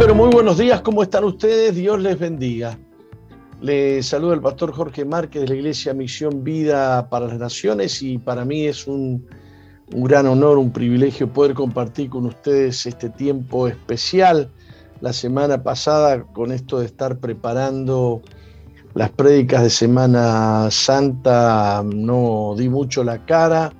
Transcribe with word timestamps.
pero 0.00 0.14
muy 0.14 0.30
buenos 0.30 0.56
días, 0.56 0.80
¿cómo 0.80 1.02
están 1.02 1.24
ustedes? 1.24 1.74
Dios 1.74 2.00
les 2.00 2.18
bendiga. 2.18 2.78
Les 3.60 4.06
saluda 4.06 4.32
el 4.32 4.40
pastor 4.40 4.72
Jorge 4.72 5.04
Márquez 5.04 5.42
de 5.42 5.48
la 5.48 5.54
Iglesia 5.56 5.92
Misión 5.92 6.42
Vida 6.42 7.10
para 7.10 7.26
las 7.26 7.38
Naciones 7.38 8.00
y 8.00 8.16
para 8.16 8.46
mí 8.46 8.64
es 8.64 8.86
un, 8.86 9.26
un 9.92 10.04
gran 10.04 10.26
honor, 10.26 10.56
un 10.56 10.72
privilegio 10.72 11.30
poder 11.30 11.52
compartir 11.52 12.08
con 12.08 12.24
ustedes 12.24 12.86
este 12.86 13.10
tiempo 13.10 13.68
especial. 13.68 14.50
La 15.02 15.12
semana 15.12 15.62
pasada 15.62 16.22
con 16.32 16.50
esto 16.50 16.78
de 16.78 16.86
estar 16.86 17.18
preparando 17.18 18.22
las 18.94 19.10
prédicas 19.10 19.64
de 19.64 19.70
Semana 19.70 20.70
Santa 20.70 21.84
no 21.84 22.54
di 22.56 22.70
mucho 22.70 23.04
la 23.04 23.26
cara 23.26 23.70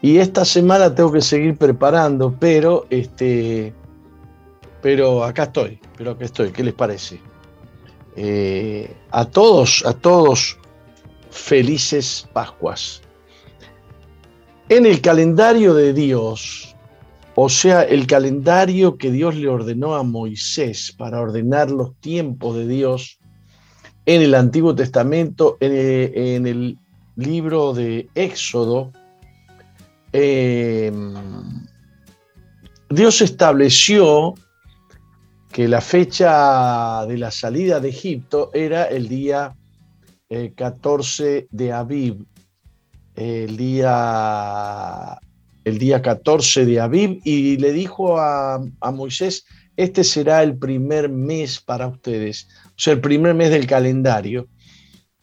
y 0.00 0.16
esta 0.16 0.46
semana 0.46 0.94
tengo 0.94 1.12
que 1.12 1.20
seguir 1.20 1.58
preparando, 1.58 2.34
pero 2.40 2.86
este 2.88 3.74
pero 4.82 5.22
acá 5.22 5.44
estoy, 5.44 5.78
pero 5.96 6.10
acá 6.10 6.24
estoy, 6.24 6.50
¿qué 6.50 6.64
les 6.64 6.74
parece? 6.74 7.20
Eh, 8.16 8.94
a 9.12 9.24
todos, 9.24 9.84
a 9.86 9.94
todos, 9.94 10.58
felices 11.30 12.28
Pascuas. 12.32 13.00
En 14.68 14.84
el 14.84 15.00
calendario 15.00 15.72
de 15.72 15.94
Dios, 15.94 16.74
o 17.36 17.48
sea, 17.48 17.82
el 17.82 18.06
calendario 18.06 18.98
que 18.98 19.10
Dios 19.10 19.36
le 19.36 19.48
ordenó 19.48 19.94
a 19.94 20.02
Moisés 20.02 20.92
para 20.98 21.20
ordenar 21.20 21.70
los 21.70 21.94
tiempos 22.00 22.56
de 22.56 22.66
Dios 22.66 23.18
en 24.04 24.20
el 24.20 24.34
Antiguo 24.34 24.74
Testamento, 24.74 25.56
en 25.60 26.46
el, 26.46 26.78
libro 27.14 27.74
de 27.74 28.08
Éxodo, 28.14 28.90
eh, 30.14 30.90
Dios 32.88 33.20
estableció 33.20 34.34
que 35.52 35.68
la 35.68 35.82
fecha 35.82 37.04
de 37.06 37.18
la 37.18 37.30
salida 37.30 37.78
de 37.78 37.90
Egipto 37.90 38.50
era 38.54 38.84
el 38.84 39.06
día 39.06 39.54
14 40.56 41.36
eh, 41.36 41.46
de 41.50 41.72
Aviv, 41.72 42.24
el 43.14 43.56
día, 43.58 45.18
el 45.62 45.78
día 45.78 46.00
14 46.00 46.64
de 46.64 46.80
Aviv, 46.80 47.20
y 47.22 47.58
le 47.58 47.72
dijo 47.72 48.18
a, 48.18 48.64
a 48.80 48.90
Moisés, 48.90 49.44
este 49.76 50.04
será 50.04 50.42
el 50.42 50.56
primer 50.56 51.10
mes 51.10 51.60
para 51.60 51.86
ustedes, 51.86 52.48
o 52.68 52.78
sea, 52.78 52.94
el 52.94 53.00
primer 53.00 53.34
mes 53.34 53.50
del 53.50 53.66
calendario. 53.66 54.48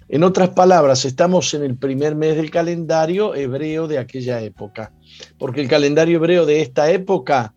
En 0.08 0.24
otras 0.24 0.50
palabras, 0.50 1.06
estamos 1.06 1.54
en 1.56 1.64
el 1.64 1.78
primer 1.78 2.16
mes 2.16 2.36
del 2.36 2.52
calendario 2.52 3.34
hebreo 3.36 3.88
de 3.88 3.98
aquella 3.98 4.42
época, 4.42 4.92
porque 5.40 5.62
el 5.62 5.68
calendario 5.68 6.18
hebreo 6.18 6.46
de 6.46 6.62
esta 6.62 6.92
época 6.92 7.56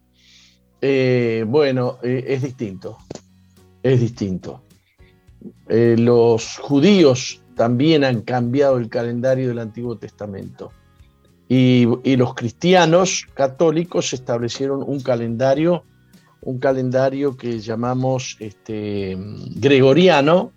eh, 0.84 1.44
bueno, 1.46 1.98
eh, 2.02 2.24
es 2.26 2.42
distinto, 2.42 2.98
es 3.84 4.00
distinto. 4.00 4.64
Eh, 5.68 5.94
los 5.96 6.58
judíos 6.58 7.40
también 7.54 8.02
han 8.02 8.22
cambiado 8.22 8.78
el 8.78 8.88
calendario 8.88 9.46
del 9.46 9.60
Antiguo 9.60 9.96
Testamento. 9.96 10.72
Y, 11.48 11.86
los 12.16 12.34
cristianos 12.34 13.26
católicos 13.34 14.12
establecieron 14.12 14.82
un 14.84 15.00
calendario, 15.00 15.84
un 16.40 16.58
calendario 16.58 17.36
que 17.36 17.60
llamamos 17.60 18.36
este, 18.40 19.16
gregoriano, 19.56 20.50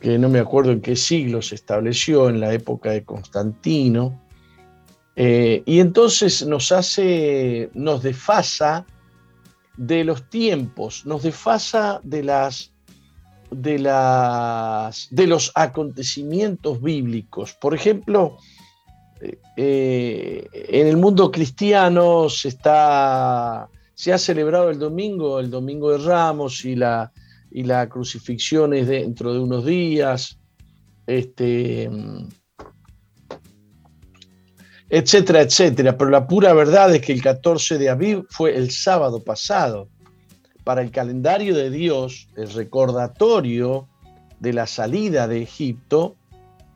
que 0.00 0.18
no 0.18 0.28
me 0.28 0.38
acuerdo 0.38 0.70
en 0.70 0.80
qué 0.80 0.94
siglo 0.94 1.42
se 1.42 1.56
estableció, 1.56 2.30
en 2.30 2.38
la 2.40 2.54
época 2.54 2.92
de 2.92 3.04
Constantino, 3.04 4.22
y 5.16 5.80
entonces 5.80 6.46
nos 6.46 6.70
hace, 6.70 7.70
nos 7.74 8.04
desfasa 8.04 8.86
de 9.78 10.02
los 10.04 10.28
tiempos, 10.28 11.06
nos 11.06 11.22
desfasa 11.22 12.00
de 12.02 12.24
las 12.24 12.72
de 13.50 13.78
las 13.78 15.08
de 15.10 15.26
los 15.26 15.52
acontecimientos 15.54 16.82
bíblicos. 16.82 17.54
Por 17.54 17.74
ejemplo, 17.74 18.36
eh, 19.56 20.46
en 20.52 20.86
el 20.86 20.96
mundo 20.96 21.30
cristiano 21.30 22.28
se 22.28 22.48
está 22.48 23.68
se 23.94 24.12
ha 24.12 24.18
celebrado 24.18 24.68
el 24.70 24.78
domingo, 24.78 25.40
el 25.40 25.50
domingo 25.50 25.92
de 25.92 25.98
Ramos 25.98 26.64
y 26.64 26.74
la 26.74 27.12
y 27.50 27.62
la 27.62 27.88
crucifixión 27.88 28.74
es 28.74 28.88
dentro 28.88 29.32
de 29.32 29.40
unos 29.40 29.64
días. 29.64 30.38
Este, 31.06 31.88
etcétera, 34.90 35.42
etcétera. 35.42 35.96
Pero 35.96 36.10
la 36.10 36.26
pura 36.26 36.52
verdad 36.52 36.94
es 36.94 37.02
que 37.02 37.12
el 37.12 37.22
14 37.22 37.78
de 37.78 37.90
abril 37.90 38.26
fue 38.30 38.56
el 38.56 38.70
sábado 38.70 39.22
pasado. 39.22 39.88
Para 40.64 40.82
el 40.82 40.90
calendario 40.90 41.54
de 41.54 41.70
Dios, 41.70 42.28
el 42.36 42.52
recordatorio 42.52 43.88
de 44.40 44.52
la 44.52 44.66
salida 44.66 45.26
de 45.26 45.42
Egipto 45.42 46.16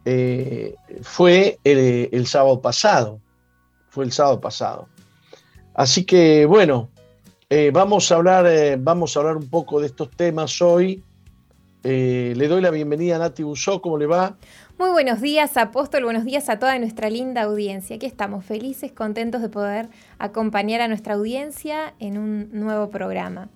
eh, 0.04 0.74
fue 1.02 1.58
el, 1.64 2.26
sábado 2.26 2.60
pasado. 2.60 3.20
Fue 3.88 4.04
el 4.04 4.12
sábado 4.12 4.40
pasado. 4.40 4.88
Así 5.74 6.04
que 6.04 6.46
bueno, 6.46 6.90
eh, 7.50 7.70
vamos, 7.72 8.10
a 8.10 8.16
hablar, 8.16 8.46
eh, 8.46 8.76
vamos 8.78 9.16
a 9.16 9.20
hablar 9.20 9.36
un 9.36 9.48
poco 9.48 9.80
de 9.80 9.86
estos 9.86 10.10
temas 10.10 10.60
hoy. 10.62 11.02
Le 11.82 12.48
doy 12.48 12.60
la 12.60 12.70
bienvenida 12.70 13.16
a 13.16 13.18
Nati 13.18 13.42
Busó, 13.42 13.82
¿cómo 13.82 13.98
le 13.98 14.06
va? 14.06 14.36
Muy 14.78 14.90
buenos 14.90 15.20
días, 15.20 15.56
apóstol, 15.56 16.04
buenos 16.04 16.24
días 16.24 16.48
a 16.48 16.58
toda 16.58 16.78
nuestra 16.78 17.10
linda 17.10 17.42
audiencia. 17.42 17.96
Aquí 17.96 18.06
estamos 18.06 18.44
felices, 18.44 18.92
contentos 18.92 19.42
de 19.42 19.48
poder 19.48 19.88
acompañar 20.18 20.80
a 20.80 20.88
nuestra 20.88 21.14
audiencia 21.14 21.94
en 21.98 22.18
un 22.18 22.48
nuevo 22.52 22.90
programa. 22.90 23.48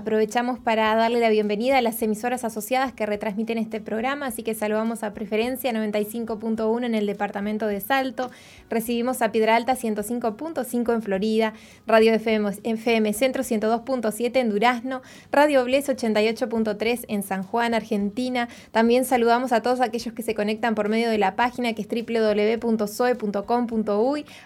Aprovechamos 0.00 0.58
para 0.58 0.94
darle 0.94 1.20
la 1.20 1.28
bienvenida 1.28 1.76
a 1.76 1.82
las 1.82 2.00
emisoras 2.00 2.42
asociadas 2.42 2.94
que 2.94 3.04
retransmiten 3.04 3.58
este 3.58 3.82
programa, 3.82 4.28
así 4.28 4.42
que 4.42 4.54
saludamos 4.54 5.02
a 5.02 5.12
Preferencia 5.12 5.70
95.1 5.72 6.86
en 6.86 6.94
el 6.94 7.04
departamento 7.04 7.66
de 7.66 7.80
Salto, 7.80 8.30
recibimos 8.70 9.20
a 9.20 9.30
Piedra 9.30 9.56
Alta 9.56 9.76
105.5 9.76 10.94
en 10.94 11.02
Florida, 11.02 11.52
Radio 11.86 12.14
FM, 12.14 12.50
FM 12.62 13.12
Centro 13.12 13.42
102.7 13.42 14.38
en 14.38 14.48
Durazno, 14.48 15.02
Radio 15.30 15.64
Bles 15.64 15.90
88.3 15.90 17.04
en 17.08 17.22
San 17.22 17.42
Juan, 17.42 17.74
Argentina. 17.74 18.48
También 18.70 19.04
saludamos 19.04 19.52
a 19.52 19.60
todos 19.60 19.82
aquellos 19.82 20.14
que 20.14 20.22
se 20.22 20.34
conectan 20.34 20.74
por 20.74 20.88
medio 20.88 21.10
de 21.10 21.18
la 21.18 21.36
página 21.36 21.74
que 21.74 21.82
es 21.82 21.88
www.soe.com.uy, 21.88 23.04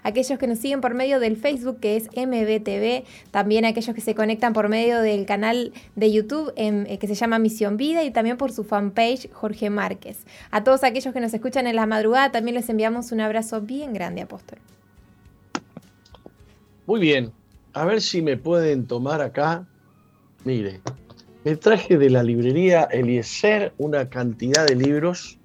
aquellos 0.02 0.36
que 0.36 0.48
nos 0.48 0.58
siguen 0.58 0.80
por 0.80 0.94
medio 0.94 1.20
del 1.20 1.36
Facebook 1.36 1.78
que 1.78 1.94
es 1.96 2.08
MBTV, 2.16 3.04
también 3.30 3.64
aquellos 3.64 3.94
que 3.94 4.00
se 4.00 4.16
conectan 4.16 4.52
por 4.52 4.68
medio 4.68 5.00
del 5.00 5.26
canal 5.26 5.43
de 5.96 6.12
YouTube 6.12 6.52
eh, 6.56 6.98
que 6.98 7.06
se 7.06 7.14
llama 7.14 7.38
Misión 7.38 7.76
Vida 7.76 8.04
y 8.04 8.10
también 8.10 8.36
por 8.36 8.52
su 8.52 8.64
fanpage 8.64 9.30
Jorge 9.32 9.70
Márquez. 9.70 10.18
A 10.50 10.64
todos 10.64 10.84
aquellos 10.84 11.12
que 11.12 11.20
nos 11.20 11.34
escuchan 11.34 11.66
en 11.66 11.76
la 11.76 11.86
madrugada 11.86 12.32
también 12.32 12.54
les 12.54 12.68
enviamos 12.68 13.12
un 13.12 13.20
abrazo 13.20 13.60
bien 13.60 13.92
grande, 13.92 14.22
apóstol. 14.22 14.58
Muy 16.86 17.00
bien, 17.00 17.32
a 17.72 17.84
ver 17.84 18.00
si 18.00 18.22
me 18.22 18.36
pueden 18.36 18.86
tomar 18.86 19.20
acá. 19.20 19.66
Mire, 20.44 20.80
me 21.44 21.56
traje 21.56 21.98
de 21.98 22.10
la 22.10 22.22
librería 22.22 22.84
Eliezer 22.84 23.72
una 23.78 24.08
cantidad 24.08 24.66
de 24.66 24.76
libros 24.76 25.38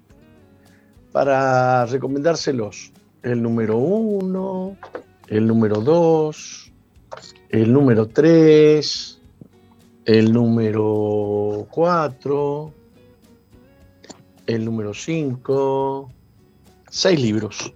para 1.12 1.86
recomendárselos. 1.86 2.92
El 3.22 3.42
número 3.42 3.76
uno, 3.76 4.76
el 5.28 5.46
número 5.46 5.80
dos, 5.80 6.72
el 7.50 7.72
número 7.72 8.06
tres, 8.06 9.19
el 10.10 10.32
número 10.32 11.68
4, 11.70 12.74
el 14.48 14.64
número 14.64 14.92
5, 14.92 16.12
seis 16.90 17.20
libros. 17.20 17.72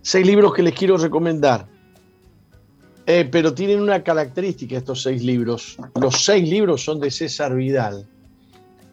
Seis 0.00 0.26
libros 0.26 0.52
que 0.52 0.64
les 0.64 0.74
quiero 0.74 0.96
recomendar. 0.96 1.68
Eh, 3.06 3.28
pero 3.30 3.54
tienen 3.54 3.80
una 3.80 4.02
característica 4.02 4.76
estos 4.76 5.04
seis 5.04 5.22
libros. 5.22 5.76
Los 6.00 6.24
seis 6.24 6.48
libros 6.48 6.82
son 6.82 6.98
de 6.98 7.12
César 7.12 7.54
Vidal. 7.54 8.08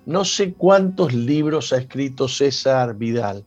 No 0.06 0.26
sé 0.26 0.54
cuántos 0.54 1.12
libros 1.12 1.74
ha 1.74 1.78
escrito 1.78 2.28
César 2.28 2.98
Vidal. 2.98 3.44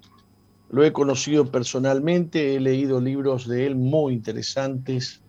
Lo 0.69 0.83
he 0.83 0.93
conocido 0.93 1.47
personalmente, 1.47 2.57
he 2.57 2.61
leído 2.61 3.01
libros 3.01 3.47
de 3.47 3.67
él 3.69 3.77
muy 3.77 4.15
interesantes 4.15 5.22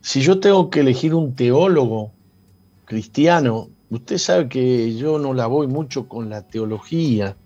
si 0.00 0.20
yo 0.20 0.40
tengo 0.40 0.70
que 0.70 0.80
elegir 0.80 1.14
un 1.14 1.34
teólogo 1.34 2.12
cristiano, 2.84 3.68
usted 3.90 4.18
sabe 4.18 4.48
que 4.48 4.96
yo 4.96 5.18
no 5.18 5.34
la 5.34 5.46
voy 5.46 5.66
mucho 5.66 6.08
con 6.08 6.30
la 6.30 6.42
teología, 6.42 7.36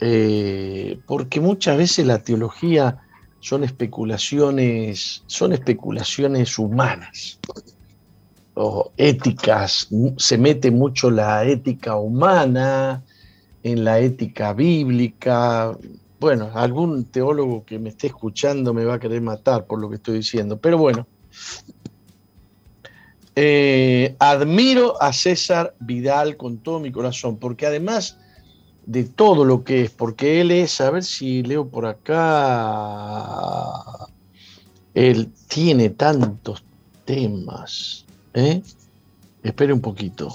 eh, 0.00 0.98
porque 1.06 1.40
muchas 1.40 1.76
veces 1.76 2.06
la 2.06 2.22
teología 2.22 3.00
son 3.40 3.64
especulaciones, 3.64 5.22
son 5.26 5.52
especulaciones 5.52 6.58
humanas 6.58 7.38
o 8.54 8.92
éticas, 8.96 9.88
se 10.16 10.38
mete 10.38 10.70
mucho 10.70 11.10
la 11.10 11.44
ética 11.44 11.96
humana 11.96 13.02
en 13.62 13.84
la 13.84 14.00
ética 14.00 14.52
bíblica, 14.52 15.76
bueno, 16.22 16.50
algún 16.54 17.04
teólogo 17.04 17.64
que 17.64 17.78
me 17.78 17.90
esté 17.90 18.06
escuchando 18.06 18.72
me 18.72 18.84
va 18.84 18.94
a 18.94 18.98
querer 18.98 19.20
matar 19.20 19.66
por 19.66 19.78
lo 19.78 19.90
que 19.90 19.96
estoy 19.96 20.16
diciendo, 20.16 20.56
pero 20.56 20.78
bueno, 20.78 21.06
Eh, 23.34 24.14
admiro 24.18 25.00
a 25.00 25.10
César 25.12 25.74
Vidal 25.80 26.36
con 26.36 26.58
todo 26.58 26.80
mi 26.80 26.92
corazón, 26.92 27.38
porque 27.38 27.64
además 27.64 28.18
de 28.84 29.04
todo 29.04 29.46
lo 29.46 29.64
que 29.64 29.84
es, 29.84 29.90
porque 29.90 30.42
él 30.42 30.50
es, 30.50 30.80
a 30.82 30.90
ver 30.90 31.02
si 31.02 31.42
leo 31.42 31.66
por 31.68 31.86
acá, 31.86 32.12
él 34.92 35.32
tiene 35.48 35.88
tantos 35.90 36.62
temas. 37.06 38.04
¿eh? 38.34 38.60
Espere 39.42 39.72
un 39.72 39.80
poquito. 39.80 40.28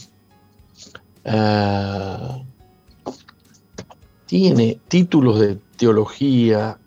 Ah, 1.23 2.41
tiene 4.27 4.79
títulos 4.87 5.39
de 5.39 5.57
teología, 5.77 6.77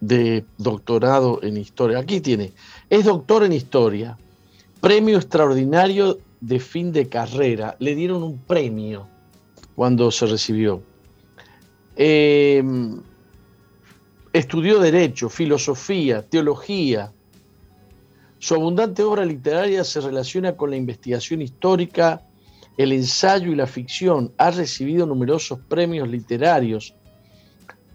de 0.00 0.44
doctorado 0.58 1.40
en 1.42 1.56
historia. 1.56 1.98
Aquí 1.98 2.20
tiene, 2.20 2.52
es 2.90 3.06
doctor 3.06 3.42
en 3.44 3.52
historia, 3.52 4.16
premio 4.80 5.16
extraordinario 5.16 6.18
de 6.40 6.60
fin 6.60 6.92
de 6.92 7.08
carrera. 7.08 7.76
Le 7.80 7.94
dieron 7.94 8.22
un 8.22 8.38
premio 8.38 9.08
cuando 9.74 10.10
se 10.10 10.26
recibió. 10.26 10.82
Em, 11.96 13.00
estudió 14.32 14.78
derecho, 14.78 15.30
filosofía, 15.30 16.22
teología. 16.22 17.10
Su 18.38 18.54
abundante 18.54 19.02
obra 19.02 19.24
literaria 19.24 19.84
se 19.84 20.02
relaciona 20.02 20.54
con 20.54 20.68
la 20.70 20.76
investigación 20.76 21.40
histórica, 21.40 22.23
el 22.76 22.92
ensayo 22.92 23.52
y 23.52 23.54
la 23.54 23.66
ficción. 23.66 24.32
Ha 24.38 24.50
recibido 24.50 25.06
numerosos 25.06 25.58
premios 25.68 26.08
literarios. 26.08 26.94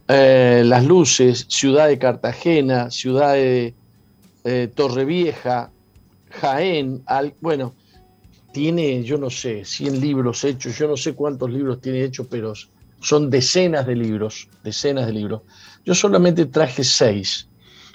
Eh, 0.07 0.63
Las 0.65 0.85
Luces, 0.85 1.45
Ciudad 1.49 1.87
de 1.87 1.99
Cartagena, 1.99 2.89
Ciudad 2.89 3.33
de 3.33 3.75
eh, 4.43 4.69
Torrevieja, 4.73 5.71
Jaén, 6.31 7.03
bueno, 7.41 7.75
tiene, 8.51 9.03
yo 9.03 9.17
no 9.17 9.29
sé, 9.29 9.65
100 9.65 10.01
libros 10.01 10.43
hechos, 10.43 10.77
yo 10.77 10.87
no 10.87 10.97
sé 10.97 11.13
cuántos 11.13 11.51
libros 11.51 11.81
tiene 11.81 12.03
hechos, 12.03 12.27
pero 12.29 12.53
son 13.01 13.29
decenas 13.29 13.85
de 13.85 13.95
libros, 13.95 14.49
decenas 14.63 15.05
de 15.07 15.13
libros. 15.13 15.41
Yo 15.85 15.93
solamente 15.93 16.45
traje 16.45 16.83
seis. 16.83 17.47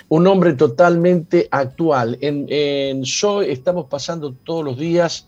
Un 0.09 0.27
hombre 0.27 0.53
totalmente 0.53 1.49
actual. 1.51 2.19
En, 2.21 2.47
en 2.49 3.05
SOE 3.05 3.51
estamos 3.51 3.87
pasando 3.87 4.33
todos 4.33 4.65
los 4.65 4.79
días 4.79 5.27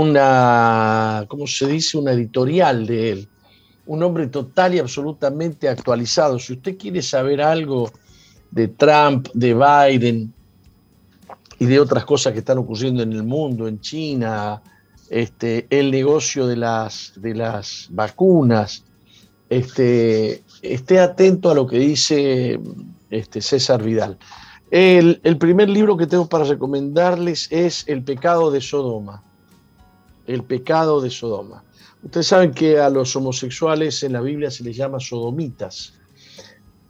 una, 0.00 1.24
¿cómo 1.28 1.46
se 1.46 1.66
dice? 1.66 1.98
Una 1.98 2.12
editorial 2.12 2.86
de 2.86 3.12
él. 3.12 3.28
Un 3.86 4.02
hombre 4.02 4.28
total 4.28 4.74
y 4.74 4.78
absolutamente 4.78 5.68
actualizado. 5.68 6.38
Si 6.38 6.54
usted 6.54 6.78
quiere 6.78 7.02
saber 7.02 7.42
algo 7.42 7.90
de 8.50 8.68
Trump, 8.68 9.28
de 9.34 9.54
Biden, 9.54 10.32
y 11.62 11.66
de 11.66 11.78
otras 11.78 12.04
cosas 12.04 12.32
que 12.32 12.40
están 12.40 12.58
ocurriendo 12.58 13.04
en 13.04 13.12
el 13.12 13.22
mundo, 13.22 13.68
en 13.68 13.80
China, 13.80 14.60
este, 15.08 15.68
el 15.70 15.92
negocio 15.92 16.48
de 16.48 16.56
las, 16.56 17.12
de 17.14 17.34
las 17.36 17.86
vacunas. 17.90 18.82
Este, 19.48 20.42
esté 20.60 20.98
atento 20.98 21.50
a 21.50 21.54
lo 21.54 21.68
que 21.68 21.78
dice 21.78 22.58
este, 23.10 23.40
César 23.40 23.80
Vidal. 23.80 24.18
El, 24.72 25.20
el, 25.22 25.36
primer 25.36 25.68
libro 25.68 25.96
que 25.96 26.08
tengo 26.08 26.28
para 26.28 26.42
recomendarles 26.44 27.46
es 27.52 27.84
El 27.86 28.02
pecado 28.02 28.50
de 28.50 28.60
Sodoma. 28.60 29.22
El 30.32 30.44
pecado 30.44 31.00
de 31.00 31.10
Sodoma. 31.10 31.64
Ustedes 32.02 32.26
saben 32.26 32.52
que 32.52 32.80
a 32.80 32.88
los 32.90 33.14
homosexuales 33.14 34.02
en 34.02 34.12
la 34.14 34.20
Biblia 34.20 34.50
se 34.50 34.64
les 34.64 34.76
llama 34.76 34.98
sodomitas. 34.98 35.94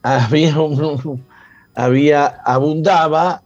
Había, 0.03 0.57
había 1.75 2.27
abundaba 2.45 3.43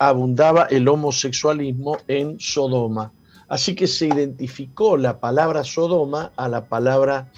abundaba 0.00 0.64
el 0.64 0.88
homosexualismo 0.88 1.98
en 2.08 2.40
Sodoma. 2.40 3.12
Así 3.48 3.74
que 3.74 3.86
se 3.86 4.06
identificó 4.06 4.96
la 4.96 5.20
palabra 5.20 5.62
Sodoma 5.62 6.32
a 6.36 6.48
la 6.48 6.64
palabra 6.64 7.30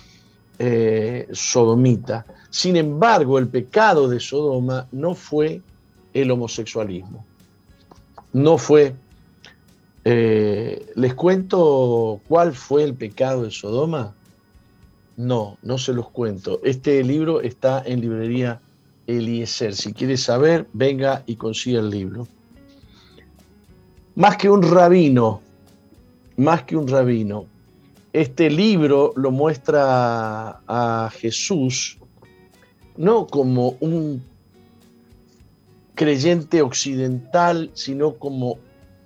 eh, 0.61 1.27
sodomita. 1.33 2.25
Sin 2.51 2.77
embargo, 2.77 3.39
el 3.39 3.49
pecado 3.49 4.09
de 4.09 4.21
Sodoma 4.21 4.87
no 4.93 5.15
fue 5.17 5.61
el 6.15 6.31
homosexualismo. 6.31 7.27
No 8.33 8.59
fue. 8.59 8.95
Eh, 10.05 10.93
¿Les 10.97 11.15
cuento 11.15 12.21
cuál 12.29 12.55
fue 12.55 12.85
el 12.85 12.95
pecado 12.95 13.45
de 13.45 13.51
Sodoma? 13.51 14.15
No, 15.17 15.59
no 15.63 15.79
se 15.79 15.93
los 15.93 16.11
cuento. 16.11 16.61
Este 16.65 17.03
libro 17.05 17.41
está 17.41 17.83
en 17.85 18.01
librería 18.01 18.61
Eliezer. 19.07 19.75
Si 19.75 19.93
quiere 19.93 20.17
saber, 20.17 20.67
venga 20.73 21.23
y 21.27 21.37
consiga 21.37 21.81
el 21.81 21.91
libro 21.91 22.27
más 24.15 24.37
que 24.37 24.51
un 24.51 24.63
rabino, 24.63 25.41
más 26.37 26.65
que 26.65 26.77
un 26.77 26.87
rabino. 26.89 27.47
Este 28.13 28.51
libro 28.51 29.13
lo 29.17 29.31
muestra 29.31 30.61
a 30.67 31.11
Jesús 31.15 31.99
no 32.97 33.27
como 33.27 33.77
un 33.81 34.23
creyente 35.95 36.61
occidental, 36.61 37.71
sino 37.73 38.15
como 38.15 38.59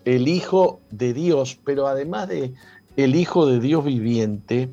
el 0.07 0.29
Hijo 0.29 0.81
de 0.91 1.13
Dios, 1.13 1.59
pero 1.65 1.89
además 1.89 2.29
de 2.29 2.55
el 2.97 3.15
Hijo 3.17 3.45
de 3.45 3.61
Dios 3.61 3.85
viviente, 3.85 4.71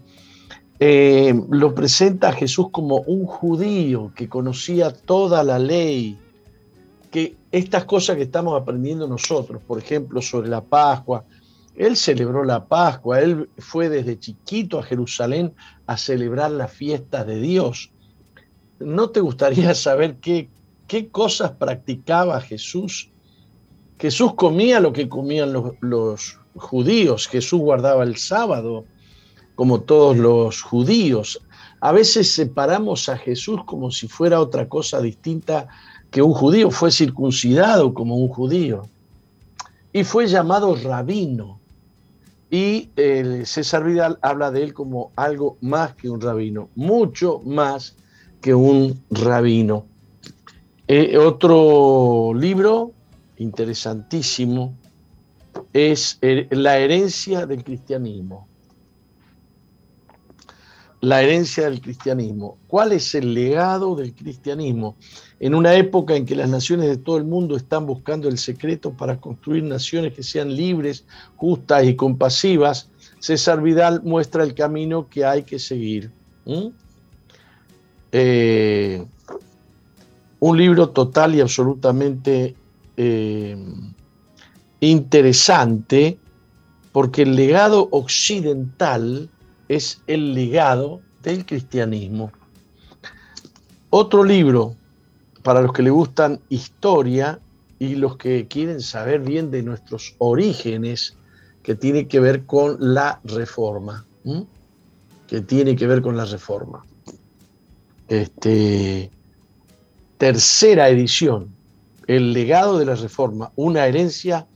eh, 0.80 1.34
lo 1.50 1.74
presenta 1.76 2.30
a 2.30 2.34
Jesús 2.34 2.68
como 2.72 2.98
un 3.02 3.26
judío 3.26 4.14
que 4.16 4.30
conocía 4.30 4.94
toda 4.94 5.44
la 5.44 5.58
ley, 5.58 6.18
que 7.12 7.36
estas 7.52 7.86
cosas 7.86 8.16
que 8.16 8.24
estamos 8.24 8.60
aprendiendo 8.60 9.08
nosotros, 9.08 9.62
por 9.64 9.80
ejemplo, 9.80 10.22
sobre 10.22 10.50
la 10.50 10.62
Pascua, 10.62 11.26
él 11.76 11.98
celebró 11.98 12.44
la 12.44 12.66
Pascua, 12.68 13.20
él 13.20 13.50
fue 13.58 13.90
desde 13.90 14.20
chiquito 14.20 14.78
a 14.78 14.84
Jerusalén 14.84 15.54
a 15.88 15.98
celebrar 15.98 16.52
las 16.52 16.72
fiestas 16.72 17.26
de 17.26 17.40
Dios. 17.40 17.92
¿No 18.80 19.10
te 19.10 19.20
gustaría 19.20 19.74
saber 19.74 20.18
qué, 20.18 20.50
qué 20.88 21.10
cosas 21.10 21.52
practicaba 21.52 22.40
Jesús? 22.40 23.13
Jesús 24.04 24.34
comía 24.34 24.82
lo 24.82 24.92
que 24.92 25.08
comían 25.08 25.54
los, 25.54 25.76
los 25.80 26.38
judíos, 26.56 27.26
Jesús 27.26 27.62
guardaba 27.62 28.04
el 28.04 28.18
sábado, 28.18 28.84
como 29.56 29.80
todos 29.80 30.18
los 30.18 30.62
judíos. 30.62 31.42
A 31.80 31.94
veces 31.94 32.34
separamos 32.34 33.08
a 33.08 33.16
Jesús 33.18 33.62
como 33.66 33.92
si 33.92 34.10
fuera 34.10 34.42
otra 34.42 34.68
cosa 34.68 35.00
distinta 35.00 35.70
que 36.12 36.22
un 36.22 36.34
judío 36.34 36.70
fue 36.70 36.92
circuncidado 36.92 37.94
como 37.94 38.18
un 38.18 38.28
judío 38.28 38.90
y 39.94 40.04
fue 40.04 40.28
llamado 40.28 40.76
rabino. 40.76 41.62
Y 42.52 42.90
el 42.98 43.46
César 43.46 43.86
Vidal 43.86 44.20
habla 44.22 44.52
de 44.52 44.64
él 44.64 44.74
como 44.74 45.14
algo 45.16 45.56
más 45.62 45.96
que 45.96 46.10
un 46.10 46.20
rabino, 46.20 46.68
mucho 46.76 47.40
más 47.46 47.96
que 48.42 48.54
un 48.54 49.02
rabino. 49.10 49.86
Eh, 50.90 51.18
otro 51.18 52.34
libro 52.36 52.92
interesantísimo 53.44 54.76
es 55.72 56.20
La 56.50 56.80
herencia 56.80 57.46
del 57.46 57.64
cristianismo 57.64 58.48
la 61.04 61.22
herencia 61.22 61.66
del 61.66 61.82
cristianismo. 61.82 62.58
¿Cuál 62.68 62.94
es 62.94 63.14
el 63.14 63.34
legado 63.34 63.94
del 63.94 64.16
cristianismo? 64.16 64.96
En 65.42 65.54
una 65.54 65.76
época 65.76 66.16
en 66.16 66.26
que 66.26 66.34
las 66.34 66.50
naciones 66.50 66.88
de 66.88 66.96
todo 66.96 67.18
el 67.18 67.26
mundo 67.26 67.58
están 67.58 67.86
buscando 67.86 68.30
el 68.30 68.38
secreto 68.38 68.94
para 68.94 69.20
construir 69.20 69.66
naciones 69.66 70.14
que 70.14 70.24
sean 70.24 70.56
libres, 70.56 71.04
justas 71.36 71.84
y 71.84 71.98
compasivas, 71.98 72.90
César 73.20 73.62
Vidal 73.62 74.02
muestra 74.06 74.46
el 74.46 74.54
camino 74.54 75.10
que 75.10 75.26
hay 75.26 75.44
que 75.44 75.60
seguir. 75.60 76.10
Eh, 78.14 79.06
un 80.40 80.58
libro 80.58 80.92
total 80.92 81.36
y 81.36 81.42
absolutamente 81.42 82.56
eh, 82.98 83.58
interesante 84.80 86.18
porque 86.92 87.24
el 87.24 87.36
legado 87.36 87.88
occidental 87.92 89.30
es 89.68 90.02
el 90.08 90.34
legado 90.34 91.02
del 91.24 91.46
cristianismo. 91.46 92.32
Otro 93.90 94.24
libro 94.24 94.76
para 95.44 95.62
los 95.62 95.74
que 95.74 95.84
le 95.84 95.90
gustan 95.90 96.40
historia 96.50 97.40
y 97.80 97.96
los 97.96 98.18
que 98.18 98.48
quieren 98.48 98.82
saber 98.82 99.22
bien 99.22 99.52
de 99.52 99.64
nuestros 99.64 100.16
orígenes, 100.20 101.18
que 101.64 101.76
tiene 101.76 102.08
que 102.08 102.20
ver 102.20 102.46
con 102.46 102.78
la 102.80 103.20
reforma, 103.24 104.06
que 105.28 105.42
tiene 105.42 105.76
que 105.76 105.88
ver 105.88 106.02
con 106.02 106.16
la 106.16 106.26
reforma. 106.26 106.86
Este, 108.08 109.10
tercera 110.18 110.90
edición, 110.90 111.50
el 112.08 112.34
legado 112.34 112.78
de 112.78 112.86
la 112.86 112.96
reforma, 112.96 113.52
una 113.56 113.86
herencia 113.86 114.48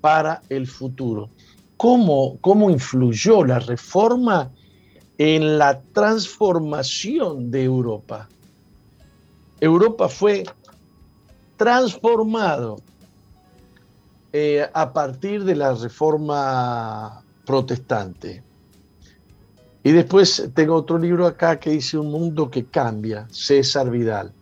para 0.00 0.42
el 0.48 0.66
futuro. 0.66 1.30
¿Cómo, 1.76 2.38
cómo 2.40 2.70
influyó 2.70 3.44
la 3.44 3.58
reforma 3.58 4.50
en 5.18 5.58
la 5.58 5.80
transformación 5.92 7.50
de 7.50 7.64
Europa. 7.64 8.28
Europa 9.60 10.08
fue 10.08 10.44
transformado 11.56 12.76
eh, 14.32 14.68
a 14.72 14.92
partir 14.92 15.44
de 15.44 15.56
la 15.56 15.74
reforma 15.74 17.22
protestante. 17.46 18.42
Y 19.82 19.92
después 19.92 20.50
tengo 20.52 20.74
otro 20.74 20.98
libro 20.98 21.26
acá 21.26 21.58
que 21.58 21.70
dice 21.70 21.96
Un 21.96 22.10
mundo 22.10 22.50
que 22.50 22.66
cambia, 22.66 23.26
César 23.30 23.88
Vidal, 23.88 24.32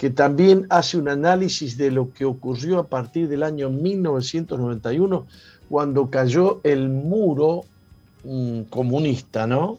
que 0.00 0.08
también 0.08 0.66
hace 0.70 0.96
un 0.96 1.10
análisis 1.10 1.76
de 1.76 1.90
lo 1.90 2.10
que 2.10 2.24
ocurrió 2.24 2.78
a 2.78 2.86
partir 2.86 3.28
del 3.28 3.42
año 3.42 3.68
1991, 3.68 5.26
cuando 5.68 6.08
cayó 6.08 6.62
el 6.64 6.88
muro 6.88 7.66
mm, 8.24 8.62
comunista, 8.70 9.46
¿no? 9.46 9.78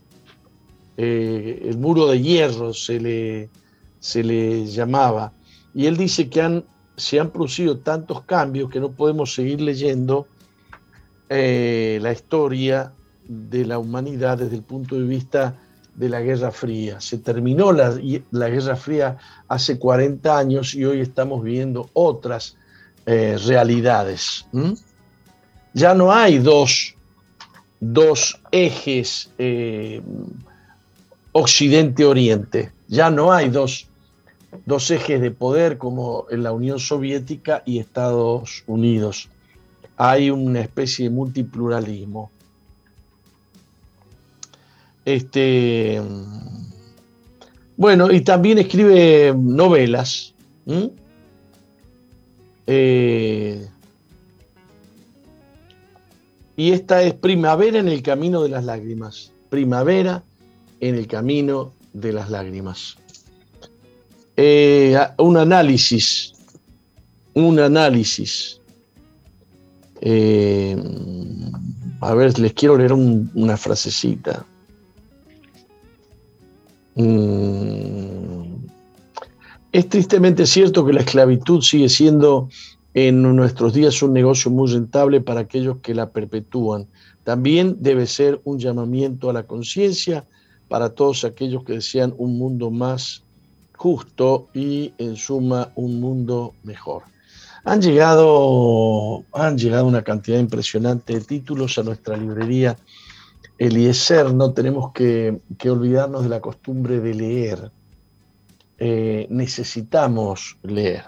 Eh, 0.96 1.64
el 1.66 1.80
muro 1.80 2.06
de 2.06 2.22
hierro 2.22 2.72
se 2.72 3.00
le, 3.00 3.50
se 4.00 4.24
le 4.24 4.68
llamaba. 4.68 5.34
Y 5.74 5.88
él 5.88 5.98
dice 5.98 6.30
que 6.30 6.64
se 6.98 7.20
han 7.20 7.32
producido 7.32 7.80
tantos 7.80 8.22
cambios 8.22 8.70
que 8.70 8.80
no 8.80 8.92
podemos 8.92 9.34
seguir 9.34 9.60
leyendo 9.60 10.28
eh, 11.30 11.98
la 12.00 12.12
historia 12.12 12.94
de 13.28 13.66
la 13.66 13.80
humanidad 13.80 14.38
desde 14.38 14.58
el 14.58 14.64
punto 14.64 15.00
de 15.00 15.08
vista 15.08 15.56
de 15.96 16.10
la 16.10 16.22
Guerra 16.22 16.52
Fría. 16.52 17.02
Se 17.02 17.18
terminó 17.18 17.72
la, 17.72 17.92
Guerra 18.50 18.76
Fría 18.76 19.18
hace 19.48 19.78
40 19.78 20.38
años 20.38 20.74
y 20.74 20.86
hoy 20.86 21.02
estamos 21.02 21.44
viviendo 21.44 21.90
otras 21.94 22.56
eh, 23.06 23.38
realidades. 23.46 24.46
Ya 25.74 25.94
no 25.94 26.12
hay 26.12 26.40
dos, 26.40 26.96
dos 27.80 28.40
ejes 28.52 29.30
eh, 29.38 30.02
Occidente-Oriente, 31.34 32.72
ya 32.88 33.10
no 33.10 33.32
hay 33.32 33.50
dos, 33.50 33.88
dos 34.66 34.92
ejes 34.92 35.22
de 35.22 35.32
poder 35.32 35.78
como 35.78 36.26
en 36.30 36.44
la 36.44 36.52
Unión 36.52 36.80
Soviética 36.80 37.64
y 37.66 37.80
Estados 37.80 38.64
Unidos. 38.68 39.30
Hay 39.96 40.30
una 40.30 40.62
especie 40.62 41.06
de 41.06 41.16
multipluralismo. 41.16 42.32
Este, 45.06 46.02
bueno, 47.78 48.12
y 48.12 48.22
también 48.22 48.60
escribe 48.60 49.34
novelas. 49.36 50.36
Eh, 52.68 53.68
y 56.56 56.72
esta 56.72 57.02
es 57.02 57.16
Primavera 57.16 57.80
en 57.80 57.88
el 57.88 58.04
Camino 58.04 58.44
de 58.44 58.50
las 58.50 58.66
Lágrimas. 58.66 59.32
Primavera 59.50 60.24
en 60.80 60.96
el 60.96 61.08
Camino 61.08 61.74
de 61.94 62.14
las 62.14 62.30
Lágrimas. 62.30 62.98
Eh, 64.38 64.96
un 65.18 65.38
análisis, 65.38 66.34
un 67.34 67.60
análisis. 67.60 68.62
Eh, 70.02 70.78
a 72.00 72.14
ver, 72.14 72.38
les 72.38 72.54
quiero 72.54 72.78
leer 72.78 72.94
una 72.94 73.58
frasecita. 73.58 74.46
Mm. 76.96 78.66
Es 79.72 79.88
tristemente 79.88 80.46
cierto 80.46 80.86
que 80.86 80.94
la 80.94 81.00
esclavitud 81.02 81.62
sigue 81.62 81.88
siendo 81.88 82.50
en 82.94 83.22
nuestros 83.36 83.74
días 83.74 84.02
un 84.04 84.12
negocio 84.12 84.52
muy 84.52 84.70
rentable 84.70 85.22
para 85.22 85.42
aquellos 85.42 85.78
que 85.78 85.96
la 85.96 86.10
perpetúan. 86.12 86.88
También 87.24 87.78
debe 87.80 88.06
ser 88.06 88.42
un 88.44 88.60
llamamiento 88.60 89.30
a 89.30 89.34
la 89.34 89.44
conciencia 89.44 90.26
para 90.68 90.90
todos 90.90 91.24
aquellos 91.24 91.64
que 91.64 91.74
desean 91.74 92.14
un 92.18 92.38
mundo 92.38 92.70
más 92.70 93.24
justo 93.78 94.50
y 94.54 94.94
en 94.98 95.16
suma 95.16 95.72
un 95.76 96.02
mundo 96.02 96.54
mejor. 96.64 97.04
Han 97.64 97.82
llegado, 97.82 99.24
han 99.32 99.58
llegado 99.58 99.86
una 99.86 100.04
cantidad 100.04 100.40
impresionante 100.40 101.14
de 101.14 101.22
títulos 101.22 101.78
a 101.78 101.84
nuestra 101.84 102.18
librería 102.18 102.76
Eliezer, 103.58 104.34
no 104.34 104.54
tenemos 104.54 104.92
que, 104.94 105.42
olvidarnos 105.66 106.24
de 106.24 106.30
la 106.30 106.42
costumbre 106.42 107.00
de 107.00 107.14
leer. 107.14 107.72
Eh, 108.78 109.28
necesitamos 109.30 110.58
leer, 110.64 111.06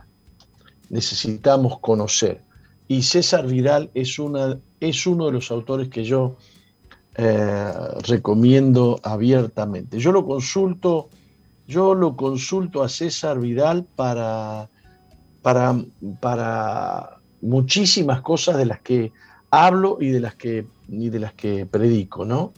necesitamos 0.90 1.80
conocer. 1.80 2.42
Y 2.88 3.02
César 3.02 3.48
Vidal 3.48 3.90
es, 3.94 4.20
uno 4.20 4.60
de 5.26 5.32
los 5.32 5.50
autores 5.50 5.90
que 5.90 6.04
yo 6.04 6.36
eh, 7.16 7.72
recomiendo 8.08 9.00
abiertamente. 9.02 9.98
Yo 9.98 10.12
lo 10.12 10.26
consulto, 10.26 11.10
yo 11.68 11.96
lo 11.96 12.16
consulto 12.16 12.84
a 12.84 12.90
César 12.90 13.40
Vidal 13.40 13.86
para 13.96 14.70
muchísimas 17.42 18.22
cosas 18.22 18.58
de 18.58 18.66
las 18.66 18.82
que 18.82 19.12
hablo 19.54 20.00
y 20.02 20.10
de 20.10 20.20
las 20.20 20.34
que 20.34 20.66
ni 20.88 21.10
de 21.12 21.20
las 21.20 21.34
que 21.34 21.68
predico, 21.68 22.26
¿no? 22.26 22.54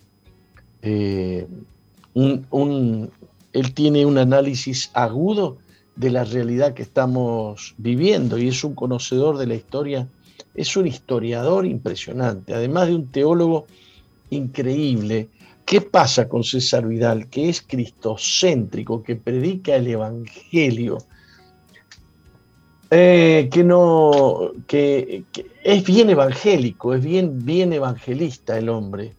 Eh, 0.82 1.46
él 2.16 3.74
tiene 3.74 4.06
un 4.06 4.18
análisis 4.18 4.92
agudo 4.94 5.58
de 5.98 6.10
la 6.10 6.24
realidad 6.24 6.74
que 6.74 6.84
estamos 6.84 7.76
viviendo 7.78 8.38
y 8.38 8.48
es 8.48 8.64
un 8.64 8.76
conocedor 8.76 9.38
de 9.38 9.48
la 9.48 9.56
historia, 9.56 10.08
es 10.54 10.78
un 10.78 10.88
historiador 10.88 11.66
impresionante, 11.66 12.54
además 12.54 12.88
de 12.88 12.96
un 12.96 13.08
teólogo 13.12 13.68
increíble. 14.30 15.28
¿Qué 15.66 15.82
pasa 15.82 16.30
con 16.30 16.46
César 16.46 16.88
Vidal, 16.88 17.28
que 17.30 17.50
es 17.50 17.62
cristocéntrico, 17.62 19.04
que 19.04 19.18
predica 19.18 19.76
el 19.76 19.88
Evangelio, 19.88 21.00
eh, 22.92 23.50
que 23.52 23.64
no, 23.64 24.52
que, 24.68 25.24
es 25.64 25.84
bien 25.84 26.10
evangélico, 26.10 26.94
es 26.94 27.04
bien, 27.04 27.44
bien 27.46 27.74
evangelista 27.74 28.58
el 28.58 28.70
hombre. 28.70 29.14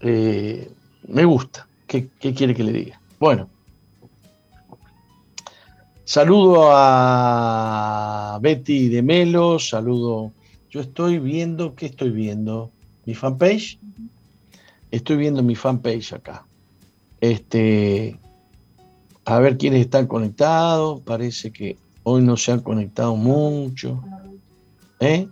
Eh, 0.00 0.70
me 1.08 1.24
gusta. 1.24 1.66
¿Qué, 1.86 2.08
quiere 2.18 2.54
que 2.54 2.64
le 2.64 2.72
diga? 2.72 3.00
Bueno. 3.18 3.48
Saludo 6.04 6.68
a 6.72 8.38
Betty 8.42 8.88
de 8.88 9.02
Melo, 9.02 9.58
saludo. 9.58 10.32
Yo 10.68 10.80
estoy 10.80 11.18
viendo, 11.18 11.74
¿qué 11.74 11.86
estoy 11.86 12.10
viendo? 12.10 12.70
¿Mi 13.06 13.14
fanpage? 13.14 13.78
Estoy 14.90 15.16
viendo 15.16 15.42
mi 15.42 15.54
fanpage 15.54 16.12
acá. 16.12 16.46
Este, 17.20 18.18
a 19.24 19.38
ver 19.38 19.56
quiénes 19.56 19.80
están 19.80 20.06
conectados. 20.06 21.00
Parece 21.00 21.50
que 21.50 21.78
Hoy 22.04 22.22
no 22.22 22.36
se 22.36 22.52
han 22.52 22.60
conectado 22.60 23.16
mucho. 23.16 24.02
¿Eh? 25.00 25.26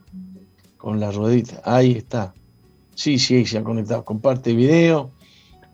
Con 0.79 0.99
la 0.99 1.13
ruedita. 1.13 1.61
Ahí 1.65 1.93
está. 1.93 2.35
Sí, 2.95 3.19
sí, 3.19 3.45
se 3.45 3.59
han 3.59 3.65
conectado. 3.65 4.05
Comparte 4.05 4.55
video. 4.55 5.11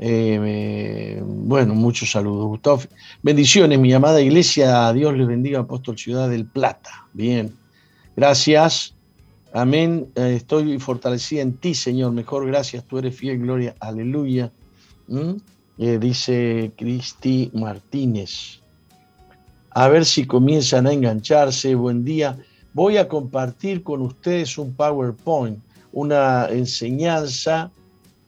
Eh, 0.00 1.22
bueno, 1.24 1.74
muchos 1.74 2.10
saludos, 2.10 2.46
Gustavo. 2.46 2.82
Bendiciones, 3.22 3.78
mi 3.78 3.92
amada 3.92 4.20
iglesia. 4.20 4.92
Dios 4.92 5.16
les 5.16 5.26
bendiga, 5.26 5.60
Apóstol 5.60 5.96
Ciudad 5.96 6.28
del 6.28 6.46
Plata. 6.46 7.06
Bien. 7.12 7.54
Gracias. 8.16 8.94
Amén. 9.52 10.08
Eh, 10.16 10.34
estoy 10.36 10.80
fortalecida 10.80 11.42
en 11.42 11.54
ti, 11.54 11.74
Señor. 11.74 12.12
Mejor 12.12 12.44
gracias. 12.44 12.84
Tú 12.84 12.98
eres 12.98 13.16
fiel, 13.16 13.38
gloria. 13.38 13.76
Aleluya. 13.80 14.52
¿Mm? 15.06 15.34
dice 15.78 16.72
Cristi 16.76 17.52
Martínez 17.54 18.60
a 19.78 19.86
ver 19.86 20.04
si 20.04 20.26
comienzan 20.26 20.88
a 20.88 20.92
engancharse. 20.92 21.76
Buen 21.76 22.04
día. 22.04 22.36
Voy 22.74 22.96
a 22.96 23.06
compartir 23.06 23.84
con 23.84 24.02
ustedes 24.02 24.58
un 24.58 24.74
PowerPoint, 24.74 25.60
una 25.92 26.48
enseñanza 26.50 27.70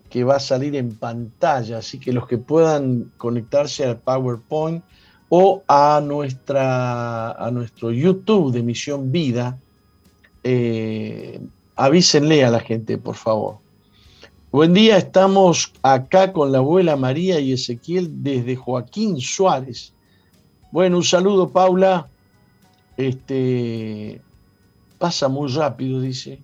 que 0.08 0.22
va 0.22 0.36
a 0.36 0.40
salir 0.40 0.76
en 0.76 0.94
pantalla, 0.94 1.78
así 1.78 1.98
que 1.98 2.12
los 2.12 2.28
que 2.28 2.38
puedan 2.38 3.10
conectarse 3.16 3.84
al 3.84 3.98
PowerPoint 3.98 4.84
o 5.28 5.64
a, 5.66 6.00
nuestra, 6.00 7.32
a 7.32 7.50
nuestro 7.50 7.90
YouTube 7.90 8.52
de 8.52 8.62
Misión 8.62 9.10
Vida, 9.10 9.58
eh, 10.44 11.40
avísenle 11.74 12.44
a 12.44 12.50
la 12.52 12.60
gente, 12.60 12.96
por 12.96 13.16
favor. 13.16 13.58
Buen 14.52 14.72
día, 14.72 14.98
estamos 14.98 15.72
acá 15.82 16.32
con 16.32 16.52
la 16.52 16.58
abuela 16.58 16.94
María 16.94 17.40
y 17.40 17.52
Ezequiel 17.54 18.22
desde 18.22 18.54
Joaquín 18.54 19.20
Suárez, 19.20 19.94
bueno, 20.70 20.98
un 20.98 21.04
saludo, 21.04 21.48
Paula. 21.48 22.08
Este 22.96 24.20
pasa 24.98 25.28
muy 25.28 25.50
rápido, 25.50 26.00
dice. 26.00 26.40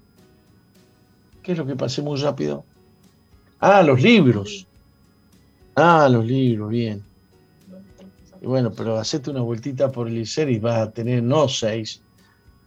¿Qué 1.43 1.53
es 1.53 1.59
lo 1.59 1.67
que 1.67 1.77
pasé 1.77 2.03
muy 2.03 2.19
rápido? 2.19 2.65
Ah, 3.61 3.83
los 3.83 4.03
libros. 4.03 4.67
Ah, 5.75 6.09
los 6.11 6.25
libros, 6.25 6.71
bien. 6.71 7.05
Y 8.41 8.47
bueno, 8.47 8.73
pero 8.73 8.99
hacete 8.99 9.31
una 9.31 9.43
vueltita 9.43 9.93
por 9.93 10.09
el 10.09 10.19
ICER 10.19 10.51
y 10.51 10.59
vas 10.59 10.79
a 10.79 10.91
tener, 10.91 11.23
no 11.23 11.49
seis, 11.49 12.03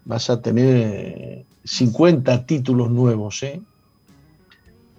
vas 0.06 0.30
a 0.30 0.42
tener 0.42 1.46
50 1.64 2.34
eh, 2.34 2.40
títulos 2.48 2.90
nuevos, 2.90 3.44
¿eh? 3.44 3.62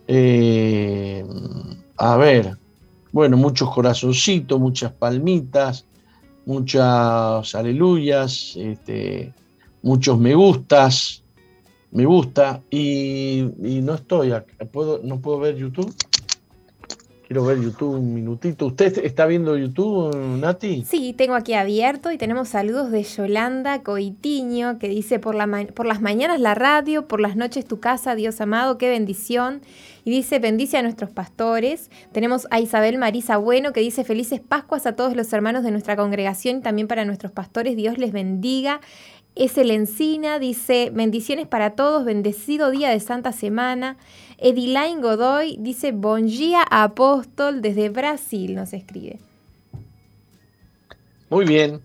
¿eh? 0.08 1.24
A 1.96 2.16
ver, 2.16 2.58
bueno, 3.12 3.36
muchos 3.36 3.70
corazoncitos, 3.72 4.58
muchas 4.58 4.92
palmitas, 4.92 5.86
muchas 6.46 7.54
aleluyas, 7.54 8.56
este, 8.56 9.32
muchos 9.82 10.18
me 10.18 10.34
gustas. 10.34 11.22
Me 11.92 12.04
gusta 12.04 12.62
y, 12.70 13.50
no 13.82 13.94
estoy, 13.94 14.32
¿Puedo, 14.70 15.00
no 15.02 15.20
puedo 15.20 15.40
ver 15.40 15.56
YouTube. 15.56 15.92
Quiero 17.26 17.44
ver 17.44 17.60
YouTube 17.60 17.94
un 17.94 18.12
minutito. 18.12 18.66
¿Usted 18.66 19.04
está 19.04 19.26
viendo 19.26 19.56
YouTube, 19.56 20.12
Nati? 20.16 20.84
Sí, 20.84 21.14
tengo 21.16 21.34
aquí 21.34 21.54
abierto 21.54 22.10
y 22.10 22.18
tenemos 22.18 22.48
saludos 22.48 22.90
de 22.90 23.04
Yolanda 23.04 23.84
Coitiño 23.84 24.80
que 24.80 24.88
dice 24.88 25.20
por, 25.20 25.36
la 25.36 25.46
por 25.74 25.86
las 25.86 26.00
mañanas 26.00 26.40
la 26.40 26.54
radio, 26.54 27.06
por 27.06 27.20
las 27.20 27.36
noches 27.36 27.66
tu 27.66 27.78
casa, 27.78 28.16
Dios 28.16 28.40
amado, 28.40 28.78
qué 28.78 28.88
bendición. 28.88 29.60
Dice 30.10 30.40
bendice 30.40 30.76
a 30.76 30.82
nuestros 30.82 31.10
pastores. 31.10 31.88
Tenemos 32.10 32.48
a 32.50 32.58
Isabel 32.58 32.98
Marisa 32.98 33.36
Bueno 33.36 33.72
que 33.72 33.78
dice 33.78 34.02
felices 34.02 34.40
Pascuas 34.40 34.84
a 34.86 34.96
todos 34.96 35.14
los 35.14 35.32
hermanos 35.32 35.62
de 35.62 35.70
nuestra 35.70 35.94
congregación 35.94 36.56
y 36.56 36.60
también 36.62 36.88
para 36.88 37.04
nuestros 37.04 37.30
pastores. 37.30 37.76
Dios 37.76 37.96
les 37.96 38.10
bendiga. 38.10 38.80
Es 39.36 39.56
el 39.56 39.70
Encina, 39.70 40.40
dice, 40.40 40.90
bendiciones 40.92 41.46
para 41.46 41.76
todos, 41.76 42.04
bendecido 42.04 42.72
día 42.72 42.90
de 42.90 42.98
Santa 42.98 43.30
Semana. 43.30 43.98
Edilain 44.38 45.00
Godoy 45.00 45.56
dice, 45.60 45.92
bon 45.92 46.26
dia 46.26 46.64
apóstol 46.68 47.62
desde 47.62 47.88
Brasil, 47.88 48.56
nos 48.56 48.72
escribe. 48.72 49.20
Muy 51.28 51.44
bien, 51.44 51.82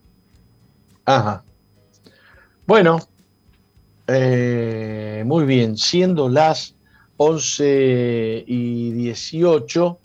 Ajá. 1.05 1.45
Bueno, 2.67 2.99
eh, 4.07 5.23
muy 5.27 5.45
bien, 5.45 5.77
siendo 5.77 6.31
las 6.31 6.77
11 7.19 8.45
y 8.47 8.93
18, 8.93 9.99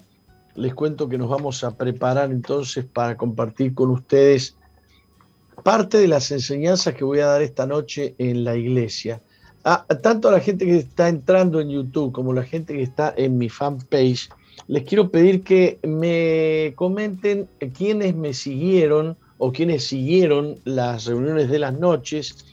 les 0.55 0.73
cuento 0.73 1.07
que 1.07 1.17
nos 1.17 1.29
vamos 1.29 1.63
a 1.63 1.77
preparar 1.77 2.31
entonces 2.31 2.83
para 2.83 3.15
compartir 3.15 3.73
con 3.73 3.91
ustedes 3.91 4.57
parte 5.61 5.97
de 5.97 6.07
las 6.07 6.31
enseñanzas 6.31 6.93
que 6.95 7.03
voy 7.03 7.19
a 7.19 7.27
dar 7.27 7.41
esta 7.41 7.65
noche 7.65 8.15
en 8.17 8.43
la 8.43 8.55
iglesia. 8.55 9.21
A, 9.63 9.85
tanto 10.01 10.29
a 10.29 10.31
la 10.31 10.39
gente 10.39 10.65
que 10.65 10.77
está 10.77 11.09
entrando 11.09 11.59
en 11.59 11.69
YouTube 11.69 12.11
como 12.11 12.31
a 12.31 12.35
la 12.35 12.43
gente 12.43 12.73
que 12.73 12.83
está 12.83 13.13
en 13.17 13.37
mi 13.37 13.49
fanpage, 13.49 14.29
les 14.67 14.83
quiero 14.83 15.09
pedir 15.09 15.43
que 15.43 15.79
me 15.83 16.73
comenten 16.75 17.47
quiénes 17.77 18.15
me 18.15 18.33
siguieron 18.33 19.17
o 19.37 19.51
quienes 19.51 19.85
siguieron 19.85 20.59
las 20.65 21.05
reuniones 21.05 21.49
de 21.49 21.59
las 21.59 21.77
noches 21.77 22.45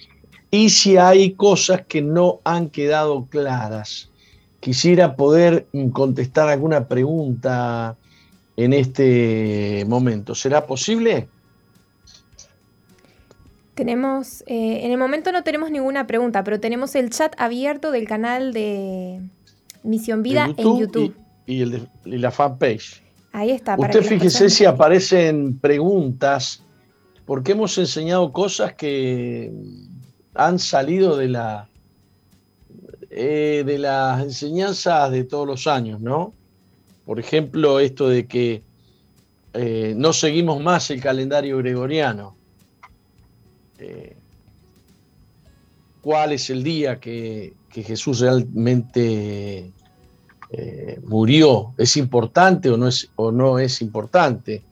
y 0.51 0.71
si 0.71 0.97
hay 0.97 1.33
cosas 1.33 1.83
que 1.87 2.03
no 2.03 2.41
han 2.45 2.71
quedado 2.71 3.27
claras. 3.27 4.11
Quisiera 4.61 5.17
poder 5.17 5.67
contestar 5.93 6.49
alguna 6.49 6.89
pregunta 6.89 7.97
en 8.57 8.73
este 8.73 9.85
momento. 9.87 10.35
¿Será 10.35 10.67
posible? 10.67 11.29
Tenemos, 13.77 14.43
eh, 14.47 14.87
en 14.87 14.91
el 14.91 14.97
momento 14.97 15.33
no 15.33 15.45
tenemos 15.45 15.71
ninguna 15.71 16.07
pregunta, 16.07 16.43
pero 16.43 16.59
tenemos 16.59 16.95
el 16.95 17.11
chat 17.11 17.35
abierto 17.37 17.91
del 17.91 18.09
canal 18.09 18.55
de 18.55 19.21
Misión 19.83 20.23
Vida 20.23 20.47
en 20.57 20.79
YouTube. 20.79 21.15
Y, 21.45 21.61
el 21.61 21.71
de, 21.71 22.19
la 22.19 22.31
fanpage. 22.31 23.03
Ahí 23.33 23.51
está. 23.51 23.77
Usted 23.79 24.03
fíjese 24.03 24.49
si 24.49 24.65
aparecen 24.65 25.59
preguntas 25.59 26.65
porque 27.27 27.53
hemos 27.53 27.77
enseñado 27.77 28.33
cosas 28.33 28.73
que 28.73 29.53
han 30.35 30.59
salido 30.59 31.19
de 31.19 31.29
la 31.29 31.69
eh, 33.11 33.63
de 33.67 33.79
las 33.79 34.23
enseñanzas 34.23 35.11
de 35.11 35.25
todos 35.25 35.47
los 35.47 35.67
años, 35.67 36.01
¿no? 36.01 36.33
Por 37.05 37.21
ejemplo, 37.21 37.79
esto 37.79 38.09
de 38.09 38.27
que 38.27 38.63
eh, 39.53 39.93
no 39.97 40.15
seguimos 40.15 40.63
más 40.63 40.91
el 40.91 41.03
calendario 41.03 41.59
gregoriano. 41.59 42.36
Eh, 43.79 44.17
¿Cuál 46.01 46.33
es 46.33 46.51
el 46.51 46.63
día 46.63 47.01
que, 47.01 47.57
Jesús 47.71 48.21
realmente 48.21 49.75
murió? 51.03 51.75
¿Es 51.77 51.97
importante 51.97 52.71
o 52.71 52.77
no 52.77 52.89
es, 52.89 53.11
o 53.17 53.33
no 53.33 53.59
es 53.59 53.83
importante? 53.83 54.65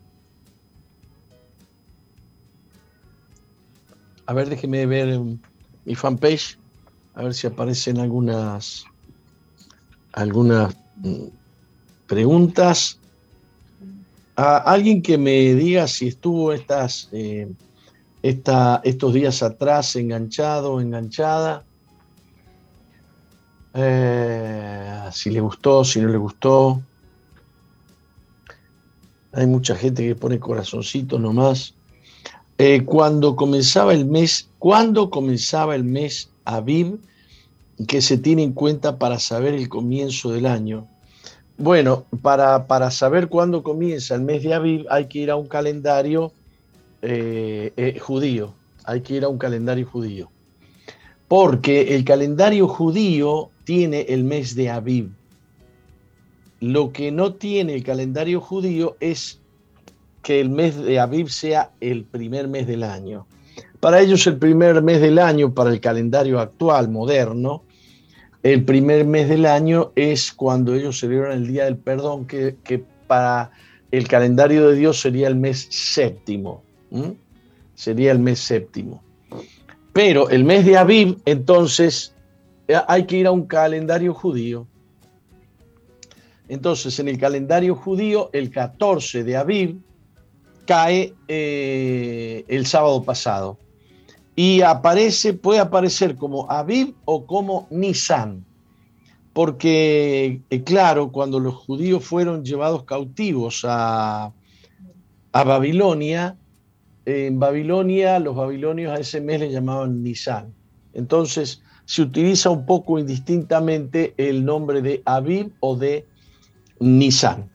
A 4.27 4.33
ver, 4.33 4.49
déjeme 4.49 4.87
ver 4.87 5.21
mi 5.85 5.95
fanpage, 5.95 6.59
a 7.15 7.25
ver 7.25 7.35
si 7.35 7.47
aparecen 7.47 7.99
algunas, 7.99 8.85
algunas 10.13 10.75
mm, 10.97 11.27
preguntas. 12.07 13.01
A 14.37 14.57
alguien 14.59 15.03
que 15.03 15.19
me 15.19 15.55
diga 15.55 15.87
si 15.87 16.09
estuvo 16.09 16.53
estas, 16.53 17.09
eh, 17.13 17.49
estos 18.25 19.13
días 19.13 19.43
atrás 19.43 19.97
enganchado, 19.97 20.81
enganchada. 20.81 21.63
Eh, 23.75 25.01
si 25.13 25.29
le 25.29 25.41
gustó, 25.41 25.85
si 25.85 26.01
no 26.01 26.09
le 26.09 26.17
gustó. 26.17 26.81
Hay 29.33 29.47
mucha 29.47 29.77
gente 29.77 30.07
que 30.07 30.15
pone 30.15 30.39
corazoncitos 30.39 31.21
nomás. 31.21 31.75
Eh, 32.57 32.85
cuando 32.87 33.37
comenzaba 33.37 33.93
el 33.93 34.07
mes, 34.07 34.49
cuando 34.59 35.11
comenzaba 35.11 35.75
el 35.75 35.85
mes 35.85 36.31
Aviv, 36.47 36.99
que 37.87 38.01
se 38.01 38.17
tiene 38.17 38.43
en 38.43 38.53
cuenta 38.53 38.99
para 38.99 39.19
saber 39.19 39.53
el 39.53 39.69
comienzo 39.69 40.33
del 40.33 40.47
año. 40.47 40.89
Bueno, 41.59 42.07
para, 42.23 42.67
para 42.67 42.91
saber 42.91 43.29
cuándo 43.29 43.63
comienza 43.63 44.15
el 44.15 44.23
mes 44.23 44.43
de 44.45 44.55
Aviv 44.55 44.87
hay 44.89 45.09
que 45.09 45.19
ir 45.19 45.31
a 45.31 45.37
un 45.37 45.47
calendario 45.47 46.33
eh, 47.07 47.73
eh, 47.77 47.99
judío, 47.99 48.55
hay 48.85 49.03
que 49.03 49.15
ir 49.15 49.25
a 49.25 49.29
un 49.29 49.39
calendario 49.39 49.87
judío. 49.87 50.31
Porque 51.29 51.95
el 51.95 52.05
calendario 52.05 52.67
judío 52.67 53.51
tiene 53.65 54.07
el 54.09 54.25
mes 54.25 54.55
de 54.55 54.71
Aviv. 54.71 55.11
Lo 56.61 56.93
que 56.93 57.13
no 57.13 57.35
tiene 57.35 57.75
el 57.75 57.85
calendario 57.85 58.41
judío 58.41 58.97
es 59.01 59.41
que 60.23 60.41
el 60.41 60.49
mes 60.49 60.77
de 60.77 60.99
Aviv 60.99 61.29
sea 61.29 61.71
el 61.81 62.05
primer 62.05 62.49
mes 62.49 62.67
del 62.67 62.83
año. 62.83 63.27
Para 63.81 64.01
ellos 64.01 64.27
el 64.27 64.39
primer 64.39 64.83
mes 64.83 65.01
del 65.03 65.19
año, 65.19 65.53
para 65.53 65.71
el 65.71 65.81
calendario 65.81 66.41
actual, 66.41 66.89
moderno, 66.89 67.65
el 68.43 68.65
primer 68.65 69.05
mes 69.05 69.29
del 69.29 69.45
año 69.45 69.93
es 69.95 70.33
cuando 70.33 70.75
ellos 70.75 70.99
celebran 70.99 71.33
el 71.33 71.47
Día 71.47 71.65
del 71.65 71.77
Perdón, 71.77 72.27
que, 72.27 72.57
para 73.07 73.51
el 73.91 74.09
calendario 74.09 74.69
de 74.69 74.77
Dios 74.77 75.01
sería 75.01 75.29
el 75.29 75.37
mes 75.37 75.69
séptimo. 75.71 76.64
Sería 77.75 78.13
el 78.13 78.19
mes 78.19 78.39
séptimo. 78.39 79.03
Pero 79.93 80.29
el 80.29 80.45
mes 80.45 80.67
de 80.67 80.77
Aviv, 80.77 81.19
entonces, 81.25 82.15
eh, 82.67 82.77
hay 82.89 83.05
que 83.05 83.19
ir 83.19 83.27
a 83.27 83.31
un 83.31 83.47
calendario 83.47 84.13
judío. 84.13 84.67
Entonces, 86.49 86.99
en 86.99 87.09
el 87.09 87.19
calendario 87.19 87.75
judío, 87.75 88.29
el 88.33 88.51
14 88.51 89.25
de 89.25 89.37
Aviv, 89.37 89.77
cae 90.67 91.15
eh, 91.29 92.45
el 92.49 92.67
sábado 92.67 93.03
pasado. 93.03 93.57
Y 94.37 94.63
aparece, 94.63 95.33
puede 95.33 95.61
aparecer 95.61 96.17
como 96.17 96.51
Aviv 96.51 96.95
o 97.05 97.25
como 97.25 97.69
Nisan. 97.71 98.45
Porque, 99.33 100.41
eh, 100.51 100.63
claro, 100.65 101.13
cuando 101.13 101.39
los 101.39 101.55
judíos 101.55 102.05
fueron 102.05 102.45
llevados 102.45 102.85
cautivos 102.85 103.65
a, 103.65 104.33
a 105.33 105.45
Babilonia, 105.45 106.37
en 107.07 107.39
Babilonia 107.39 108.19
los 108.19 108.37
babilonios 108.37 108.93
a 108.93 109.01
ese 109.01 109.21
mes 109.21 109.41
le 109.41 109.51
llamaban 109.51 110.03
Nisan. 110.03 110.55
Entonces 110.95 111.63
se 111.85 112.03
utiliza 112.03 112.51
un 112.51 112.65
poco 112.65 112.99
indistintamente 112.99 114.15
el 114.17 114.45
nombre 114.45 114.81
de 114.81 115.03
Aviv 115.05 115.53
o 115.61 115.77
de 115.77 116.07
Nisan. 116.81 117.51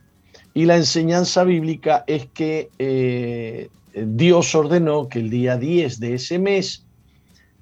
Y 0.54 0.66
la 0.66 0.76
enseñanza 0.76 1.44
bíblica 1.44 2.04
es 2.06 2.26
que 2.26 2.70
eh, 2.78 3.68
Dios 3.94 4.54
ordenó 4.54 5.08
que 5.08 5.20
el 5.20 5.30
día 5.30 5.56
10 5.56 6.00
de 6.00 6.14
ese 6.14 6.38
mes, 6.38 6.84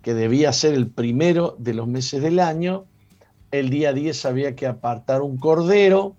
que 0.03 0.15
debía 0.15 0.53
ser 0.53 0.75
el 0.75 0.89
primero 0.89 1.57
de 1.59 1.75
los 1.75 1.87
meses 1.87 2.23
del 2.23 2.39
año, 2.39 2.85
el 3.51 3.71
día 3.71 3.93
10 3.93 4.25
había 4.27 4.55
que 4.55 4.67
apartar 4.67 5.23
un 5.23 5.39
cordero. 5.39 6.17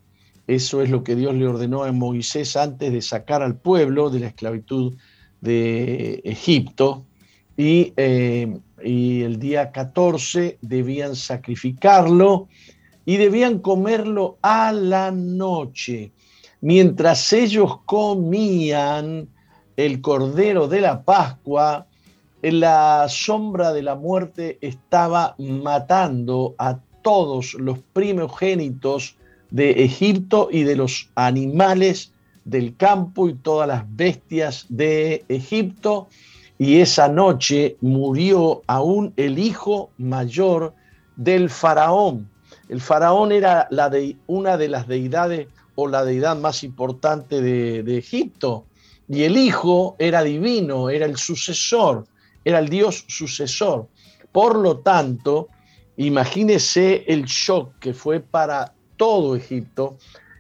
Eso 0.48 0.82
es 0.82 0.90
lo 0.90 1.04
que 1.04 1.16
Dios 1.16 1.36
le 1.36 1.48
ordenó 1.48 1.84
a 1.84 1.92
Moisés 1.92 2.56
antes 2.56 2.92
de 2.92 3.02
sacar 3.02 3.44
al 3.44 3.56
pueblo 3.56 4.10
de 4.10 4.20
la 4.20 4.28
esclavitud 4.28 4.96
de 5.42 6.22
Egipto. 6.24 7.06
Y, 7.58 7.94
eh, 7.98 8.58
el 8.82 9.40
día 9.40 9.72
14 9.72 10.58
debían 10.62 11.16
sacrificarlo 11.16 12.48
y 13.06 13.18
debían 13.18 13.60
comerlo 13.60 14.38
a 14.42 14.72
la 14.72 15.12
noche 15.12 16.12
mientras 16.62 17.32
ellos 17.34 17.80
comían 17.86 19.28
el 19.78 20.02
cordero 20.02 20.68
de 20.68 20.82
la 20.82 21.04
Pascua, 21.04 21.88
la 22.42 23.06
sombra 23.10 23.74
de 23.74 23.84
la 23.84 23.96
muerte 23.96 24.58
estaba 24.62 25.36
matando 25.38 26.56
a 26.58 26.80
todos 27.02 27.54
los 27.54 27.80
primogénitos 27.94 29.16
de 29.52 29.84
Egipto 29.84 30.50
y 30.52 30.64
de 30.64 30.76
los 30.76 31.10
animales 31.16 32.12
del 32.50 32.76
campo 32.76 33.30
y 33.30 33.36
todas 33.36 33.68
las 33.68 33.84
bestias 33.96 34.66
de 34.70 35.24
Egipto. 35.30 36.08
Y 36.58 36.80
esa 36.80 37.08
noche 37.08 37.78
murió 37.82 38.64
aún 38.68 39.14
el 39.16 39.40
hijo 39.40 39.92
mayor 39.98 40.74
del 41.16 41.50
faraón. 41.50 42.30
El 42.68 42.82
faraón 42.82 43.32
era 43.32 43.68
la 43.72 43.90
de, 43.90 44.18
una 44.28 44.58
de 44.58 44.68
las 44.68 44.88
deidades 44.88 45.48
o 45.76 45.88
la 45.88 46.04
deidad 46.04 46.38
más 46.38 46.64
importante 46.64 47.42
de, 47.42 47.84
de 47.84 47.98
Egipto. 47.98 48.66
Y 49.08 49.24
el 49.24 49.38
hijo 49.38 49.96
era 50.00 50.24
divino, 50.24 50.90
era 50.90 51.06
el 51.06 51.18
sucesor, 51.18 52.06
era 52.44 52.60
el 52.60 52.70
dios 52.70 53.06
sucesor. 53.08 53.88
Por 54.32 54.58
lo 54.58 54.80
tanto, 54.80 55.48
imagínese 55.98 57.06
el 57.08 57.26
shock 57.26 57.80
que 57.80 57.94
fue 57.94 58.20
para 58.20 58.74
todo 58.98 59.36
Egipto 59.36 59.98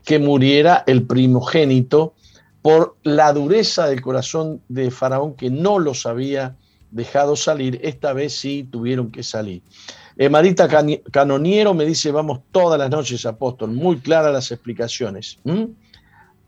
que 0.09 0.17
muriera 0.17 0.83
el 0.87 1.03
primogénito 1.03 2.15
por 2.63 2.97
la 3.03 3.31
dureza 3.31 3.85
del 3.85 4.01
corazón 4.01 4.59
de 4.67 4.89
Faraón 4.89 5.35
que 5.35 5.51
no 5.51 5.77
los 5.77 6.07
había 6.07 6.55
dejado 6.89 7.35
salir, 7.35 7.79
esta 7.83 8.11
vez 8.13 8.33
sí 8.33 8.67
tuvieron 8.71 9.11
que 9.11 9.21
salir. 9.21 9.61
Eh, 10.17 10.27
Marita 10.27 10.67
Canoniero 11.11 11.75
me 11.75 11.85
dice, 11.85 12.11
vamos 12.11 12.39
todas 12.51 12.79
las 12.79 12.89
noches, 12.89 13.23
apóstol, 13.27 13.69
muy 13.69 13.99
claras 13.99 14.33
las 14.33 14.51
explicaciones. 14.51 15.37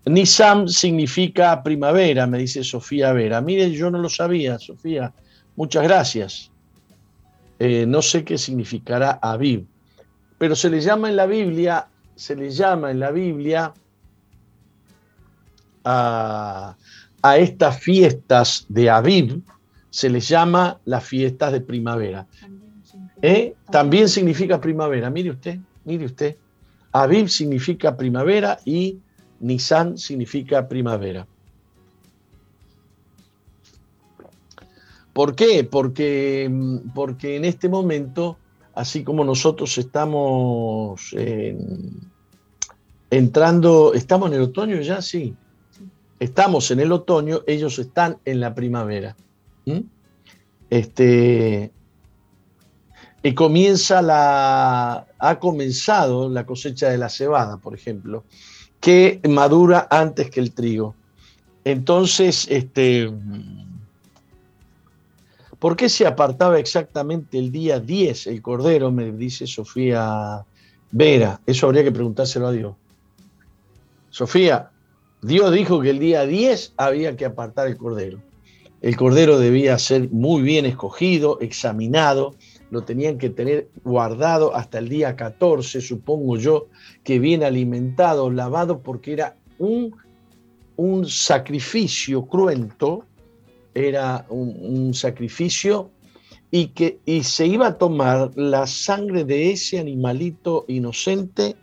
Nisam 0.05 0.67
significa 0.67 1.61
primavera, 1.61 2.25
me 2.25 2.39
dice 2.39 2.63
Sofía 2.63 3.13
Vera. 3.13 3.41
Mire, 3.41 3.69
yo 3.69 3.91
no 3.91 3.99
lo 3.99 4.09
sabía, 4.09 4.57
Sofía. 4.57 5.13
Muchas 5.55 5.83
gracias. 5.83 6.49
Eh, 7.59 7.85
no 7.85 8.01
sé 8.01 8.23
qué 8.23 8.39
significará 8.39 9.19
Aviv, 9.21 9.67
pero 10.39 10.55
se 10.55 10.67
le 10.71 10.81
llama 10.81 11.11
en 11.11 11.15
la 11.15 11.27
Biblia 11.27 11.87
se 12.15 12.35
le 12.35 12.49
llama 12.49 12.91
en 12.91 12.99
la 12.99 13.11
Biblia 13.11 13.73
a, 15.83 16.75
estas 17.37 17.79
fiestas 17.79 18.65
de 18.69 18.89
Aviv, 18.89 19.41
se 19.89 20.09
les 20.09 20.27
llama 20.27 20.79
las 20.85 21.03
fiestas 21.03 21.51
de 21.51 21.61
primavera. 21.61 22.27
¿Eh? 23.21 23.53
También 23.69 24.09
significa 24.09 24.59
primavera, 24.59 25.09
mire 25.09 25.31
usted, 25.31 25.59
mire 25.85 26.05
usted. 26.05 26.35
Aviv 26.91 27.29
significa 27.29 27.95
primavera 27.95 28.59
y 28.65 28.97
Nisan 29.39 29.97
significa 29.97 30.67
primavera. 30.67 31.25
¿Por 35.13 35.35
qué? 35.35 35.63
Porque, 35.63 36.49
porque 36.93 37.35
en 37.35 37.45
este 37.45 37.67
momento 37.67 38.37
así 38.75 39.03
como 39.03 39.23
nosotros 39.23 39.77
estamos 39.77 41.15
entrando, 43.09 43.93
¿estamos 43.93 44.29
en 44.29 44.35
el 44.35 44.41
otoño 44.41 44.81
ya? 44.81 45.01
Sí. 45.01 45.35
Estamos 46.19 46.69
en 46.71 46.79
el 46.79 46.91
otoño, 46.91 47.41
ellos 47.47 47.79
están 47.79 48.17
en 48.25 48.39
la 48.39 48.53
primavera. 48.53 49.15
Este, 50.69 51.71
y 53.23 53.33
comienza 53.33 54.01
la, 54.01 55.07
ha 55.19 55.39
comenzado 55.39 56.29
la 56.29 56.45
cosecha 56.45 56.89
de 56.89 56.97
la 56.97 57.09
cebada, 57.09 57.57
por 57.57 57.75
ejemplo, 57.75 58.23
que 58.79 59.19
madura 59.29 59.87
antes 59.91 60.29
que 60.31 60.39
el 60.39 60.53
trigo. 60.53 60.95
Entonces, 61.63 62.47
este, 62.49 63.11
¿Por 65.61 65.75
qué 65.75 65.89
se 65.89 66.07
apartaba 66.07 66.57
exactamente 66.57 67.37
el 67.37 67.51
día 67.51 67.79
10 67.79 68.25
el 68.25 68.41
cordero? 68.41 68.91
Me 68.91 69.11
dice 69.11 69.45
Sofía 69.45 70.43
Vera. 70.89 71.39
Eso 71.45 71.67
habría 71.67 71.83
que 71.83 71.91
preguntárselo 71.91 72.47
a 72.47 72.51
Dios. 72.51 72.73
Sofía, 74.09 74.71
Dios 75.21 75.51
dijo 75.51 75.79
que 75.79 75.91
el 75.91 75.99
día 75.99 76.25
10 76.25 76.73
había 76.77 77.15
que 77.15 77.25
apartar 77.25 77.67
el 77.67 77.77
cordero. 77.77 78.17
El 78.81 78.97
cordero 78.97 79.37
debía 79.37 79.77
ser 79.77 80.09
muy 80.09 80.41
bien 80.41 80.65
escogido, 80.65 81.39
examinado, 81.41 82.33
lo 82.71 82.81
tenían 82.81 83.19
que 83.19 83.29
tener 83.29 83.69
guardado 83.83 84.55
hasta 84.55 84.79
el 84.79 84.89
día 84.89 85.15
14, 85.15 85.79
supongo 85.79 86.37
yo, 86.37 86.69
que 87.03 87.19
bien 87.19 87.43
alimentado, 87.43 88.31
lavado, 88.31 88.79
porque 88.79 89.13
era 89.13 89.35
un, 89.59 89.95
un 90.75 91.07
sacrificio 91.07 92.25
cruento 92.25 93.05
era 93.73 94.25
un, 94.29 94.93
sacrificio 94.93 95.91
y 96.49 96.67
que 96.67 96.99
y 97.05 97.23
se 97.23 97.47
iba 97.47 97.67
a 97.67 97.77
tomar 97.77 98.31
la 98.35 98.67
sangre 98.67 99.23
de 99.23 99.51
ese 99.51 99.79
animalito 99.79 100.65
inocente 100.67 101.55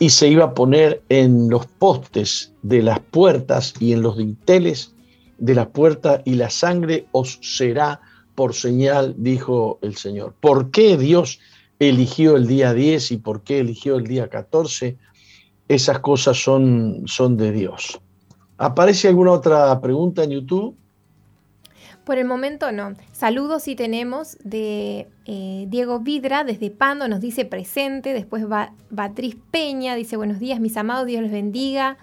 y 0.00 0.10
se 0.10 0.28
iba 0.28 0.46
a 0.46 0.54
poner 0.54 1.02
en 1.08 1.48
los 1.48 1.66
postes 1.66 2.52
de 2.62 2.82
las 2.82 2.98
puertas 2.98 3.74
y 3.78 3.92
en 3.92 4.02
los 4.02 4.16
dinteles 4.16 4.94
de 5.38 5.54
las 5.54 5.68
puertas 5.68 6.22
y 6.24 6.34
la 6.34 6.50
sangre 6.50 7.06
os 7.12 7.38
será 7.42 8.00
por 8.34 8.54
señal, 8.54 9.14
dijo 9.18 9.78
el 9.82 9.96
Señor. 9.96 10.34
¿Por 10.40 10.70
qué 10.70 10.96
Dios 10.96 11.38
eligió 11.78 12.36
el 12.36 12.46
día 12.46 12.72
10 12.72 13.12
y 13.12 13.16
por 13.18 13.42
qué 13.42 13.60
eligió 13.60 13.96
el 13.96 14.06
día 14.06 14.28
14? 14.28 14.96
Esas 15.68 16.00
cosas 16.00 16.42
son, 16.42 17.02
son 17.06 17.36
de 17.36 17.52
Dios. 17.52 18.00
¿Aparece 18.58 19.08
alguna 19.08 19.32
otra 19.32 19.80
pregunta 19.80 20.24
en 20.24 20.30
YouTube? 20.30 20.76
Por 22.04 22.18
el 22.18 22.24
momento 22.24 22.72
no. 22.72 22.94
Saludos 23.12 23.62
si 23.62 23.76
tenemos 23.76 24.36
de 24.42 25.06
eh, 25.24 25.66
Diego 25.68 26.00
Vidra 26.00 26.42
desde 26.42 26.70
Pando, 26.70 27.06
nos 27.06 27.20
dice 27.20 27.44
presente. 27.44 28.12
Después 28.12 28.50
va 28.50 28.72
Batriz 28.90 29.36
Peña, 29.52 29.94
dice 29.94 30.16
buenos 30.16 30.40
días, 30.40 30.58
mis 30.58 30.76
amados, 30.76 31.06
Dios 31.06 31.22
les 31.22 31.30
bendiga. 31.30 31.98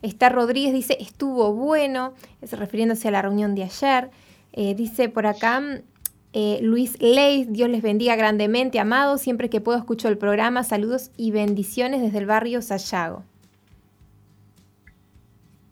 Está 0.00 0.30
Rodríguez, 0.30 0.72
dice 0.72 0.96
estuvo 1.00 1.52
bueno, 1.52 2.14
es 2.40 2.58
refiriéndose 2.58 3.08
a 3.08 3.10
la 3.10 3.22
reunión 3.22 3.54
de 3.54 3.64
ayer. 3.64 4.10
Eh, 4.54 4.74
dice 4.74 5.10
por 5.10 5.26
acá 5.26 5.62
eh, 6.32 6.58
Luis 6.62 6.96
Leis, 7.00 7.52
Dios 7.52 7.68
les 7.68 7.82
bendiga 7.82 8.16
grandemente, 8.16 8.80
amados. 8.80 9.20
Siempre 9.20 9.50
que 9.50 9.60
puedo 9.60 9.78
escucho 9.78 10.08
el 10.08 10.16
programa. 10.16 10.64
Saludos 10.64 11.10
y 11.18 11.30
bendiciones 11.30 12.00
desde 12.00 12.18
el 12.18 12.26
barrio 12.26 12.62
Sayago. 12.62 13.24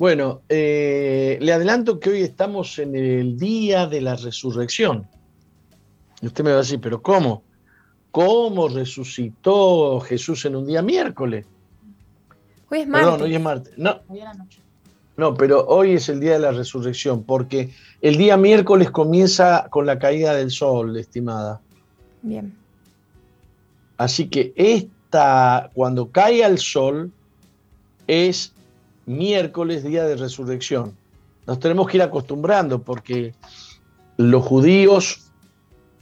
Bueno, 0.01 0.41
eh, 0.49 1.37
le 1.43 1.53
adelanto 1.53 2.01
que 2.01 2.09
hoy 2.09 2.23
estamos 2.23 2.79
en 2.79 2.97
el 2.97 3.39
día 3.39 3.87
de 3.87 4.01
la 4.01 4.17
resurrección. 4.17 5.07
Y 6.23 6.27
usted 6.27 6.43
me 6.43 6.53
va 6.53 6.57
a 6.57 6.61
decir, 6.61 6.81
pero 6.81 7.03
¿cómo? 7.03 7.43
¿Cómo 8.11 8.69
resucitó 8.69 10.01
Jesús 10.01 10.47
en 10.47 10.57
un 10.57 10.65
día 10.65 10.81
miércoles? 10.81 11.45
Hoy 12.71 12.79
es 12.79 12.89
martes. 12.89 13.11
Perdón, 13.11 13.23
hoy 13.27 13.35
es 13.35 13.43
martes. 13.43 13.73
No. 13.77 14.01
Hoy 14.09 14.21
la 14.21 14.33
noche. 14.33 14.63
No, 15.19 15.35
pero 15.35 15.67
hoy 15.67 15.93
es 15.93 16.09
el 16.09 16.19
día 16.19 16.33
de 16.33 16.39
la 16.39 16.53
resurrección, 16.53 17.23
porque 17.23 17.69
el 18.01 18.17
día 18.17 18.39
miércoles 18.39 18.91
comienza 18.91 19.69
con 19.69 19.85
la 19.85 19.99
caída 19.99 20.35
del 20.35 20.51
sol, 20.51 20.97
estimada. 20.97 21.61
Bien. 22.23 22.57
Así 23.99 24.29
que 24.29 24.55
esta, 24.57 25.71
cuando 25.75 26.11
cae 26.11 26.43
el 26.43 26.57
sol, 26.57 27.13
es 28.07 28.55
miércoles, 29.11 29.83
día 29.85 30.05
de 30.05 30.17
resurrección. 30.17 30.97
Nos 31.47 31.59
tenemos 31.59 31.89
que 31.89 31.97
ir 31.99 32.03
acostumbrando 32.03 32.83
porque 32.83 33.35
los 34.17 34.45
judíos 34.45 35.33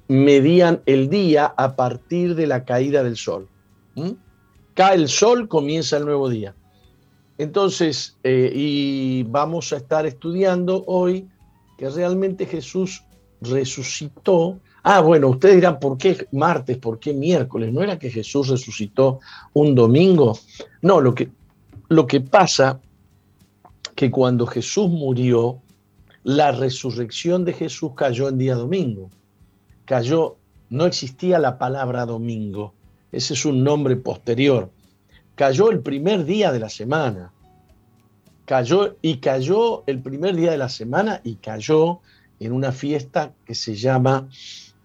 medían 0.08 0.82
el 0.86 1.08
día 1.08 1.46
a 1.56 1.74
partir 1.74 2.34
de 2.34 2.46
la 2.46 2.64
caída 2.64 3.02
del 3.02 3.16
sol. 3.16 3.48
Cae 4.74 4.96
el 4.96 5.08
sol, 5.08 5.48
comienza 5.48 5.96
el 5.96 6.04
nuevo 6.04 6.28
día. 6.28 6.54
Entonces, 7.38 8.16
eh, 8.24 8.52
y 8.54 9.22
vamos 9.24 9.72
a 9.72 9.76
estar 9.76 10.06
estudiando 10.06 10.84
hoy 10.86 11.28
que 11.76 11.88
realmente 11.88 12.46
Jesús 12.46 13.04
resucitó. 13.40 14.58
Ah, 14.82 15.00
bueno, 15.00 15.28
ustedes 15.28 15.56
dirán, 15.56 15.78
¿por 15.78 15.96
qué 15.98 16.26
martes? 16.32 16.76
¿Por 16.78 16.98
qué 16.98 17.12
miércoles? 17.12 17.72
¿No 17.72 17.82
era 17.82 17.98
que 17.98 18.10
Jesús 18.10 18.48
resucitó 18.48 19.20
un 19.52 19.74
domingo? 19.74 20.38
No, 20.82 21.00
lo 21.00 21.14
que, 21.14 21.30
lo 21.88 22.06
que 22.06 22.20
pasa 22.20 22.80
que 23.98 24.12
cuando 24.12 24.46
Jesús 24.46 24.88
murió, 24.88 25.60
la 26.22 26.52
resurrección 26.52 27.44
de 27.44 27.52
Jesús 27.52 27.94
cayó 27.96 28.28
en 28.28 28.38
día 28.38 28.54
domingo. 28.54 29.10
Cayó, 29.86 30.36
no 30.70 30.86
existía 30.86 31.40
la 31.40 31.58
palabra 31.58 32.06
domingo, 32.06 32.74
ese 33.10 33.34
es 33.34 33.44
un 33.44 33.64
nombre 33.64 33.96
posterior. 33.96 34.70
Cayó 35.34 35.72
el 35.72 35.80
primer 35.80 36.24
día 36.24 36.52
de 36.52 36.60
la 36.60 36.68
semana. 36.68 37.32
Cayó 38.44 38.96
y 39.02 39.16
cayó 39.16 39.82
el 39.88 40.00
primer 40.00 40.36
día 40.36 40.52
de 40.52 40.58
la 40.58 40.68
semana 40.68 41.20
y 41.24 41.34
cayó 41.34 41.98
en 42.38 42.52
una 42.52 42.70
fiesta 42.70 43.32
que 43.44 43.56
se 43.56 43.74
llama 43.74 44.28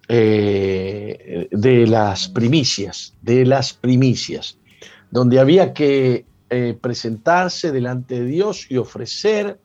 eh, 0.07 1.49
de 1.51 1.85
las 1.85 2.29
primicias, 2.29 3.13
de 3.21 3.45
las 3.45 3.73
primicias, 3.73 4.57
donde 5.11 5.39
había 5.39 5.71
que 5.71 6.25
eh, 6.53 6.77
presentarse 6.79 7.71
delante 7.71 8.19
de 8.19 8.25
Dios 8.25 8.67
y 8.69 8.77
ofrecer 8.77 9.59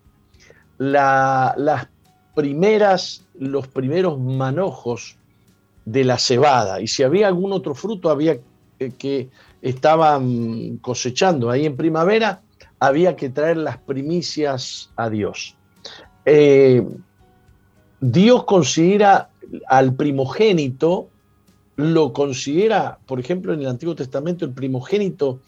las 0.78 1.88
primeras 2.34 3.26
los 3.38 3.68
primeros 3.68 4.18
manojos 4.18 5.18
de 5.84 6.04
la 6.04 6.18
cebada. 6.18 6.80
Y 6.80 6.86
si 6.86 7.02
había 7.02 7.28
algún 7.28 7.52
otro 7.52 7.74
fruto 7.74 8.08
había 8.08 8.38
que 8.78 9.28
estaban 9.60 10.78
cosechando 10.78 11.50
ahí 11.50 11.66
en 11.66 11.76
primavera, 11.76 12.40
había 12.80 13.16
que 13.16 13.28
traer 13.28 13.58
las 13.58 13.76
primicias 13.76 14.90
a 14.96 15.10
Dios. 15.10 15.56
Eh, 16.24 16.86
Dios 18.00 18.44
considera 18.44 19.28
al 19.66 19.94
primogénito, 19.94 21.10
lo 21.76 22.14
considera, 22.14 22.98
por 23.06 23.20
ejemplo, 23.20 23.52
en 23.52 23.60
el 23.60 23.66
Antiguo 23.66 23.94
Testamento, 23.94 24.44
el 24.44 24.52
primogénito 24.52 25.40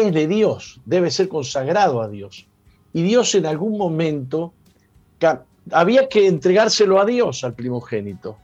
es 0.00 0.12
de 0.12 0.26
Dios, 0.26 0.80
debe 0.84 1.10
ser 1.10 1.28
consagrado 1.28 2.00
a 2.00 2.08
Dios. 2.08 2.46
Y 2.92 3.02
Dios 3.02 3.34
en 3.34 3.46
algún 3.46 3.76
momento 3.76 4.52
había 5.70 6.08
que 6.08 6.26
entregárselo 6.26 7.00
a 7.00 7.04
Dios 7.04 7.44
al 7.44 7.54
primogénito. 7.54 8.36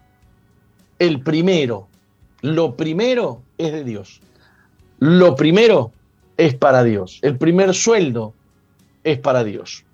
El 0.98 1.20
primero, 1.20 1.88
lo 2.42 2.76
primero 2.76 3.42
es 3.56 3.72
de 3.72 3.84
Dios. 3.84 4.20
Lo 4.98 5.34
primero 5.34 5.92
es 6.36 6.54
para 6.54 6.84
Dios. 6.84 7.18
El 7.22 7.38
primer 7.38 7.74
sueldo 7.74 8.34
es 9.02 9.18
para 9.18 9.44
Dios. 9.44 9.84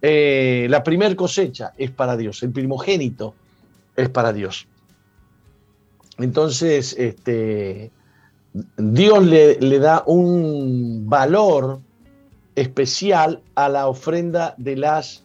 Eh, 0.00 0.66
la 0.70 0.82
primer 0.82 1.16
cosecha 1.16 1.72
es 1.76 1.90
para 1.90 2.16
Dios. 2.16 2.42
El 2.42 2.50
primogénito 2.50 3.34
es 3.94 4.08
para 4.08 4.32
Dios. 4.32 4.66
Entonces, 6.18 6.94
este, 6.98 7.90
Dios 8.76 9.24
le, 9.24 9.58
le 9.60 9.78
da 9.78 10.02
un 10.06 11.08
valor 11.08 11.80
especial 12.54 13.40
a 13.54 13.68
la 13.68 13.88
ofrenda 13.88 14.54
de 14.58 14.76
las 14.76 15.24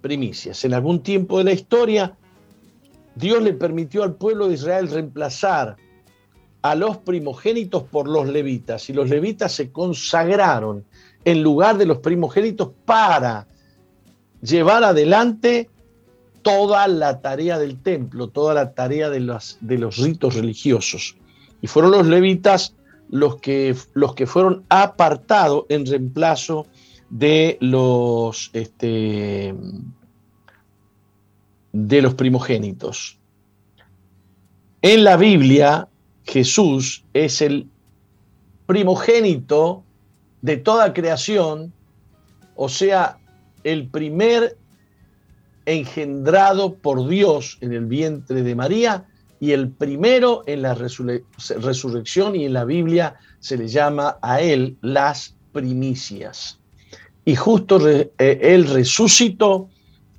primicias. 0.00 0.64
En 0.64 0.72
algún 0.72 1.02
tiempo 1.02 1.38
de 1.38 1.44
la 1.44 1.52
historia, 1.52 2.16
Dios 3.14 3.42
le 3.42 3.52
permitió 3.52 4.02
al 4.02 4.14
pueblo 4.14 4.48
de 4.48 4.54
Israel 4.54 4.88
reemplazar 4.88 5.76
a 6.62 6.74
los 6.74 6.96
primogénitos 6.98 7.84
por 7.84 8.08
los 8.08 8.28
levitas 8.28 8.88
y 8.90 8.92
los 8.92 9.08
levitas 9.08 9.52
se 9.52 9.70
consagraron 9.70 10.84
en 11.24 11.42
lugar 11.42 11.76
de 11.76 11.86
los 11.86 11.98
primogénitos 11.98 12.70
para 12.84 13.46
llevar 14.42 14.84
adelante 14.84 15.68
toda 16.42 16.86
la 16.88 17.20
tarea 17.20 17.58
del 17.58 17.80
templo, 17.82 18.28
toda 18.28 18.54
la 18.54 18.72
tarea 18.72 19.10
de 19.10 19.20
los, 19.20 19.58
de 19.60 19.78
los 19.78 19.96
ritos 19.98 20.34
religiosos. 20.34 21.16
Fueron 21.66 21.92
los 21.92 22.06
levitas 22.06 22.74
los 23.08 23.36
que, 23.36 23.74
los 23.94 24.14
que 24.14 24.26
fueron 24.26 24.64
apartados 24.68 25.64
en 25.68 25.86
reemplazo 25.86 26.66
de 27.10 27.56
los, 27.60 28.50
este, 28.52 29.54
de 31.72 32.02
los 32.02 32.14
primogénitos. 32.14 33.18
En 34.82 35.04
la 35.04 35.16
Biblia, 35.16 35.88
Jesús 36.24 37.04
es 37.12 37.40
el 37.40 37.68
primogénito 38.66 39.84
de 40.42 40.56
toda 40.56 40.92
creación, 40.92 41.72
o 42.56 42.68
sea, 42.68 43.18
el 43.64 43.88
primer 43.88 44.56
engendrado 45.64 46.74
por 46.74 47.08
Dios 47.08 47.58
en 47.60 47.72
el 47.72 47.86
vientre 47.86 48.42
de 48.42 48.54
María 48.54 49.06
y 49.40 49.52
el 49.52 49.70
primero 49.70 50.42
en 50.46 50.62
la 50.62 50.74
resurrección 50.74 52.36
y 52.36 52.44
en 52.46 52.52
la 52.52 52.64
Biblia 52.64 53.16
se 53.38 53.56
le 53.56 53.68
llama 53.68 54.18
a 54.22 54.40
él 54.40 54.76
las 54.80 55.34
primicias. 55.52 56.58
Y 57.24 57.34
justo 57.34 57.86
eh, 57.88 58.10
él 58.18 58.66
resucitó 58.68 59.68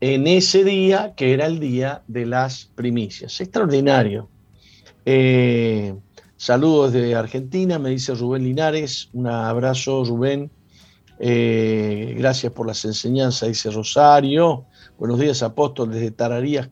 en 0.01 0.27
ese 0.27 0.63
día 0.63 1.13
que 1.15 1.33
era 1.33 1.45
el 1.45 1.59
día 1.59 2.03
de 2.07 2.25
las 2.25 2.69
primicias. 2.75 3.39
Extraordinario. 3.39 4.29
Eh, 5.05 5.95
saludos 6.35 6.93
de 6.93 7.15
Argentina, 7.15 7.79
me 7.79 7.89
dice 7.89 8.13
Rubén 8.13 8.43
Linares. 8.43 9.09
Un 9.13 9.27
abrazo, 9.27 10.03
Rubén. 10.03 10.51
Eh, 11.19 12.13
gracias 12.17 12.51
por 12.51 12.67
las 12.67 12.83
enseñanzas, 12.85 13.49
dice 13.49 13.71
Rosario. 13.71 14.65
Buenos 14.99 15.19
días, 15.19 15.41
apóstol, 15.41 15.91
desde 15.91 16.11
Tararías, 16.11 16.67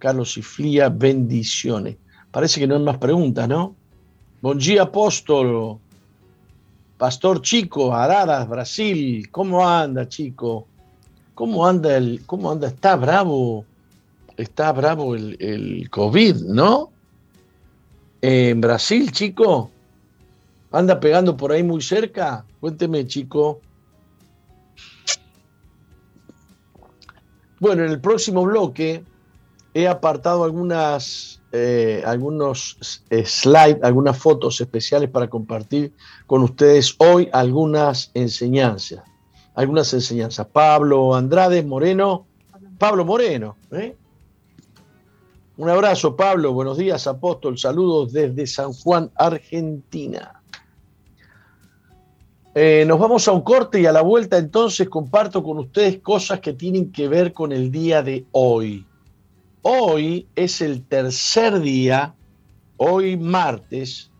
Carlos 0.00 0.36
y 0.38 0.42
Flia, 0.42 0.88
bendiciones. 0.88 1.96
Parece 2.32 2.58
que 2.58 2.66
no 2.66 2.74
hay 2.74 2.82
más 2.82 2.96
preguntas, 2.98 3.46
¿no? 3.48 3.76
Buen 4.40 4.58
día, 4.58 4.82
apóstol. 4.82 5.78
Pastor 6.96 7.42
Chico, 7.42 7.94
Araras, 7.94 8.48
Brasil. 8.48 9.28
¿Cómo 9.30 9.66
anda, 9.66 10.08
chico? 10.08 10.66
¿Cómo 11.34 11.66
anda 11.66 11.96
el, 11.96 12.22
cómo 12.26 12.50
anda? 12.50 12.68
Está 12.68 12.96
bravo, 12.96 13.64
está 14.36 14.72
bravo 14.72 15.14
el, 15.14 15.36
el 15.38 15.90
COVID, 15.90 16.36
¿no? 16.46 16.90
En 18.22 18.60
Brasil, 18.60 19.12
chico. 19.12 19.70
¿Anda 20.72 20.98
pegando 20.98 21.36
por 21.36 21.52
ahí 21.52 21.62
muy 21.62 21.82
cerca? 21.82 22.44
Cuénteme, 22.60 23.06
chico. 23.06 23.60
Bueno, 27.58 27.84
en 27.84 27.90
el 27.90 28.00
próximo 28.00 28.44
bloque 28.44 29.04
he 29.74 29.86
apartado 29.86 30.44
algunas, 30.44 31.40
eh, 31.52 32.02
algunos 32.04 33.02
eh, 33.10 33.24
slides, 33.24 33.82
algunas 33.82 34.18
fotos 34.18 34.60
especiales 34.60 35.10
para 35.10 35.28
compartir 35.28 35.92
con 36.26 36.42
ustedes 36.42 36.94
hoy 36.98 37.28
algunas 37.32 38.10
enseñanzas. 38.14 39.02
Algunas 39.54 39.92
enseñanzas. 39.94 40.46
Pablo 40.46 41.14
Andrade 41.14 41.62
Moreno. 41.62 42.26
Pablo 42.78 43.04
Moreno. 43.04 43.56
¿eh? 43.72 43.96
Un 45.56 45.68
abrazo, 45.68 46.16
Pablo. 46.16 46.52
Buenos 46.52 46.78
días, 46.78 47.06
apóstol. 47.06 47.58
Saludos 47.58 48.12
desde 48.12 48.46
San 48.46 48.72
Juan, 48.72 49.10
Argentina. 49.14 50.36
Nos 52.86 52.98
vamos 52.98 53.26
a 53.28 53.32
un 53.32 53.42
corte 53.42 53.80
y 53.80 53.86
a 53.86 53.92
la 53.92 54.02
vuelta 54.02 54.36
entonces 54.36 54.88
comparto 54.88 55.42
con 55.42 55.58
ustedes 55.58 56.00
cosas 56.00 56.40
que 56.40 56.52
tienen 56.52 56.90
que 56.90 57.08
ver 57.08 57.32
con 57.32 57.52
el 57.52 57.70
día 57.70 58.02
de 58.02 58.26
hoy. 58.32 58.84
Hoy 59.62 60.26
es 60.36 60.62
el 60.62 60.82
tercer 60.84 61.60
día, 61.60 62.14
hoy 62.78 63.18
martes, 63.18 64.10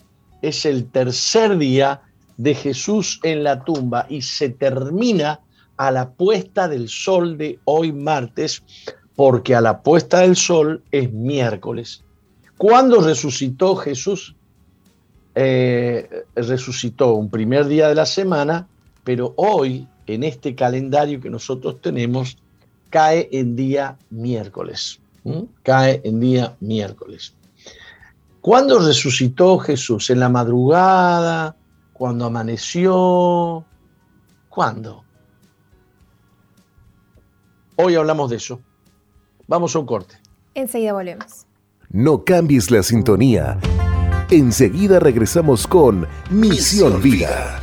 es 0.42 0.66
el 0.66 0.90
tercer 0.90 1.56
día 1.56 2.02
de 2.36 2.54
Jesús 2.54 3.20
en 3.22 3.44
la 3.44 3.64
tumba 3.64 4.06
y 4.10 4.20
se 4.20 4.50
termina 4.50 5.40
a 5.78 5.90
la 5.90 6.10
puesta 6.10 6.68
del 6.68 6.90
sol 6.90 7.38
de 7.38 7.58
hoy 7.64 7.90
martes 7.90 8.62
porque 9.16 9.54
a 9.54 9.62
la 9.62 9.82
puesta 9.82 10.20
del 10.20 10.36
sol 10.36 10.82
es 10.90 11.10
miércoles. 11.10 12.04
¿Cuándo 12.58 13.00
resucitó 13.00 13.76
Jesús? 13.76 14.36
Eh, 15.34 16.26
resucitó 16.34 17.14
un 17.14 17.30
primer 17.30 17.66
día 17.66 17.88
de 17.88 17.94
la 17.94 18.04
semana, 18.04 18.68
pero 19.04 19.32
hoy, 19.36 19.88
en 20.06 20.22
este 20.22 20.54
calendario 20.54 21.18
que 21.18 21.30
nosotros 21.30 21.80
tenemos, 21.80 22.36
cae 22.90 23.30
en 23.32 23.56
día 23.56 23.96
miércoles. 24.10 25.00
Cae 25.62 26.00
en 26.04 26.20
día 26.20 26.56
miércoles. 26.60 27.34
¿Cuándo 28.40 28.78
resucitó 28.78 29.58
Jesús? 29.58 30.10
¿En 30.10 30.20
la 30.20 30.28
madrugada? 30.28 31.56
¿Cuándo 31.92 32.24
amaneció? 32.24 33.64
¿Cuándo? 34.48 35.04
Hoy 37.76 37.94
hablamos 37.94 38.30
de 38.30 38.36
eso. 38.36 38.60
Vamos 39.46 39.74
a 39.76 39.78
un 39.78 39.86
corte. 39.86 40.16
Enseguida 40.54 40.92
volvemos. 40.92 41.46
No 41.90 42.24
cambies 42.24 42.70
la 42.70 42.82
sintonía. 42.82 43.58
Enseguida 44.30 45.00
regresamos 45.00 45.66
con 45.66 46.06
Misión 46.30 47.02
Vida. 47.02 47.59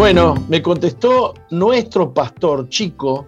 Bueno, 0.00 0.34
me 0.48 0.62
contestó 0.62 1.34
nuestro 1.50 2.14
pastor 2.14 2.70
chico 2.70 3.26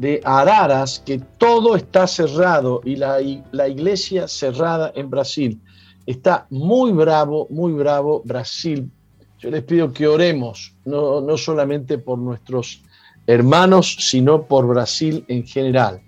de 0.00 0.20
Araras 0.24 1.00
que 1.06 1.20
todo 1.38 1.76
está 1.76 2.08
cerrado 2.08 2.80
y 2.84 2.96
la, 2.96 3.18
la, 3.52 3.68
iglesia 3.68 4.26
cerrada 4.26 4.90
en 4.96 5.08
Brasil. 5.08 5.60
Está 6.04 6.48
muy 6.50 6.90
bravo, 6.90 7.46
muy 7.50 7.72
bravo 7.72 8.20
Brasil. 8.24 8.90
Yo 9.38 9.48
les 9.48 9.62
pido 9.62 9.92
que 9.92 10.08
oremos, 10.08 10.74
no, 10.84 11.20
no 11.20 11.36
solamente 11.36 11.98
por 11.98 12.18
nuestros 12.18 12.82
hermanos, 13.28 13.96
sino 14.00 14.42
por 14.42 14.66
Brasil 14.66 15.24
en 15.28 15.46
general. 15.46 16.02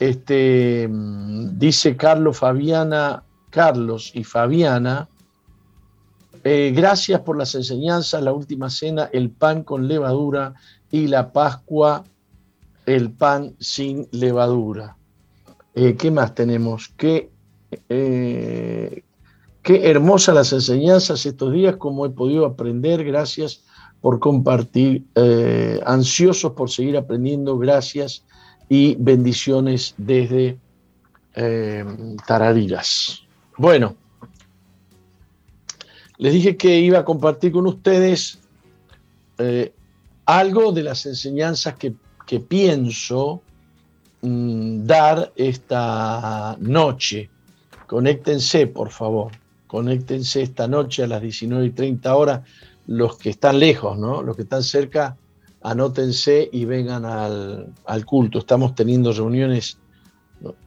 Este, 0.00 0.90
dice 1.52 1.96
Carlos 1.96 2.38
Fabiana, 2.38 3.22
Carlos 3.50 4.10
y 4.14 4.24
Fabiana, 4.24 5.08
eh, 6.48 6.70
gracias 6.70 7.22
por 7.22 7.36
las 7.36 7.56
enseñanzas, 7.56 8.22
la 8.22 8.32
última 8.32 8.70
cena, 8.70 9.10
el 9.12 9.30
pan 9.30 9.64
con 9.64 9.88
levadura 9.88 10.54
y 10.92 11.08
la 11.08 11.32
Pascua, 11.32 12.04
el 12.86 13.10
pan 13.10 13.56
sin 13.58 14.06
levadura. 14.12 14.96
Eh, 15.74 15.96
¿Qué 15.96 16.08
más 16.12 16.36
tenemos? 16.36 16.94
Qué, 16.96 17.32
eh, 17.88 19.02
qué 19.60 19.90
hermosas 19.90 20.36
las 20.36 20.52
enseñanzas 20.52 21.26
estos 21.26 21.52
días, 21.52 21.78
como 21.78 22.06
he 22.06 22.10
podido 22.10 22.46
aprender, 22.46 23.02
gracias 23.02 23.64
por 24.00 24.20
compartir, 24.20 25.04
ansiosos 25.84 26.52
por 26.52 26.70
seguir 26.70 26.96
aprendiendo, 26.96 27.58
gracias 27.58 28.22
y 28.68 28.94
bendiciones 29.00 29.94
desde 29.98 30.60
Tarariras. 32.24 33.24
Bueno. 33.58 33.96
Les 36.18 36.32
dije 36.32 36.56
que 36.56 36.80
iba 36.80 37.00
a 37.00 37.04
compartir 37.04 37.52
con 37.52 37.66
ustedes 37.66 38.38
eh, 39.38 39.72
algo 40.24 40.72
de 40.72 40.82
las 40.82 41.04
enseñanzas 41.06 41.74
que, 41.74 41.94
pienso 42.40 43.42
mm, 44.22 44.84
dar 44.84 45.32
esta 45.36 46.56
noche. 46.58 47.30
Conéctense, 47.86 48.66
por 48.66 48.90
favor. 48.90 49.32
Conéctense 49.66 50.42
esta 50.42 50.66
noche 50.66 51.04
a 51.04 51.06
las 51.06 51.22
19 51.22 51.66
y 51.66 51.70
30 51.70 52.16
horas. 52.16 52.40
Los 52.86 53.18
que 53.18 53.30
están 53.30 53.58
lejos, 53.58 53.98
¿no? 53.98 54.22
Los 54.22 54.36
que 54.36 54.42
están 54.42 54.62
cerca, 54.62 55.16
anótense 55.62 56.48
y 56.50 56.64
vengan 56.64 57.04
al, 57.04 58.04
culto. 58.06 58.38
Estamos 58.38 58.74
teniendo 58.74 59.12
reuniones, 59.12 59.78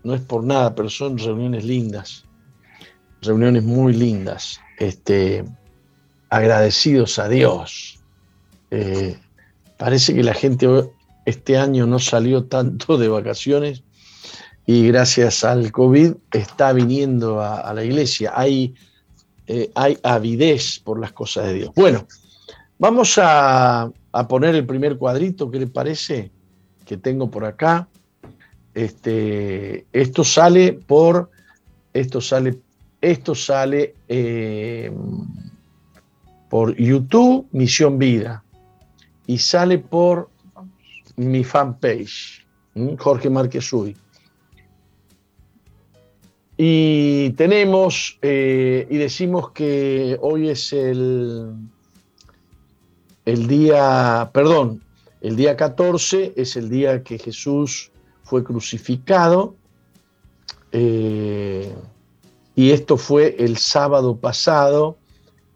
no 0.03 0.13
es 0.13 0.21
por 0.21 0.43
nada, 0.43 0.75
pero 0.75 0.89
son 0.89 1.17
reuniones 1.17 1.65
lindas. 1.65 2.25
Reuniones 3.21 3.63
muy 3.63 3.93
lindas 3.93 4.61
este, 4.79 5.45
agradecidos 6.29 7.19
a 7.19 7.27
Dios. 7.27 7.99
Eh, 8.71 9.17
parece 9.77 10.15
que 10.15 10.23
la 10.23 10.33
gente 10.33 10.67
este 11.25 11.57
año 11.57 11.85
no 11.85 11.99
salió 11.99 12.45
tanto 12.45 12.97
de 12.97 13.07
vacaciones 13.07 13.83
y 14.65 14.87
gracias 14.87 15.43
al 15.43 15.71
COVID 15.71 16.13
está 16.31 16.73
viniendo 16.73 17.41
a, 17.41 17.71
la 17.73 17.83
iglesia. 17.83 18.31
Hay, 18.35 18.73
eh, 19.47 19.69
hay 19.75 19.97
avidez 20.03 20.79
por 20.79 20.99
las 20.99 21.11
cosas 21.11 21.47
de 21.47 21.53
Dios. 21.53 21.71
Bueno, 21.75 22.07
vamos 22.77 23.17
a, 23.17 23.91
a, 24.11 24.27
poner 24.27 24.55
el 24.55 24.65
primer 24.65 24.97
cuadrito, 24.97 25.51
¿qué 25.51 25.59
le 25.59 25.67
parece? 25.67 26.31
Que 26.85 26.97
tengo 26.97 27.29
por 27.29 27.45
acá. 27.45 27.87
Este, 28.75 29.85
esto 29.91 30.23
sale 30.23 30.73
por, 30.73 31.31
esto 31.93 32.21
sale 32.21 32.59
esto 33.01 33.35
sale 33.35 33.95
eh, 34.07 34.91
por 36.49 36.75
YouTube, 36.75 37.47
Misión 37.51 37.97
Vida, 37.97 38.43
y 39.27 39.37
sale 39.37 39.77
por 39.77 40.29
mi 41.15 41.43
fanpage, 41.43 42.45
Jorge 42.97 43.29
Márquez 43.29 43.71
Uy. 43.73 43.95
Y 46.57 47.29
tenemos, 47.31 48.17
eh, 48.21 48.85
y 48.89 48.97
decimos 48.97 49.51
que 49.51 50.17
hoy 50.21 50.49
es 50.49 50.73
el, 50.73 51.53
el 53.25 53.47
día, 53.47 54.29
perdón, 54.33 54.81
el 55.21 55.35
día 55.35 55.55
14 55.55 56.33
es 56.35 56.55
el 56.55 56.69
día 56.69 57.03
que 57.03 57.17
Jesús 57.17 57.91
fue 58.23 58.43
crucificado. 58.43 59.55
Eh, 60.71 61.73
y 62.59 62.71
esto 62.73 62.97
fue 62.97 63.37
el 63.39 63.55
sábado 63.55 64.17
pasado 64.17 64.97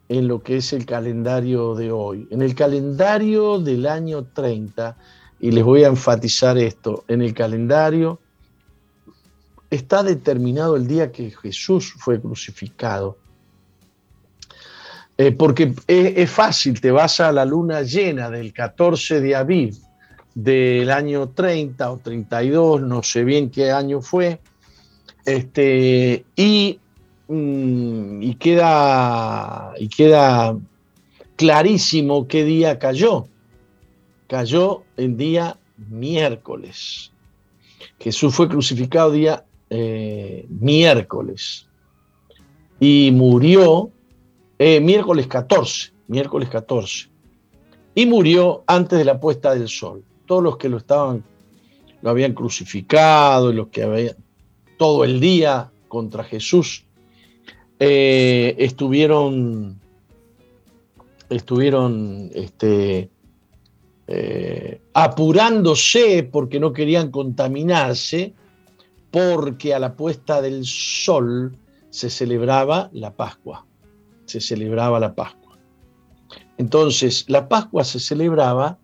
en 0.08 0.30
lo 0.30 0.42
que 0.42 0.56
es 0.56 0.72
el 0.72 0.86
calendario 0.86 1.76
de 1.76 1.92
hoy. 1.92 2.30
En 2.32 2.42
el 2.42 2.56
calendario 2.56 3.60
del 3.60 3.88
año 3.88 4.24
30, 4.24 4.96
y 5.42 5.52
les 5.52 5.66
voy 5.66 5.84
a 5.84 5.90
enfatizar 5.90 6.58
esto, 6.58 7.04
en 7.10 7.22
el 7.22 7.34
calendario 7.34 8.22
está 9.70 10.02
determinado 10.02 10.78
el 10.78 10.88
día 10.88 11.12
que 11.12 11.32
Jesús 11.32 11.94
fue 11.98 12.22
crucificado. 12.22 13.18
Eh, 15.18 15.34
porque 15.34 15.76
es, 15.86 16.32
fácil, 16.32 16.80
te 16.80 16.90
vas 16.92 17.20
a 17.20 17.34
la 17.34 17.44
luna 17.44 17.82
llena 17.82 18.30
del 18.30 18.54
14 18.54 19.20
de 19.20 19.36
abril 19.36 19.78
del 20.36 20.90
año 20.90 21.28
30 21.28 21.92
o 21.92 21.98
32, 21.98 22.82
no 22.82 23.04
sé 23.04 23.26
bien 23.26 23.50
qué 23.50 23.72
año 23.74 24.02
fue, 24.02 24.40
este, 25.26 26.24
y 26.38 26.80
y, 27.30 28.36
queda, 28.36 29.74
y 29.78 29.88
queda 29.88 30.58
clarísimo 31.36 32.28
qué 32.28 32.44
día 32.44 32.80
cayó. 32.80 33.28
Cayó 34.28 34.84
el 34.98 35.18
día 35.18 35.58
miércoles. 35.90 37.12
Jesús 38.00 38.36
fue 38.36 38.50
crucificado 38.50 39.12
día 39.12 39.46
eh, 39.70 40.46
miércoles 40.50 41.68
y 42.80 43.12
murió 43.12 43.92
eh, 44.60 44.80
miércoles 44.82 45.28
14, 45.28 45.92
miércoles 46.08 46.50
14. 46.50 47.10
Y 47.96 48.06
murió 48.06 48.64
antes 48.68 48.98
de 48.98 49.06
la 49.06 49.20
puesta 49.20 49.54
del 49.54 49.68
sol. 49.68 50.04
Todos 50.26 50.44
los 50.44 50.58
que 50.58 50.70
lo 50.70 50.78
estaban, 50.78 51.24
lo 52.02 52.10
habían 52.10 52.34
crucificado, 52.34 53.52
los 53.54 53.68
que 53.68 53.84
habían 53.84 54.16
todo 54.78 55.04
el 55.04 55.20
día 55.20 55.72
contra 55.88 56.24
Jesús, 56.24 56.86
eh, 57.80 58.56
estuvieron, 58.58 59.80
estuvieron 61.30 62.30
este, 62.34 63.10
eh, 64.08 64.82
apurándose 64.94 66.24
porque 66.24 66.60
no 66.60 66.74
querían 66.74 67.10
contaminarse, 67.12 68.34
porque 69.12 69.74
a 69.74 69.80
la 69.80 69.96
puesta 69.96 70.42
del 70.42 70.66
sol 70.66 71.58
se 71.90 72.10
celebraba 72.10 72.90
la 72.94 73.16
Pascua, 73.16 73.66
se 74.26 74.42
celebraba 74.42 75.00
la 75.00 75.14
Pascua. 75.14 75.58
Entonces, 76.58 77.26
la 77.28 77.48
Pascua 77.48 77.84
se 77.84 78.00
celebraba 78.00 78.78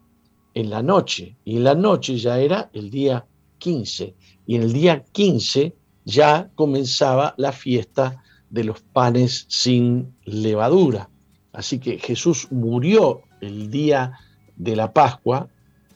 en 0.54 0.70
la 0.70 0.82
noche, 0.82 1.36
y 1.46 1.58
en 1.58 1.64
la 1.64 1.76
noche 1.76 2.18
ya 2.18 2.40
era 2.40 2.70
el 2.74 2.90
día 2.90 3.26
15, 3.60 4.16
y 4.48 4.56
en 4.56 4.64
el 4.64 4.74
día 4.74 5.04
15 5.12 5.76
ya 6.06 6.50
comenzaba 6.56 7.34
la 7.38 7.52
fiesta 7.52 8.24
de 8.50 8.64
los 8.64 8.82
panes 8.82 9.46
sin 9.48 10.14
levadura. 10.26 11.10
Así 11.54 11.80
que 11.80 11.98
Jesús 12.00 12.48
murió 12.52 13.22
el 13.42 13.72
día 13.72 14.20
de 14.56 14.76
la 14.76 14.94
Pascua, 14.94 15.48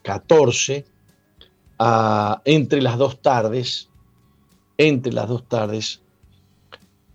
14, 0.03 0.85
entre 2.45 2.81
las 2.81 2.97
dos 2.97 3.21
tardes, 3.21 3.89
entre 4.77 5.13
las 5.13 5.27
dos 5.27 5.47
tardes, 5.47 6.01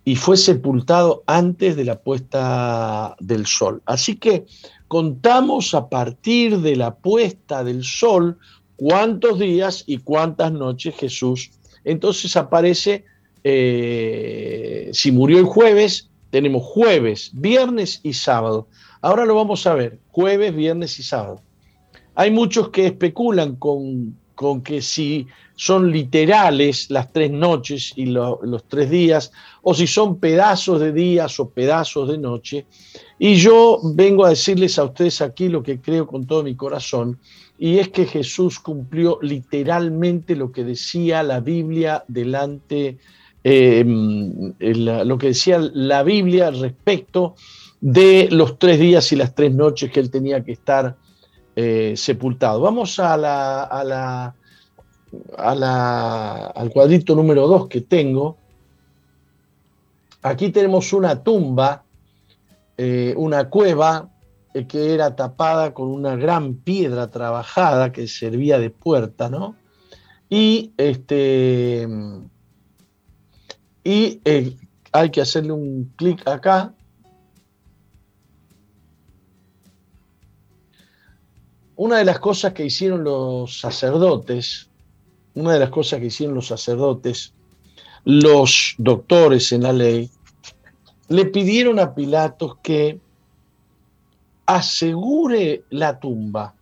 y 0.05 0.17
fue 0.17 0.37
sepultado 0.37 1.23
antes 1.27 1.77
de 1.77 1.85
la 1.85 2.01
puesta 2.01 3.17
del 3.21 3.47
sol. 3.47 3.83
Así 3.85 4.17
que 4.17 4.47
contamos 4.87 5.75
a 5.75 5.89
partir 5.89 6.61
de 6.61 6.77
la 6.77 6.95
puesta 6.95 7.63
del 7.63 7.85
sol 7.85 8.39
cuántos 8.77 9.39
días 9.39 9.85
y 9.87 9.99
cuántas 9.99 10.53
noches 10.53 10.95
Jesús. 10.97 11.51
Entonces 11.85 12.37
aparece 12.37 13.05
eh, 13.45 14.91
si 14.93 15.13
murió 15.13 15.39
el 15.39 15.45
jueves, 15.45 16.09
tenemos 16.31 16.63
jueves, 16.65 17.31
viernes 17.33 18.01
y 18.03 18.13
sábado. 18.13 18.69
Ahora 19.01 19.25
lo 19.25 19.35
vamos 19.35 19.67
a 19.67 19.75
ver, 19.75 19.99
jueves, 20.11 20.55
viernes 20.55 20.99
y 20.99 21.03
sábado. 21.03 21.41
Hay 22.15 22.31
muchos 22.31 22.71
que 22.71 22.87
especulan 22.87 23.57
con, 23.57 24.17
que 24.65 24.83
si 24.83 25.27
son 25.55 25.91
literales 25.91 26.91
las 26.91 27.13
tres 27.13 27.31
noches 27.31 27.93
y 27.97 28.07
los 28.07 28.65
tres 28.69 28.91
días, 28.91 29.33
o 29.63 29.75
si 29.75 29.87
son 29.87 30.19
pedazos 30.19 30.81
de 30.81 30.93
días 30.93 31.39
o 31.41 31.51
pedazos 31.51 32.09
de 32.09 32.19
noche. 32.19 32.67
Y 33.19 33.37
yo 33.37 33.81
vengo 33.83 34.25
a 34.25 34.31
decirles 34.31 34.79
a 34.79 34.85
ustedes 34.85 35.21
aquí 35.21 35.49
lo 35.49 35.63
que 35.63 35.81
creo 35.81 36.07
con 36.07 36.27
todo 36.27 36.43
mi 36.43 36.55
corazón, 36.55 37.19
y 37.59 37.79
es 37.79 37.89
que 37.89 38.07
Jesús 38.07 38.61
cumplió 38.61 39.19
literalmente 39.21 40.37
lo 40.37 40.53
que 40.53 40.63
decía 40.63 41.23
la 41.23 41.41
Biblia 41.41 42.05
delante 42.07 42.99
Em, 43.51 44.53
lo 44.59 45.17
que 45.17 45.29
decía 45.29 45.59
la 45.59 46.03
Biblia 46.03 46.51
respecto 46.51 47.35
de 47.81 48.29
los 48.31 48.59
tres 48.59 48.79
días 48.79 49.11
y 49.13 49.17
las 49.17 49.35
tres 49.35 49.55
noches 49.55 49.91
que 49.91 50.01
él 50.01 50.11
tenía 50.11 50.45
que 50.45 50.53
estar 50.53 50.99
eh, 51.57 51.95
sepultado. 51.97 52.61
Vamos 52.61 52.99
a 52.99 53.17
la, 53.17 54.35
al 55.39 56.71
cuadrito 56.71 57.15
número 57.15 57.49
dos 57.49 57.69
que 57.69 57.81
tengo. 57.81 58.37
Aquí 60.21 60.51
tenemos 60.51 60.93
una 60.93 61.23
tumba, 61.23 61.85
eh, 62.77 63.15
una 63.17 63.49
cueva 63.49 64.11
eh, 64.53 64.67
que 64.67 64.93
era 64.93 65.17
tapada 65.17 65.73
con 65.73 65.89
una 65.89 66.17
gran 66.17 66.57
piedra 66.57 67.11
trabajada 67.11 67.93
que 67.93 68.09
servía 68.09 68.59
de 68.59 68.69
puerta, 68.69 69.31
¿no? 69.31 69.57
Y 70.29 70.73
este 70.77 71.89
y 73.89 74.21
eh, 74.27 74.55
hay 74.93 75.11
que 75.11 75.23
hacerle 75.23 75.53
un 75.53 75.91
clic 75.97 76.29
acá. 76.29 76.75
Una 81.75 81.97
de 81.97 82.05
las 82.05 82.19
cosas 82.19 82.53
que 82.53 82.67
hicieron 82.67 83.03
los 83.03 83.61
sacerdotes, 83.61 84.69
una 85.33 85.55
de 85.55 85.61
las 85.61 85.71
cosas 85.71 86.01
que 86.01 86.07
hicieron 86.07 86.35
los 86.35 86.49
sacerdotes, 86.49 87.33
los 88.05 88.75
doctores 88.77 89.53
en 89.53 89.63
la 89.63 89.73
ley, 89.73 90.11
le 91.09 91.25
pidieron 91.25 91.79
a 91.79 91.95
Pilatos 91.95 92.59
que 92.63 93.01
asegure 94.45 95.65
la 95.71 95.99
tumba. 95.99 96.55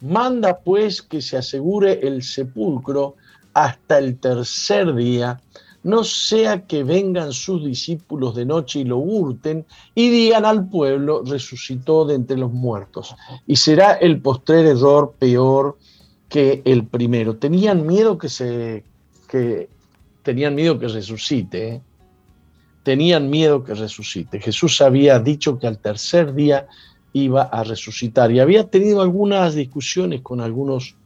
Manda 0.00 0.58
pues 0.58 1.02
que 1.02 1.22
se 1.22 1.36
asegure 1.36 2.00
el 2.04 2.24
sepulcro 2.24 3.14
hasta 3.52 3.98
el 3.98 4.18
tercer 4.18 4.92
día, 4.96 5.40
no 5.84 6.02
sea 6.02 6.66
que 6.66 6.82
vengan 6.82 7.32
sus 7.32 7.64
discípulos 7.64 8.34
de 8.34 8.46
noche 8.46 8.80
y 8.80 8.84
lo 8.84 8.96
hurten 8.98 9.66
y 9.94 10.08
digan 10.08 10.46
al 10.46 10.68
pueblo, 10.68 11.22
resucitó 11.24 12.06
de 12.06 12.14
entre 12.14 12.38
los 12.38 12.52
muertos. 12.52 13.14
Y 13.46 13.56
será 13.56 13.92
el 13.92 14.20
postrer 14.20 14.64
error 14.66 15.14
peor 15.18 15.78
que 16.28 16.62
el 16.64 16.86
primero. 16.86 17.36
Tenían 17.36 17.86
miedo 17.86 18.18
que 18.18 18.28
se 18.30 18.82
que 19.28 19.68
tenían 20.22 20.54
miedo 20.54 20.78
que 20.78 20.88
resucite. 20.88 21.68
¿eh? 21.68 21.80
Tenían 22.82 23.28
miedo 23.28 23.62
que 23.62 23.74
resucite. 23.74 24.40
Jesús 24.40 24.80
había 24.80 25.18
dicho 25.18 25.58
que 25.58 25.66
al 25.66 25.78
tercer 25.78 26.34
día 26.34 26.66
iba 27.12 27.42
a 27.42 27.62
resucitar 27.62 28.32
y 28.32 28.40
había 28.40 28.68
tenido 28.68 29.02
algunas 29.02 29.54
discusiones 29.54 30.22
con 30.22 30.40
algunos 30.40 30.96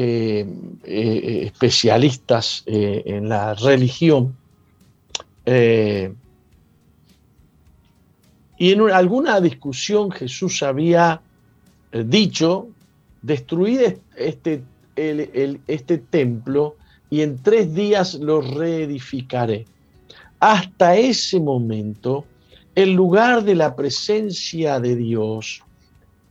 eh, 0.00 0.46
eh, 0.84 1.42
especialistas 1.46 2.62
eh, 2.66 3.02
en 3.04 3.28
la 3.28 3.54
religión. 3.54 4.36
y 8.60 8.72
en 8.72 8.80
alguna 8.92 9.40
discusión 9.40 10.12
Jesús 10.12 10.62
había 10.62 11.20
dicho, 11.90 12.68
destruid 13.22 13.96
este, 14.14 14.62
este 14.94 15.98
templo 15.98 16.76
y 17.10 17.22
en 17.22 17.42
tres 17.42 17.74
días 17.74 18.14
lo 18.14 18.40
reedificaré. 18.40 19.66
Hasta 20.38 20.96
ese 20.96 21.40
momento, 21.40 22.24
el 22.76 22.92
lugar 22.92 23.42
de 23.42 23.56
la 23.56 23.74
presencia 23.74 24.78
de 24.78 24.94
Dios 24.94 25.64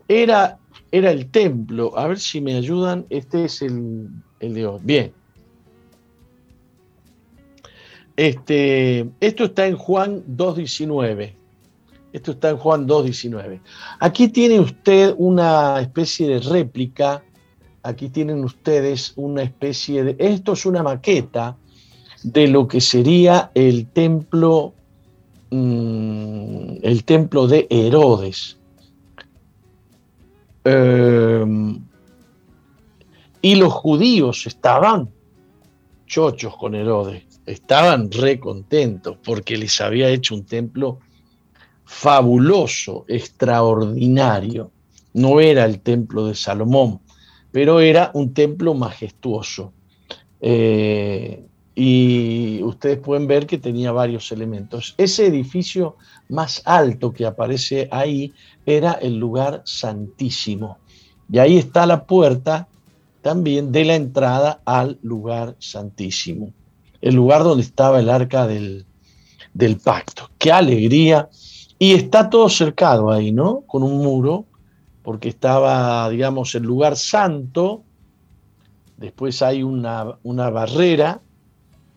era 0.07 0.57
era 0.91 1.11
el 1.11 1.29
templo. 1.29 1.97
A 1.97 2.07
ver 2.07 2.19
si 2.19 2.41
me 2.41 2.55
ayudan. 2.55 3.05
Este 3.09 3.45
es 3.45 3.61
el, 3.61 4.09
de 4.39 4.65
hoy. 4.65 4.79
Bien. 4.83 5.13
Este, 8.15 9.09
esto 9.19 9.45
está 9.45 9.67
en 9.67 9.77
Juan 9.77 10.23
2.19. 10.25 11.33
Esto 12.13 12.31
está 12.31 12.49
en 12.49 12.57
Juan 12.57 12.87
2.19. 12.87 13.59
Aquí 13.99 14.29
tiene 14.29 14.59
usted 14.59 15.13
una 15.17 15.79
especie 15.79 16.27
de 16.27 16.39
réplica. 16.39 17.23
Aquí 17.83 18.09
tienen 18.09 18.43
ustedes 18.43 19.13
una 19.15 19.43
especie 19.43 20.03
de... 20.03 20.15
Esto 20.17 20.53
es 20.53 20.65
una 20.65 20.83
maqueta 20.83 21.57
de 22.23 22.47
lo 22.47 22.67
que 22.67 22.81
sería 22.81 23.51
el 23.53 23.87
templo, 23.87 24.73
mm, 25.51 26.77
el 26.81 27.03
templo 27.03 27.47
de 27.47 27.67
Herodes. 27.69 28.56
Em, 30.69 31.79
y 33.41 33.55
los 33.55 33.71
judíos 33.71 34.45
estaban 34.47 35.09
chochos 36.05 36.57
con 36.57 36.75
Herodes, 36.75 37.23
estaban 37.45 38.11
re 38.11 38.37
contentos 38.37 39.17
porque 39.23 39.55
les 39.55 39.79
había 39.79 40.09
hecho 40.09 40.35
un 40.35 40.45
templo 40.45 40.99
fabuloso, 41.85 43.05
extraordinario. 43.07 44.71
No 45.13 45.39
era 45.39 45.63
el 45.63 45.79
templo 45.79 46.27
de 46.27 46.35
Salomón, 46.35 46.99
pero 47.51 47.79
era 47.79 48.11
un 48.13 48.33
templo 48.33 48.73
majestuoso. 48.73 49.71
Eh, 50.41 51.45
y 51.75 52.61
ustedes 52.63 52.97
pueden 52.97 53.25
ver 53.25 53.47
que 53.47 53.57
tenía 53.57 53.93
varios 53.93 54.33
elementos. 54.33 54.95
Ese 54.97 55.27
edificio 55.27 55.95
más 56.27 56.61
alto 56.65 57.13
que 57.13 57.25
aparece 57.25 57.87
ahí 57.89 58.33
era 58.67 58.91
el 58.91 59.17
lugar 59.17 59.63
santísimo. 59.65 60.77
Y 61.31 61.39
ahí 61.39 61.57
está 61.57 61.85
la 61.85 62.05
puerta 62.05 62.67
también 63.21 63.71
de 63.71 63.85
la 63.85 63.95
entrada 63.95 64.61
al 64.65 64.99
lugar 65.01 65.55
santísimo, 65.57 66.53
el 67.01 67.15
lugar 67.15 67.43
donde 67.43 67.63
estaba 67.63 67.99
el 67.99 68.09
arca 68.09 68.45
del, 68.45 68.85
del 69.53 69.77
pacto. 69.77 70.29
Qué 70.37 70.51
alegría. 70.51 71.29
Y 71.79 71.93
está 71.93 72.29
todo 72.29 72.49
cercado 72.49 73.11
ahí, 73.11 73.31
¿no? 73.31 73.61
Con 73.61 73.83
un 73.83 73.97
muro, 73.97 74.45
porque 75.01 75.29
estaba, 75.29 76.09
digamos, 76.09 76.53
el 76.55 76.63
lugar 76.63 76.97
santo, 76.97 77.83
después 78.97 79.41
hay 79.41 79.63
una, 79.63 80.17
una 80.23 80.49
barrera, 80.49 81.21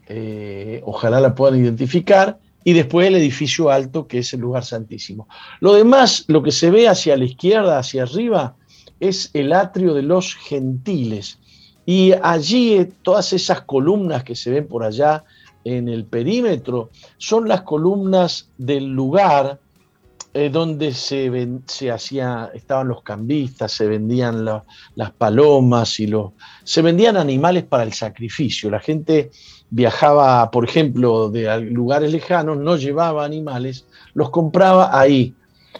eh, 0.06 0.82
ojalá 0.84 1.20
la 1.20 1.34
puedan 1.34 1.58
identificar, 1.58 2.38
y 2.64 2.72
después 2.72 3.08
el 3.08 3.16
edificio 3.16 3.70
alto, 3.70 4.06
que 4.06 4.18
es 4.18 4.32
el 4.34 4.40
lugar 4.40 4.64
santísimo. 4.64 5.28
Lo 5.60 5.72
demás, 5.74 6.24
lo 6.28 6.42
que 6.42 6.52
se 6.52 6.70
ve 6.70 6.88
hacia 6.88 7.16
la 7.16 7.24
izquierda, 7.24 7.78
hacia 7.78 8.02
arriba, 8.02 8.56
es 8.98 9.30
el 9.32 9.52
atrio 9.52 9.94
de 9.94 10.02
los 10.02 10.34
gentiles. 10.34 11.38
Y 11.86 12.12
allí 12.22 12.74
eh, 12.74 12.92
todas 13.02 13.32
esas 13.32 13.62
columnas 13.62 14.24
que 14.24 14.36
se 14.36 14.50
ven 14.50 14.68
por 14.68 14.84
allá 14.84 15.24
en 15.64 15.88
el 15.88 16.04
perímetro 16.04 16.90
son 17.18 17.48
las 17.48 17.62
columnas 17.62 18.50
del 18.58 18.86
lugar 18.86 19.58
eh, 20.32 20.48
donde 20.48 20.94
se, 20.94 21.48
se 21.66 21.90
hacía, 21.90 22.50
estaban 22.54 22.86
los 22.86 23.02
cambistas, 23.02 23.72
se 23.72 23.88
vendían 23.88 24.44
las 24.44 25.10
palomas 25.12 25.98
y 25.98 26.06
los, 26.06 26.32
se 26.62 26.82
vendían 26.82 27.16
animales 27.16 27.64
para 27.64 27.82
el 27.82 27.92
sacrificio. 27.92 28.70
La 28.70 28.78
gente 28.78 29.30
viajaba, 29.70 30.50
por 30.50 30.64
ejemplo, 30.64 31.30
de 31.30 31.60
lugares 31.60 32.12
lejanos, 32.12 32.58
no 32.58 32.76
llevaba 32.76 33.24
animales, 33.24 33.86
los 34.14 34.30
compraba 34.30 34.98
ahí. 34.98 35.34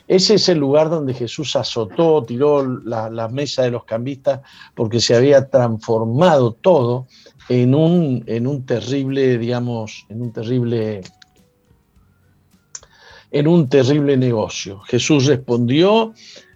Ese 0.07 0.35
es 0.35 0.49
el 0.49 0.59
lugar 0.59 0.91
donde 0.91 1.15
Jesús 1.15 1.55
azotó, 1.57 2.23
tiró 2.25 2.67
la, 2.67 3.29
mesa 3.29 3.63
de 3.63 3.71
los 3.71 3.85
cambistas, 3.85 4.41
porque 4.75 5.01
se 5.01 5.15
había 5.15 5.49
transformado 5.49 6.53
todo 6.53 7.07
en 7.49 7.75
un, 7.75 8.25
en 8.27 8.47
un 8.47 8.65
terrible, 8.65 9.39
digamos, 9.39 10.07
en 10.09 10.23
un 10.23 10.33
terrible 10.33 11.03
en 13.33 13.47
un 13.47 13.69
terrible 13.69 14.17
negocio. 14.17 14.81
Jesús 14.81 15.27
respondió 15.27 16.13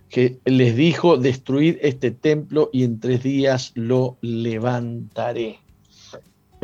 que 0.08 0.38
les 0.44 0.76
dijo, 0.76 1.16
destruid 1.16 1.76
este 1.80 2.10
templo 2.10 2.70
y 2.72 2.84
en 2.84 3.00
tres 3.00 3.22
días 3.22 3.72
lo 3.74 4.16
levantaré. 4.20 5.63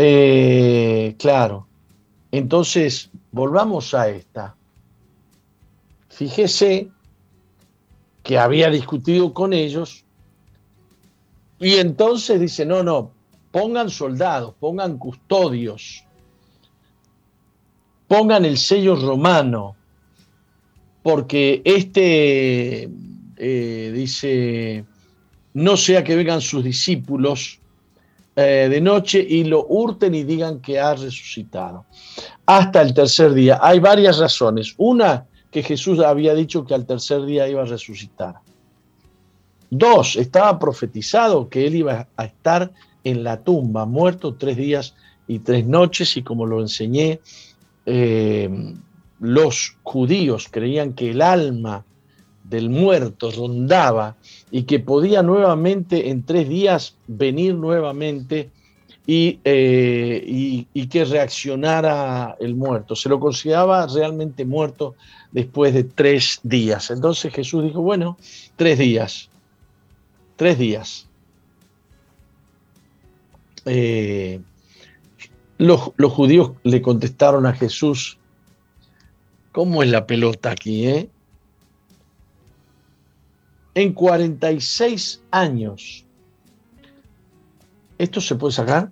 Eh, 0.02 1.14
claro, 1.18 1.66
entonces 2.32 3.10
volvamos 3.32 3.92
a 3.92 4.08
esta. 4.08 4.56
Fíjese 6.08 6.88
que 8.22 8.38
había 8.38 8.70
discutido 8.70 9.34
con 9.34 9.52
ellos 9.52 10.06
y 11.58 11.74
entonces 11.74 12.40
dice, 12.40 12.64
no, 12.64 12.82
no, 12.82 13.10
pongan 13.50 13.90
soldados, 13.90 14.54
pongan 14.58 14.96
custodios, 14.96 16.02
pongan 18.08 18.46
el 18.46 18.56
sello 18.56 18.96
romano, 18.96 19.76
porque 21.02 21.60
este 21.62 22.88
eh, 23.36 23.92
dice, 23.94 24.86
no 25.52 25.76
sea 25.76 26.02
que 26.02 26.16
vengan 26.16 26.40
sus 26.40 26.64
discípulos 26.64 27.59
eh, 28.36 28.68
de 28.70 28.80
noche 28.80 29.24
y 29.28 29.44
lo 29.44 29.66
hurten 29.66 30.14
y 30.14 30.24
digan 30.24 30.60
que 30.60 30.78
ha 30.78 30.94
resucitado. 30.94 31.84
Hasta 32.46 32.82
el 32.82 32.94
tercer 32.94 33.34
día. 33.34 33.58
Hay 33.60 33.80
varias 33.80 34.18
razones. 34.18 34.74
Una, 34.78 35.26
que 35.50 35.62
Jesús 35.62 36.00
había 36.00 36.34
dicho 36.34 36.64
que 36.64 36.74
al 36.74 36.86
tercer 36.86 37.24
día 37.24 37.48
iba 37.48 37.62
a 37.62 37.66
resucitar. 37.66 38.36
Dos, 39.68 40.16
estaba 40.16 40.58
profetizado 40.58 41.48
que 41.48 41.66
él 41.66 41.76
iba 41.76 42.08
a 42.16 42.24
estar 42.24 42.72
en 43.04 43.24
la 43.24 43.42
tumba, 43.42 43.86
muerto 43.86 44.34
tres 44.34 44.56
días 44.56 44.94
y 45.26 45.40
tres 45.40 45.66
noches, 45.66 46.16
y 46.16 46.22
como 46.22 46.46
lo 46.46 46.60
enseñé, 46.60 47.20
eh, 47.86 48.74
los 49.20 49.76
judíos 49.82 50.48
creían 50.50 50.92
que 50.92 51.10
el 51.10 51.22
alma 51.22 51.84
del 52.50 52.68
muerto 52.68 53.30
rondaba 53.30 54.16
y 54.50 54.64
que 54.64 54.80
podía 54.80 55.22
nuevamente 55.22 56.10
en 56.10 56.24
tres 56.24 56.48
días 56.48 56.96
venir 57.06 57.54
nuevamente 57.54 58.50
y, 59.06 59.38
eh, 59.44 60.66
que 60.90 61.04
reaccionara 61.04 62.36
el 62.40 62.54
muerto. 62.54 62.94
Se 62.94 63.08
lo 63.08 63.18
consideraba 63.18 63.86
realmente 63.86 64.44
muerto 64.44 64.96
después 65.32 65.72
de 65.72 65.84
tres 65.84 66.40
días. 66.42 66.90
Entonces 66.90 67.32
Jesús 67.32 67.64
dijo, 67.64 67.80
bueno, 67.80 68.18
tres 68.56 68.78
días, 68.78 69.30
tres 70.36 70.58
días. 70.58 71.08
Eh, 73.64 74.40
los, 75.58 75.92
los 75.96 76.12
judíos 76.12 76.52
le 76.64 76.82
contestaron 76.82 77.46
a 77.46 77.52
Jesús, 77.52 78.18
¿Cómo 79.52 79.82
es 79.82 79.90
la 79.90 80.06
pelota 80.06 80.52
aquí, 80.52 80.86
eh? 80.86 81.10
En 83.74 83.92
46 83.92 85.22
años. 85.30 86.04
¿Esto 87.98 88.20
se 88.20 88.34
puede 88.34 88.52
sacar? 88.52 88.90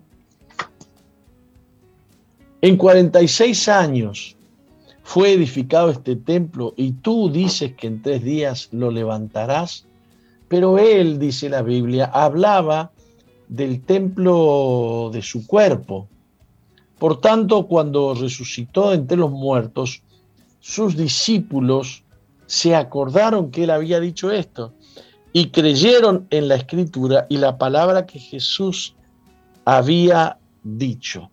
En 2.60 2.76
46 2.76 3.68
años 3.68 4.36
fue 5.02 5.32
edificado 5.32 5.90
este 5.90 6.16
templo 6.16 6.74
y 6.76 6.92
tú 6.92 7.30
dices 7.30 7.74
que 7.74 7.86
en 7.86 8.02
tres 8.02 8.22
días 8.22 8.68
lo 8.72 8.90
levantarás. 8.90 9.86
Pero 10.48 10.78
él, 10.78 11.18
dice 11.18 11.48
la 11.48 11.62
Biblia, 11.62 12.06
hablaba 12.06 12.90
del 13.48 13.82
templo 13.82 15.10
de 15.12 15.22
su 15.22 15.46
cuerpo. 15.46 16.08
Por 16.98 17.20
tanto, 17.20 17.66
cuando 17.66 18.14
resucitó 18.14 18.92
entre 18.92 19.16
los 19.16 19.30
muertos, 19.30 20.02
sus 20.60 20.96
discípulos 20.96 22.02
se 22.48 22.74
acordaron 22.74 23.50
que 23.50 23.64
él 23.64 23.70
había 23.70 24.00
dicho 24.00 24.32
esto 24.32 24.72
y 25.34 25.50
creyeron 25.50 26.26
en 26.30 26.48
la 26.48 26.54
escritura 26.54 27.26
y 27.28 27.36
la 27.36 27.58
palabra 27.58 28.06
que 28.06 28.18
Jesús 28.18 28.96
había 29.66 30.38
dicho. 30.64 31.30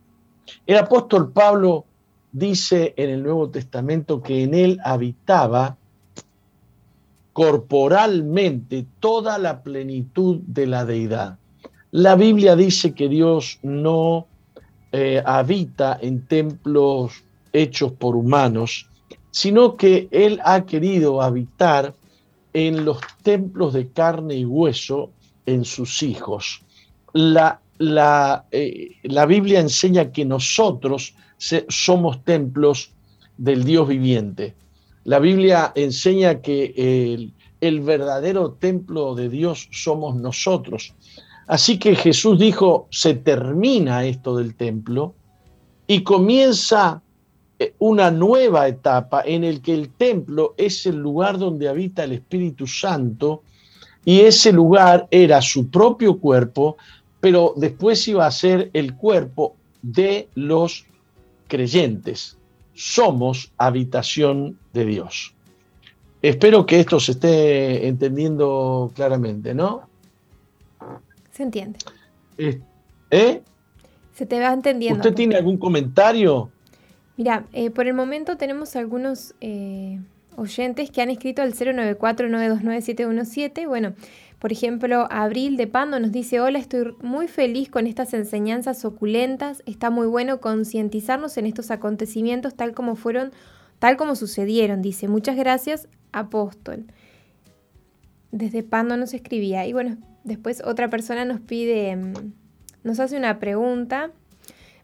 El 0.67 0.77
apóstol 0.77 1.31
Pablo 1.31 1.85
dice 2.33 2.93
en 2.97 3.09
el 3.11 3.23
Nuevo 3.23 3.49
Testamento 3.49 4.21
que 4.21 4.43
en 4.43 4.53
él 4.53 4.77
habitaba 4.83 5.77
corporalmente 7.31 8.85
toda 8.99 9.37
la 9.37 9.63
plenitud 9.63 10.41
de 10.45 10.67
la 10.67 10.83
deidad. 10.83 11.39
La 11.91 12.15
Biblia 12.15 12.57
dice 12.57 12.93
que 12.93 13.07
Dios 13.07 13.59
no 13.63 14.27
eh, 14.91 15.23
habita 15.25 15.97
en 16.01 16.25
templos 16.27 17.23
hechos 17.53 17.93
por 17.93 18.17
humanos, 18.17 18.89
sino 19.35 19.75
que 19.75 20.07
Él 20.11 20.39
ha 20.45 20.65
querido 20.65 21.21
habitar 21.21 21.93
en 22.53 22.85
los 22.85 22.99
templos 23.21 23.73
de 23.73 23.89
carne 23.89 24.35
y 24.35 24.45
hueso 24.45 25.11
en 25.45 25.65
sus 25.65 26.03
hijos. 26.03 26.61
La, 27.11 27.59
la, 27.77 28.45
eh, 28.51 28.91
la 29.03 29.25
Biblia 29.25 29.59
enseña 29.59 30.13
que 30.13 30.23
nosotros 30.23 31.15
somos 31.67 32.23
templos 32.23 32.91
del 33.37 33.65
Dios 33.65 33.89
viviente. 33.89 34.55
La 35.03 35.19
Biblia 35.19 35.73
enseña 35.75 36.41
que 36.41 36.73
el, 36.77 37.33
el 37.59 37.81
verdadero 37.81 38.53
templo 38.53 39.15
de 39.15 39.27
Dios 39.27 39.67
somos 39.69 40.15
nosotros. 40.15 40.93
Así 41.47 41.77
que 41.77 41.93
Jesús 41.97 42.39
dijo, 42.39 42.87
se 42.89 43.15
termina 43.15 44.05
esto 44.05 44.37
del 44.37 44.55
templo 44.55 45.13
y 45.87 46.03
comienza 46.03 47.01
una 47.79 48.11
nueva 48.11 48.67
etapa 48.67 49.23
en 49.25 49.43
el 49.43 49.61
que 49.61 49.73
el 49.73 49.89
templo 49.89 50.53
es 50.57 50.85
el 50.85 50.97
lugar 50.97 51.37
donde 51.37 51.69
habita 51.69 52.03
el 52.03 52.11
Espíritu 52.13 52.67
Santo 52.67 53.43
y 54.03 54.21
ese 54.21 54.51
lugar 54.51 55.07
era 55.09 55.41
su 55.41 55.69
propio 55.69 56.19
cuerpo, 56.19 56.77
pero 57.19 57.53
después 57.55 58.07
iba 58.07 58.25
a 58.25 58.31
ser 58.31 58.69
el 58.73 58.95
cuerpo 58.95 59.55
de 59.81 60.29
los 60.35 60.85
creyentes. 61.47 62.37
Somos 62.73 63.51
habitación 63.57 64.59
de 64.73 64.85
Dios. 64.85 65.33
Espero 66.21 66.65
que 66.65 66.79
esto 66.79 66.99
se 66.99 67.13
esté 67.13 67.87
entendiendo 67.87 68.91
claramente, 68.95 69.53
¿no? 69.53 69.87
Se 71.31 71.43
entiende. 71.43 71.79
¿Eh? 72.37 73.41
Se 74.13 74.25
te 74.25 74.39
va 74.39 74.53
entendiendo. 74.53 74.99
¿Usted 74.99 75.13
tiene 75.13 75.35
algún 75.35 75.57
comentario? 75.57 76.49
Mira, 77.17 77.45
eh, 77.53 77.69
por 77.69 77.87
el 77.87 77.93
momento 77.93 78.35
tenemos 78.37 78.75
algunos 78.75 79.35
eh, 79.41 79.99
oyentes 80.35 80.91
que 80.91 81.01
han 81.01 81.09
escrito 81.09 81.41
al 81.41 81.53
094-929-717. 81.53 83.67
Bueno, 83.67 83.93
por 84.39 84.51
ejemplo, 84.51 85.07
Abril 85.09 85.55
de 85.57 85.65
Pando 85.67 85.99
nos 85.99 86.11
dice, 86.11 86.41
hola, 86.41 86.59
estoy 86.59 86.95
muy 87.01 87.27
feliz 87.27 87.69
con 87.69 87.87
estas 87.87 88.13
enseñanzas 88.13 88.85
oculentas. 88.85 89.63
Está 89.65 89.89
muy 89.89 90.05
bueno 90.07 90.39
concientizarnos 90.41 91.37
en 91.37 91.45
estos 91.45 91.71
acontecimientos 91.71 92.55
tal 92.55 92.73
como 92.73 92.95
fueron, 92.95 93.31
tal 93.79 93.95
como 93.97 94.15
sucedieron. 94.15 94.81
Dice, 94.81 95.07
muchas 95.07 95.37
gracias, 95.37 95.87
apóstol. 96.11 96.85
Desde 98.31 98.63
Pando 98.63 98.97
nos 98.97 99.13
escribía. 99.13 99.65
Y 99.65 99.73
bueno, 99.73 99.97
Después 100.25 100.63
otra 100.65 100.89
persona 100.89 101.23
nos 101.23 101.39
pide, 101.39 101.95
mm, 101.95 102.33
nos 102.83 102.99
hace 102.99 103.15
una 103.15 103.39
pregunta. 103.39 104.11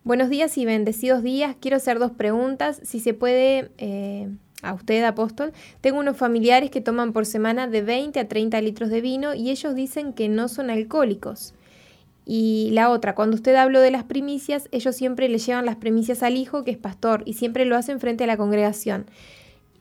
Buenos 0.04 0.30
días 0.30 0.58
y 0.58 0.66
bendecidos 0.66 1.22
días. 1.22 1.56
Quiero 1.60 1.78
hacer 1.78 2.00
dos 2.00 2.12
preguntas. 2.12 2.82
Si 2.84 3.00
se 3.00 3.14
puede, 3.14 3.70
eh, 3.78 4.30
a 4.64 4.74
usted, 4.74 5.04
apóstol, 5.04 5.54
tengo 5.80 6.00
unos 6.00 6.18
familiares 6.18 6.72
que 6.72 6.82
toman 6.82 7.14
por 7.14 7.28
semana 7.28 7.68
de 7.68 7.84
20 7.84 8.20
a 8.20 8.28
30 8.28 8.62
litros 8.62 8.90
de 8.90 9.00
vino 9.00 9.36
y 9.36 9.52
ellos 9.52 9.76
dicen 9.76 10.14
que 10.14 10.28
no 10.28 10.48
son 10.48 10.72
alcohólicos. 10.72 11.54
Y 12.26 12.72
la 12.74 12.90
otra, 12.90 13.14
cuando 13.14 13.36
usted 13.36 13.54
habló 13.54 13.80
de 13.80 13.92
las 13.92 14.04
primicias, 14.04 14.70
ellos 14.72 14.96
siempre 14.96 15.30
le 15.30 15.38
llevan 15.38 15.68
las 15.68 15.76
primicias 15.76 16.24
al 16.24 16.36
hijo, 16.36 16.64
que 16.64 16.72
es 16.72 16.78
pastor, 16.78 17.22
y 17.26 17.34
siempre 17.34 17.66
lo 17.66 17.76
hacen 17.78 18.00
frente 18.00 18.24
a 18.24 18.28
la 18.28 18.38
congregación. 18.38 19.06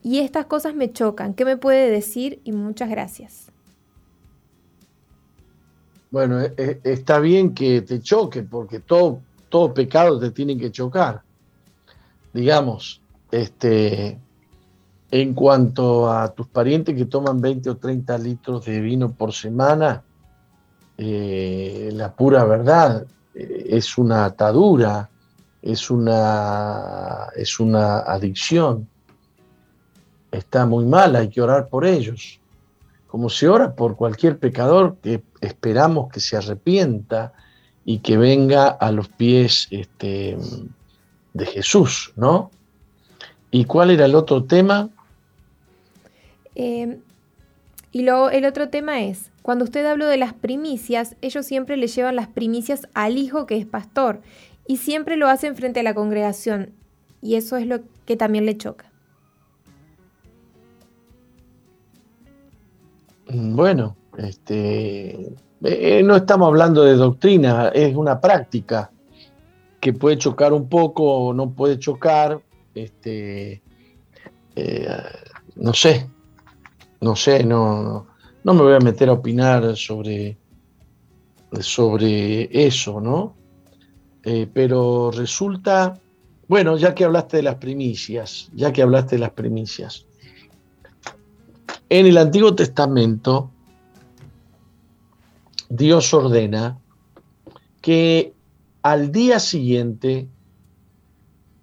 Y 0.02 0.18
estas 0.18 0.44
cosas 0.44 0.74
me 0.74 0.92
chocan. 0.92 1.32
¿Qué 1.32 1.46
me 1.46 1.56
puede 1.56 1.90
decir? 1.90 2.40
Y 2.44 2.52
muchas 2.52 2.90
gracias. 2.90 3.50
Bueno, 6.10 6.42
e, 6.42 6.52
e, 6.58 6.80
está 6.84 7.20
bien 7.20 7.54
que 7.54 7.80
te 7.82 8.00
choque, 8.00 8.42
porque 8.42 8.80
todo, 8.80 9.20
todo 9.50 9.74
pecado 9.74 10.18
te 10.18 10.30
tiene 10.30 10.56
que 10.56 10.72
chocar. 10.72 11.20
Digamos, 12.32 13.02
este, 13.30 14.18
en 15.10 15.34
cuanto 15.34 16.10
a 16.10 16.32
tus 16.32 16.46
parientes 16.48 16.96
que 16.96 17.04
toman 17.04 17.40
20 17.40 17.68
o 17.68 17.76
30 17.76 18.16
litros 18.16 18.64
de 18.64 18.80
vino 18.80 19.12
por 19.12 19.34
semana, 19.34 20.02
eh, 20.96 21.90
la 21.92 22.14
pura 22.14 22.44
verdad 22.44 23.04
eh, 23.34 23.66
es 23.68 23.98
una 23.98 24.24
atadura, 24.24 25.10
es 25.60 25.90
una, 25.90 27.26
es 27.36 27.60
una 27.60 27.98
adicción. 27.98 28.88
Está 30.30 30.64
muy 30.64 30.86
mal, 30.86 31.14
hay 31.16 31.28
que 31.28 31.42
orar 31.42 31.68
por 31.68 31.84
ellos 31.84 32.40
como 33.10 33.28
se 33.28 33.48
ora 33.48 33.74
por 33.74 33.96
cualquier 33.96 34.38
pecador 34.38 34.98
que 35.02 35.24
esperamos 35.40 36.12
que 36.12 36.20
se 36.20 36.36
arrepienta 36.36 37.32
y 37.84 37.98
que 37.98 38.16
venga 38.16 38.68
a 38.68 38.92
los 38.92 39.08
pies 39.08 39.68
este, 39.70 40.36
de 41.32 41.46
Jesús, 41.46 42.12
¿no? 42.16 42.50
¿Y 43.50 43.64
cuál 43.64 43.90
era 43.90 44.04
el 44.04 44.14
otro 44.14 44.44
tema? 44.44 44.90
Eh, 46.54 46.98
y 47.92 48.02
luego 48.02 48.30
el 48.30 48.44
otro 48.44 48.68
tema 48.68 49.02
es, 49.02 49.30
cuando 49.42 49.64
usted 49.64 49.84
habló 49.86 50.06
de 50.06 50.16
las 50.16 50.34
primicias, 50.34 51.16
ellos 51.22 51.46
siempre 51.46 51.76
le 51.76 51.88
llevan 51.88 52.16
las 52.16 52.28
primicias 52.28 52.86
al 52.94 53.18
hijo 53.18 53.46
que 53.46 53.56
es 53.56 53.66
pastor 53.66 54.20
y 54.66 54.76
siempre 54.76 55.16
lo 55.16 55.28
hacen 55.28 55.56
frente 55.56 55.80
a 55.80 55.82
la 55.82 55.94
congregación 55.94 56.72
y 57.22 57.34
eso 57.34 57.56
es 57.56 57.66
lo 57.66 57.80
que 58.06 58.16
también 58.16 58.46
le 58.46 58.56
choca. 58.56 58.90
Bueno, 63.32 63.96
este, 64.18 65.32
eh, 65.62 66.02
no 66.02 66.16
estamos 66.16 66.48
hablando 66.48 66.84
de 66.84 66.94
doctrina, 66.94 67.68
es 67.68 67.94
una 67.94 68.20
práctica 68.20 68.90
que 69.80 69.92
puede 69.92 70.18
chocar 70.18 70.52
un 70.52 70.68
poco 70.68 71.04
o 71.04 71.32
no 71.32 71.50
puede 71.50 71.78
chocar. 71.78 72.40
Este, 72.74 73.62
eh, 74.54 74.88
no 75.56 75.72
sé, 75.72 76.08
no 77.00 77.16
sé, 77.16 77.44
no, 77.44 78.06
no 78.44 78.54
me 78.54 78.62
voy 78.62 78.74
a 78.74 78.78
meter 78.78 79.08
a 79.08 79.14
opinar 79.14 79.76
sobre, 79.76 80.38
sobre 81.60 82.66
eso, 82.66 83.00
¿no? 83.00 83.34
Eh, 84.22 84.48
pero 84.52 85.10
resulta, 85.10 85.98
bueno, 86.46 86.76
ya 86.76 86.94
que 86.94 87.04
hablaste 87.04 87.38
de 87.38 87.42
las 87.42 87.56
primicias, 87.56 88.50
ya 88.54 88.72
que 88.72 88.82
hablaste 88.82 89.16
de 89.16 89.20
las 89.20 89.30
primicias, 89.30 90.06
en 91.88 92.06
el 92.06 92.18
Antiguo 92.18 92.54
Testamento, 92.54 93.50
Dios 95.70 96.12
ordena 96.12 96.80
que 97.80 98.34
al 98.82 99.12
día 99.12 99.38
siguiente 99.38 100.28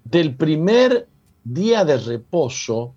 del 0.06 0.34
primer 0.36 1.10
día 1.44 1.84
de 1.84 1.98
reposo, 1.98 2.96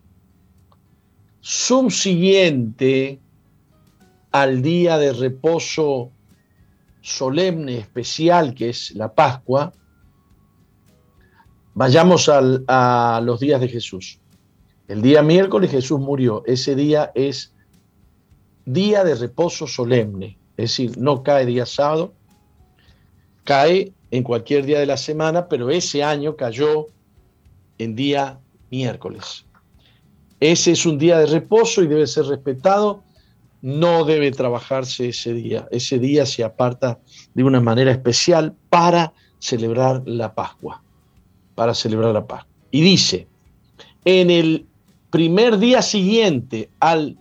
subsiguiente 1.40 3.18
al 4.30 4.62
día 4.62 4.98
de 4.98 5.12
reposo 5.12 6.12
solemne, 7.02 7.78
especial, 7.78 8.54
que 8.54 8.68
es 8.68 8.92
la 8.92 9.12
Pascua, 9.12 9.72
vayamos 11.74 12.28
a 12.28 13.20
los 13.20 13.40
días 13.40 13.60
de 13.60 13.68
Jesús. 13.68 14.20
El 14.86 15.02
día 15.02 15.22
miércoles 15.22 15.72
Jesús 15.72 15.98
murió. 15.98 16.44
Ese 16.46 16.76
día 16.76 17.10
es 17.16 17.52
día 18.64 19.02
de 19.02 19.16
reposo 19.16 19.66
solemne. 19.66 20.39
Es 20.60 20.70
decir, 20.70 20.98
no 20.98 21.22
cae 21.22 21.46
día 21.46 21.64
sábado, 21.64 22.12
cae 23.44 23.92
en 24.10 24.22
cualquier 24.22 24.66
día 24.66 24.78
de 24.78 24.86
la 24.86 24.96
semana, 24.96 25.48
pero 25.48 25.70
ese 25.70 26.02
año 26.02 26.36
cayó 26.36 26.86
en 27.78 27.96
día 27.96 28.38
miércoles. 28.70 29.46
Ese 30.38 30.72
es 30.72 30.84
un 30.86 30.98
día 30.98 31.18
de 31.18 31.26
reposo 31.26 31.82
y 31.82 31.86
debe 31.86 32.06
ser 32.06 32.26
respetado 32.26 33.02
no 33.62 34.04
debe 34.04 34.30
trabajarse 34.30 35.08
ese 35.08 35.34
día. 35.34 35.68
Ese 35.70 35.98
día 35.98 36.24
se 36.26 36.44
aparta 36.44 36.98
de 37.34 37.44
una 37.44 37.60
manera 37.60 37.90
especial 37.90 38.54
para 38.68 39.12
celebrar 39.38 40.02
la 40.06 40.34
Pascua. 40.34 40.82
Para 41.54 41.74
celebrar 41.74 42.14
la 42.14 42.26
Pascua. 42.26 42.50
Y 42.70 42.80
dice, 42.80 43.26
en 44.04 44.30
el 44.30 44.66
primer 45.10 45.58
día 45.58 45.82
siguiente 45.82 46.70
al, 46.80 47.18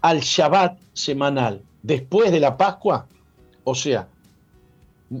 al 0.00 0.20
Shabbat 0.20 0.78
semanal, 0.98 1.62
después 1.82 2.32
de 2.32 2.40
la 2.40 2.56
Pascua, 2.56 3.06
o 3.64 3.74
sea, 3.74 4.08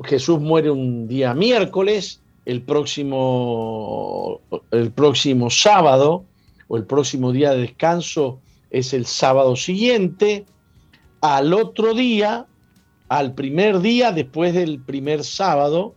Jesús 0.04 0.40
muere 0.40 0.70
un 0.70 1.08
día 1.08 1.34
miércoles, 1.34 2.20
el 2.44 2.62
próximo, 2.62 4.40
el 4.70 4.90
próximo 4.90 5.50
sábado 5.50 6.24
o 6.68 6.76
el 6.76 6.84
próximo 6.84 7.32
día 7.32 7.52
de 7.52 7.60
descanso 7.60 8.40
es 8.70 8.92
el 8.92 9.06
sábado 9.06 9.56
siguiente, 9.56 10.44
al 11.20 11.52
otro 11.52 11.94
día, 11.94 12.46
al 13.08 13.34
primer 13.34 13.80
día 13.80 14.12
después 14.12 14.54
del 14.54 14.80
primer 14.80 15.24
sábado, 15.24 15.94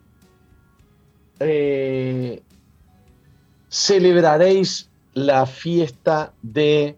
eh, 1.39 2.41
celebraréis 3.69 4.89
la 5.13 5.45
fiesta 5.45 6.33
de 6.41 6.97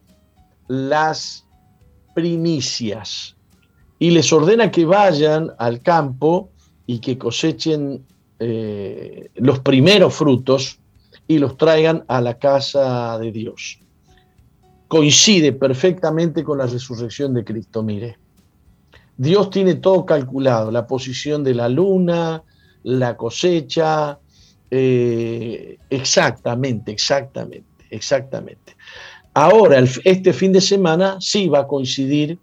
las 0.68 1.43
primicias. 2.14 3.36
Y 4.00 4.12
les 4.12 4.32
ordena 4.34 4.72
que 4.72 4.86
vayan 4.86 5.52
al 5.58 5.82
campo 5.82 6.50
y 6.86 7.00
que 7.00 7.18
cosechen 7.18 8.06
eh, 8.40 9.30
los 9.36 9.60
primeros 9.60 10.14
frutos 10.14 10.80
y 11.28 11.38
los 11.38 11.58
traigan 11.58 12.04
a 12.08 12.20
la 12.22 12.38
casa 12.38 13.18
de 13.18 13.32
Dios. 13.32 13.80
Coincide 14.88 15.54
perfectamente 15.54 16.44
con 16.44 16.58
la 16.58 16.68
resurrección 16.68 17.34
de 17.34 17.44
Cristo, 17.44 17.82
mire. 17.84 18.18
Dios 19.16 19.50
tiene 19.50 19.76
todo 19.76 20.06
calculado, 20.06 20.72
la 20.72 20.88
posición 20.88 21.44
de 21.44 21.54
la 21.54 21.70
luna, 21.70 22.44
la 22.84 23.16
cosecha, 23.16 24.20
eh, 24.70 25.78
exactamente, 25.90 26.92
exactamente, 26.92 27.86
exactamente. 27.90 28.73
Ahora, 29.36 29.84
este 30.04 30.32
fin 30.32 30.54
de 30.54 30.62
semana 30.62 31.18
sí 31.20 31.48
va 31.48 31.62
a 31.62 31.68
coincidir 31.68 32.38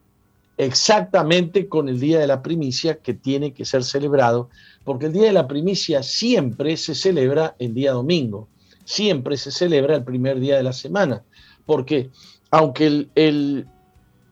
exactamente 0.58 1.68
con 1.68 1.88
el 1.88 2.00
día 2.00 2.18
de 2.18 2.26
la 2.26 2.42
primicia 2.42 2.96
que 2.96 3.14
tiene 3.14 3.52
que 3.52 3.64
ser 3.64 3.84
celebrado, 3.84 4.50
porque 4.84 5.06
el 5.06 5.12
día 5.12 5.26
de 5.26 5.32
la 5.32 5.46
primicia 5.46 6.02
siempre 6.02 6.76
se 6.76 6.94
celebra 6.96 7.54
el 7.60 7.74
día 7.74 7.92
domingo, 7.92 8.48
siempre 8.84 9.36
se 9.36 9.52
celebra 9.52 9.96
el 9.96 10.04
primer 10.04 10.40
día 10.40 10.56
de 10.56 10.64
la 10.64 10.72
semana, 10.72 11.22
porque 11.64 12.10
aunque 12.50 12.86
el, 12.88 13.10
el, 13.14 13.66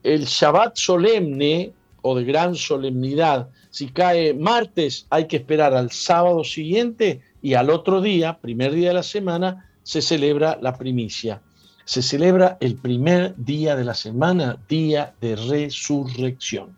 el 0.02 0.24
Shabbat 0.24 0.76
solemne 0.76 1.72
o 2.02 2.16
de 2.16 2.24
gran 2.24 2.56
solemnidad, 2.56 3.48
si 3.70 3.86
cae 3.86 4.34
martes, 4.34 5.06
hay 5.11 5.28
que 5.28 5.36
esperar 5.36 5.74
al 5.74 5.92
sábado 5.92 6.42
siguiente 6.42 7.22
y 7.40 7.54
al 7.54 7.70
otro 7.70 8.00
día, 8.00 8.38
primer 8.38 8.72
día 8.72 8.88
de 8.88 8.94
la 8.94 9.02
semana, 9.04 9.70
se 9.84 10.02
celebra 10.02 10.59
la 10.61 10.76
primicia. 10.76 11.40
Se 11.89 12.03
celebra 12.03 12.59
el 12.61 12.76
primer 12.76 13.34
día 13.39 13.74
de 13.74 13.82
la 13.82 13.95
semana, 13.95 14.59
día 14.68 15.14
de 15.22 15.36
resurrección. 15.36 16.76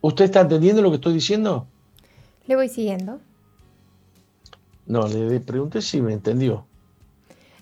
¿Usted 0.00 0.24
está 0.24 0.40
entendiendo 0.40 0.82
lo 0.82 0.90
que 0.90 0.96
estoy 0.96 1.12
diciendo? 1.14 1.68
Le 2.48 2.56
voy 2.56 2.68
siguiendo. 2.68 3.20
No, 4.86 5.06
le 5.06 5.38
pregunté 5.38 5.80
si 5.80 6.02
me 6.02 6.12
entendió. 6.12 6.66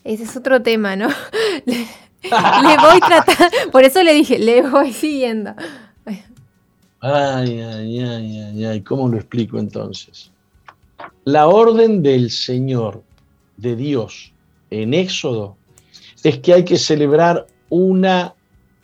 Ese 0.05 0.23
es 0.23 0.35
otro 0.39 0.63
tema, 0.63 0.97
¿no? 0.97 1.09
Le, 1.67 1.87
le 2.23 2.77
voy 2.79 2.99
tratando, 3.07 3.71
por 3.71 3.85
eso 3.85 4.03
le 4.03 4.15
dije, 4.15 4.39
le 4.39 4.63
voy 4.63 4.95
siguiendo. 4.95 5.55
Ay, 6.07 7.61
ay, 7.61 8.01
ay, 8.01 8.41
ay, 8.41 8.65
ay, 8.65 8.81
¿cómo 8.81 9.11
lo 9.11 9.19
explico 9.19 9.59
entonces? 9.59 10.33
La 11.25 11.47
orden 11.47 12.03
del 12.03 12.31
Señor, 12.31 13.03
de 13.59 13.77
Dios, 13.77 14.33
en 14.71 14.95
Éxodo, 14.95 15.57
es 16.23 16.39
que 16.39 16.55
hay 16.55 16.65
que 16.65 16.79
celebrar 16.79 17.47
una 17.69 18.35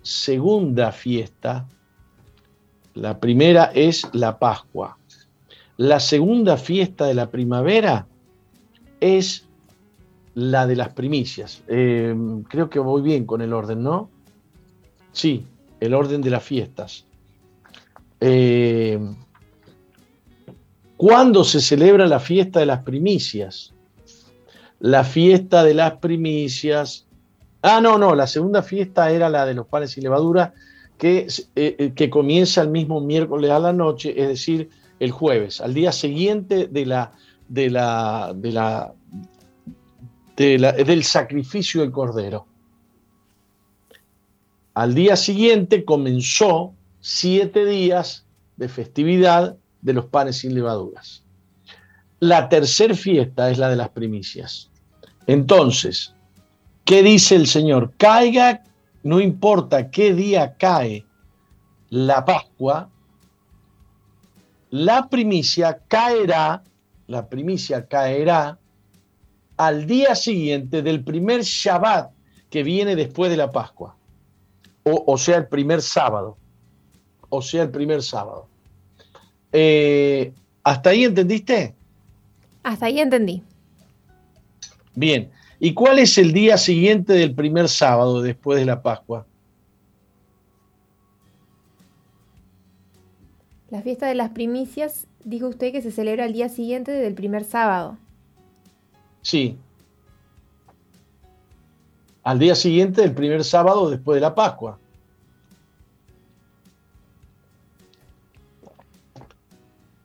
segunda 0.03 0.93
fiesta. 0.93 1.69
La 2.95 3.19
primera 3.19 3.73
es 3.75 4.07
la 4.13 4.39
Pascua. 4.39 4.99
La 5.77 6.01
segunda 6.01 6.57
fiesta 6.57 7.07
de 7.07 7.15
la 7.15 7.31
primavera 7.31 8.07
es 9.01 9.47
la 10.35 10.67
de 10.67 10.77
las 10.77 10.93
primicias. 10.93 11.63
Eh, 11.69 12.15
creo 12.49 12.71
que 12.71 12.79
voy 12.79 13.03
bien 13.03 13.27
con 13.27 13.41
el 13.41 13.53
orden, 13.53 13.83
¿no? 13.83 14.11
Sí, 15.13 15.45
el 15.81 15.95
orden 15.95 16.23
de 16.23 16.31
las 16.31 16.43
fiestas. 16.43 17.07
Eh, 18.21 18.99
¿Cuándo 20.97 21.43
se 21.43 21.61
celebra 21.61 22.07
la 22.07 22.21
fiesta 22.21 22.61
de 22.61 22.67
las 22.67 22.85
primicias? 22.85 23.75
La 24.83 25.05
fiesta 25.05 25.63
de 25.63 25.75
las 25.75 25.99
primicias. 25.99 27.07
Ah, 27.63 27.81
no, 27.81 27.99
no, 27.99 28.17
la 28.17 28.27
segunda 28.27 28.65
fiesta 28.65 29.13
era 29.13 29.31
la 29.31 29.47
de 29.47 29.55
los 29.55 29.69
panes 29.69 29.97
y 29.97 30.01
levadura, 30.01 30.55
que, 30.99 31.29
eh, 31.55 31.93
que 31.95 32.11
comienza 32.11 32.63
el 32.63 32.69
mismo 32.69 33.01
miércoles 33.01 33.53
a 33.53 33.61
la 33.61 33.73
noche, 33.73 34.21
es 34.21 34.27
decir, 34.27 34.71
el 34.99 35.13
jueves, 35.13 35.61
al 35.61 35.73
día 35.73 35.93
siguiente 35.93 36.67
de 36.67 36.85
la, 36.85 37.13
de 37.47 37.71
la, 37.71 38.35
de 38.35 40.59
la, 40.59 40.73
del 40.73 41.05
sacrificio 41.05 41.83
del 41.83 41.93
cordero. 41.93 42.49
Al 44.75 44.97
día 44.97 45.15
siguiente 45.15 45.85
comenzó 45.85 46.75
siete 46.99 47.67
días 47.67 48.27
de 48.57 48.69
festividad 48.69 49.57
de 49.81 49.93
los 49.93 50.07
panes 50.07 50.39
sin 50.39 50.57
levaduras. 50.57 51.23
La 52.19 52.49
tercera 52.49 52.97
fiesta 52.97 53.49
es 53.49 53.59
la 53.59 53.69
de 53.69 53.77
las 53.77 53.91
primicias. 53.91 54.72
Entonces, 55.27 56.15
¿qué 56.85 57.03
dice 57.03 57.37
el 57.37 57.47
Señor? 57.47 57.93
Caiga, 57.97 58.65
no 59.03 59.21
importa 59.21 59.91
qué 59.91 60.15
día 60.15 60.55
cae 60.57 61.05
la 61.91 62.25
Pascua, 62.25 62.89
la 64.71 65.09
primicia 65.09 65.81
caerá, 65.89 66.63
la 67.07 67.29
primicia 67.29 67.87
caerá 67.87 68.59
al 69.59 69.87
día 69.87 70.15
siguiente 70.15 70.83
del 70.83 71.05
primer 71.05 71.43
Shabbat 71.43 72.11
que 72.49 72.63
viene 72.63 72.97
después 72.97 73.31
de 73.31 73.37
la 73.37 73.51
Pascua. 73.51 73.95
O, 74.85 75.17
sea, 75.17 75.37
el 75.37 75.47
primer 75.47 75.81
sábado. 75.81 76.37
O 77.29 77.41
sea, 77.41 77.63
el 77.63 77.71
primer 77.71 78.03
sábado. 78.03 78.49
Eh, 79.53 80.33
¿Hasta 80.65 80.91
ahí 80.91 81.05
entendiste? 81.05 81.75
Hasta 82.65 82.87
ahí 82.87 82.99
entendí. 82.99 83.43
Bien. 84.95 85.31
¿Y 85.59 85.75
cuál 85.75 85.99
es 85.99 86.19
el 86.19 86.33
día 86.33 86.57
siguiente 86.59 87.13
del 87.13 87.35
primer 87.35 87.69
sábado 87.69 88.21
después 88.21 88.59
de 88.59 88.67
la 88.67 88.83
Pascua? 88.83 89.27
La 93.71 93.81
fiesta 93.81 94.07
de 94.07 94.15
las 94.15 94.31
primicias, 94.31 95.07
dijo 95.25 95.49
usted 95.49 95.73
que 95.73 95.81
se 95.81 95.93
celebra 95.93 96.27
el 96.27 96.33
día 96.33 96.49
siguiente 96.49 96.91
del 96.91 97.15
primer 97.15 97.45
sábado. 97.45 97.97
Sí. 99.23 99.57
Al 102.23 102.39
día 102.39 102.55
siguiente 102.55 103.01
del 103.01 103.15
primer 103.15 103.45
sábado 103.45 103.89
después 103.89 104.17
de 104.17 104.21
la 104.21 104.35
Pascua. 104.35 104.79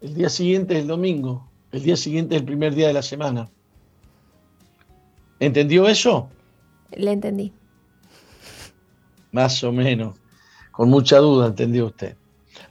El 0.01 0.13
día 0.13 0.29
siguiente 0.29 0.75
es 0.75 0.81
el 0.81 0.87
domingo. 0.87 1.49
El 1.71 1.83
día 1.83 1.97
siguiente 1.97 2.35
es 2.35 2.41
el 2.41 2.45
primer 2.45 2.73
día 2.73 2.87
de 2.87 2.93
la 2.93 3.01
semana. 3.01 3.49
¿Entendió 5.39 5.87
eso? 5.87 6.29
Le 6.91 7.11
entendí. 7.11 7.53
Más 9.31 9.63
o 9.63 9.71
menos. 9.71 10.17
Con 10.71 10.89
mucha 10.89 11.17
duda 11.17 11.47
entendió 11.47 11.87
usted. 11.87 12.15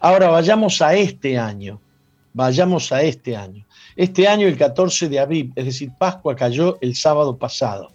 Ahora 0.00 0.28
vayamos 0.28 0.80
a 0.82 0.94
este 0.94 1.38
año. 1.38 1.80
Vayamos 2.32 2.92
a 2.92 3.02
este 3.02 3.36
año. 3.36 3.66
Este 3.96 4.28
año, 4.28 4.46
el 4.46 4.58
14 4.58 5.08
de 5.08 5.18
abril, 5.18 5.52
es 5.56 5.64
decir, 5.64 5.90
Pascua 5.98 6.36
cayó 6.36 6.78
el 6.80 6.94
sábado 6.94 7.36
pasado. 7.36 7.92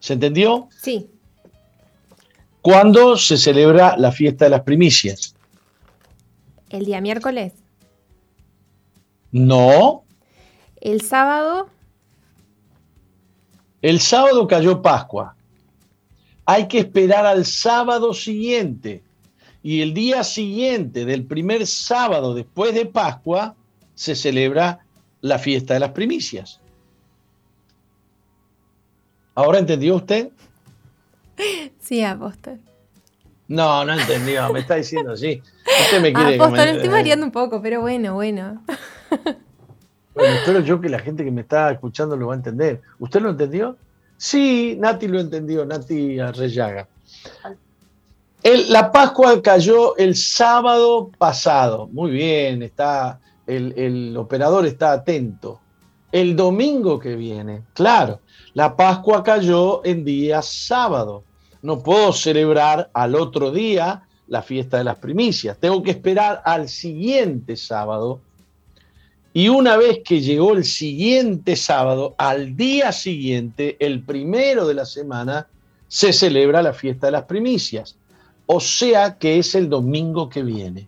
¿Se 0.00 0.14
entendió? 0.14 0.68
Sí. 0.70 1.08
¿Cuándo 2.60 3.16
se 3.16 3.36
celebra 3.36 3.96
la 3.96 4.10
fiesta 4.10 4.46
de 4.46 4.50
las 4.50 4.62
primicias? 4.62 5.34
¿El 6.70 6.86
día 6.86 7.00
miércoles? 7.00 7.52
No. 9.30 10.04
¿El 10.80 11.02
sábado? 11.02 11.68
El 13.84 14.00
sábado 14.00 14.48
cayó 14.48 14.80
Pascua. 14.80 15.36
Hay 16.46 16.68
que 16.68 16.78
esperar 16.78 17.26
al 17.26 17.44
sábado 17.44 18.14
siguiente. 18.14 19.02
Y 19.62 19.82
el 19.82 19.92
día 19.92 20.24
siguiente 20.24 21.04
del 21.04 21.26
primer 21.26 21.66
sábado 21.66 22.32
después 22.32 22.72
de 22.72 22.86
Pascua 22.86 23.54
se 23.94 24.14
celebra 24.14 24.86
la 25.20 25.38
fiesta 25.38 25.74
de 25.74 25.80
las 25.80 25.90
primicias. 25.90 26.60
¿Ahora 29.34 29.58
entendió 29.58 29.96
usted? 29.96 30.30
Sí, 31.78 32.02
apóstol. 32.02 32.58
No, 33.48 33.84
no 33.84 33.92
entendió, 33.92 34.50
me 34.50 34.60
está 34.60 34.76
diciendo 34.76 35.12
así. 35.12 35.42
Usted 35.82 36.00
me 36.00 36.10
quiere 36.14 36.36
apóstol, 36.36 36.68
estoy 36.68 36.88
variando 36.88 37.26
un 37.26 37.32
poco, 37.32 37.60
pero 37.60 37.82
bueno, 37.82 38.14
bueno. 38.14 38.64
Bueno, 40.14 40.34
espero 40.36 40.60
yo 40.60 40.80
que 40.80 40.88
la 40.88 41.00
gente 41.00 41.24
que 41.24 41.30
me 41.30 41.40
está 41.40 41.72
escuchando 41.72 42.16
lo 42.16 42.28
va 42.28 42.34
a 42.34 42.36
entender. 42.36 42.80
¿Usted 43.00 43.20
lo 43.20 43.30
entendió? 43.30 43.76
Sí, 44.16 44.76
Nati 44.78 45.08
lo 45.08 45.18
entendió, 45.18 45.66
Nati 45.66 46.20
Arreyaga. 46.20 46.86
la 48.42 48.92
Pascua 48.92 49.42
cayó 49.42 49.96
el 49.96 50.14
sábado 50.14 51.10
pasado. 51.18 51.88
Muy 51.88 52.12
bien, 52.12 52.62
está, 52.62 53.18
el, 53.46 54.16
operador 54.16 54.66
está 54.66 54.92
atento. 54.92 55.60
El 56.12 56.36
domingo 56.36 57.00
que 57.00 57.16
viene, 57.16 57.62
claro, 57.74 58.20
la 58.52 58.76
Pascua 58.76 59.24
cayó 59.24 59.84
en 59.84 60.04
día 60.04 60.42
sábado. 60.42 61.24
No 61.60 61.80
puedo 61.82 62.12
celebrar 62.12 62.88
al 62.92 63.16
otro 63.16 63.50
día 63.50 64.04
la 64.28 64.42
fiesta 64.42 64.78
de 64.78 64.84
las 64.84 64.96
primicias. 64.96 65.58
Tengo 65.58 65.82
que 65.82 65.90
esperar 65.90 66.40
al 66.44 66.68
siguiente 66.68 67.56
sábado 67.56 68.20
y 69.36 69.48
una 69.48 69.76
vez 69.76 69.98
que 70.04 70.20
llegó 70.20 70.52
el 70.52 70.64
siguiente 70.64 71.56
sábado, 71.56 72.14
al 72.18 72.56
día 72.56 72.92
siguiente, 72.92 73.76
el 73.80 74.04
primero 74.04 74.64
de 74.64 74.74
la 74.74 74.86
semana, 74.86 75.48
se 75.88 76.12
celebra 76.12 76.62
la 76.62 76.72
fiesta 76.72 77.08
de 77.08 77.12
las 77.12 77.24
primicias. 77.24 77.96
O 78.46 78.60
sea 78.60 79.18
que 79.18 79.40
es 79.40 79.56
el 79.56 79.68
domingo 79.68 80.28
que 80.28 80.44
viene. 80.44 80.86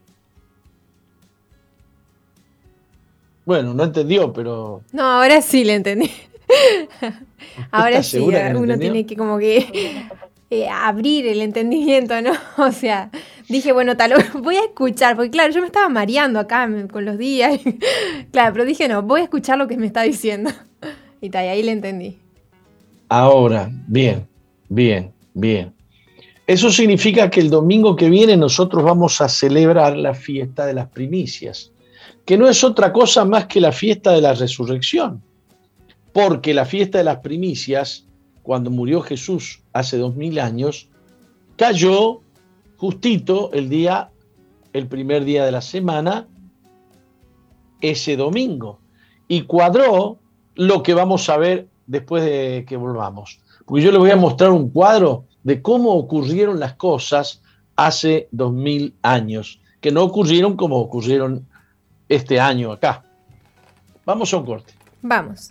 Bueno, 3.45 3.75
no 3.75 3.83
entendió, 3.83 4.33
pero... 4.33 4.81
No, 4.93 5.03
ahora 5.03 5.43
sí 5.43 5.65
le 5.65 5.75
entendí. 5.75 6.13
ahora 7.73 8.01
sí, 8.05 8.19
uno 8.19 8.79
tiene 8.79 9.07
que 9.07 9.17
como 9.17 9.39
que 9.39 10.09
eh, 10.49 10.69
abrir 10.69 11.27
el 11.27 11.41
entendimiento, 11.41 12.21
¿no? 12.23 12.33
O 12.59 12.71
sea, 12.71 13.11
dije, 13.49 13.73
bueno, 13.73 13.97
tal 13.97 14.13
vez 14.13 14.33
voy 14.41 14.57
a 14.57 14.65
escuchar, 14.65 15.17
porque 15.17 15.31
claro, 15.31 15.53
yo 15.53 15.61
me 15.61 15.67
estaba 15.67 15.89
mareando 15.89 16.39
acá 16.39 16.69
con 16.91 17.05
los 17.05 17.19
días. 17.19 17.61
claro, 18.33 18.53
pero 18.53 18.65
dije, 18.65 18.89
no, 18.89 19.03
voy 19.03 19.23
a 19.23 19.25
escuchar 19.25 19.59
lo 19.59 19.67
que 19.67 19.77
me 19.77 19.87
está 19.87 20.03
diciendo. 20.03 20.51
Y 21.21 21.31
tal, 21.31 21.47
y 21.47 21.49
ahí 21.49 21.63
le 21.63 21.73
entendí. 21.73 22.19
Ahora, 23.09 23.71
bien, 23.87 24.27
bien, 24.69 25.13
bien. 25.35 25.73
Eso 26.47 26.71
significa 26.71 27.29
que 27.29 27.41
el 27.41 27.51
domingo 27.51 27.97
que 27.97 28.09
viene 28.09 28.37
nosotros 28.37 28.85
vamos 28.85 29.21
a 29.21 29.29
celebrar 29.29 29.97
la 29.97 30.15
fiesta 30.15 30.65
de 30.65 30.75
las 30.75 30.89
primicias, 30.89 31.73
que 32.25 32.37
no 32.37 32.49
es 32.49 32.63
otra 32.63 32.93
cosa 32.93 33.25
más 33.25 33.47
que 33.47 33.61
la 33.61 33.73
fiesta 33.73 34.13
de 34.13 34.21
la 34.21 34.35
resurrección, 34.35 35.23
porque 36.13 36.55
la 36.55 36.65
fiesta 36.65 36.99
de 36.99 37.05
las 37.05 37.19
primicias 37.19 38.06
cuando 38.47 38.71
murió 38.71 39.01
Jesús 39.01 39.61
hace 39.73 39.99
dos 39.99 40.15
mil 40.15 40.39
años, 40.39 40.89
cayó 41.57 42.21
justito 42.77 43.51
el 43.53 43.69
día, 43.69 44.11
el 44.73 44.87
primer 44.87 45.25
día 45.25 45.45
de 45.45 45.51
la 45.51 45.61
semana, 45.61 46.29
ese 47.81 48.17
domingo. 48.17 48.79
Y 49.27 49.43
cuadró 49.43 50.19
lo 50.55 50.85
que 50.85 50.95
vamos 50.95 51.29
a 51.29 51.37
ver 51.39 51.67
después 51.89 52.23
de 52.23 52.65
que 52.69 52.77
volvamos. 52.77 53.41
Porque 53.67 53.83
yo 53.83 53.91
les 53.91 53.99
voy 53.99 54.13
a 54.13 54.17
mostrar 54.17 54.53
un 54.53 54.71
cuadro 54.71 55.25
de 55.43 55.61
cómo 55.61 55.95
ocurrieron 55.95 56.61
las 56.61 56.75
cosas 56.75 57.43
hace 57.75 58.29
dos 58.31 58.53
mil 58.53 58.95
años, 59.03 59.61
que 59.81 59.91
no 59.91 60.05
ocurrieron 60.05 60.57
como 60.57 60.77
ocurrieron 60.77 61.49
este 62.09 62.39
año 62.39 62.71
acá. 62.71 63.03
Vamos 64.05 64.33
a 64.33 64.37
un 64.37 64.47
corte. 64.47 64.73
Vamos. 65.03 65.51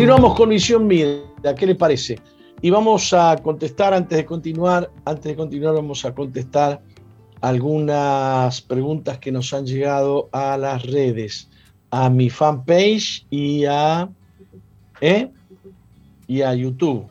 Continuamos 0.00 0.34
con 0.34 0.48
Misión 0.48 0.88
Vida, 0.88 1.54
¿qué 1.58 1.66
le 1.66 1.74
parece? 1.74 2.18
Y 2.62 2.70
vamos 2.70 3.12
a 3.12 3.36
contestar 3.36 3.92
antes 3.92 4.16
de 4.16 4.24
continuar, 4.24 4.90
antes 5.04 5.24
de 5.24 5.36
continuar 5.36 5.74
vamos 5.74 6.06
a 6.06 6.14
contestar 6.14 6.80
algunas 7.42 8.62
preguntas 8.62 9.18
que 9.18 9.30
nos 9.30 9.52
han 9.52 9.66
llegado 9.66 10.30
a 10.32 10.56
las 10.56 10.86
redes, 10.86 11.50
a 11.90 12.08
mi 12.08 12.30
fanpage 12.30 13.26
y 13.28 13.66
a, 13.66 14.08
¿eh? 15.02 15.28
y 16.26 16.40
a 16.40 16.54
YouTube. 16.54 17.06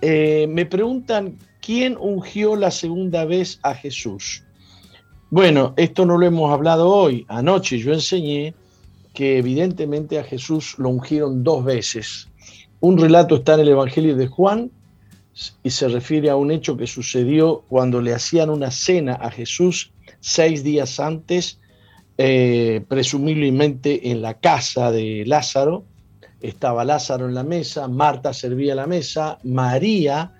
Eh, 0.00 0.46
me 0.48 0.66
preguntan 0.66 1.36
quién 1.60 1.96
ungió 1.98 2.54
la 2.54 2.70
segunda 2.70 3.24
vez 3.24 3.58
a 3.64 3.74
Jesús. 3.74 4.44
Bueno, 5.28 5.74
esto 5.76 6.06
no 6.06 6.18
lo 6.18 6.24
hemos 6.24 6.52
hablado 6.52 6.88
hoy. 6.88 7.26
Anoche 7.26 7.78
yo 7.78 7.92
enseñé 7.92 8.54
que 9.14 9.38
evidentemente 9.38 10.18
a 10.18 10.24
Jesús 10.24 10.74
lo 10.78 10.90
ungieron 10.90 11.42
dos 11.42 11.64
veces. 11.64 12.28
Un 12.80 12.98
relato 12.98 13.36
está 13.36 13.54
en 13.54 13.60
el 13.60 13.68
Evangelio 13.68 14.16
de 14.16 14.26
Juan 14.26 14.70
y 15.62 15.70
se 15.70 15.88
refiere 15.88 16.28
a 16.30 16.36
un 16.36 16.50
hecho 16.50 16.76
que 16.76 16.86
sucedió 16.86 17.64
cuando 17.68 18.02
le 18.02 18.12
hacían 18.12 18.50
una 18.50 18.70
cena 18.70 19.14
a 19.14 19.30
Jesús 19.30 19.92
seis 20.20 20.62
días 20.62 21.00
antes, 21.00 21.60
eh, 22.18 22.84
presumiblemente 22.88 24.10
en 24.10 24.20
la 24.20 24.34
casa 24.34 24.90
de 24.90 25.24
Lázaro. 25.26 25.84
Estaba 26.40 26.84
Lázaro 26.84 27.26
en 27.26 27.34
la 27.34 27.44
mesa, 27.44 27.88
Marta 27.88 28.34
servía 28.34 28.74
la 28.74 28.86
mesa, 28.86 29.38
María, 29.44 30.32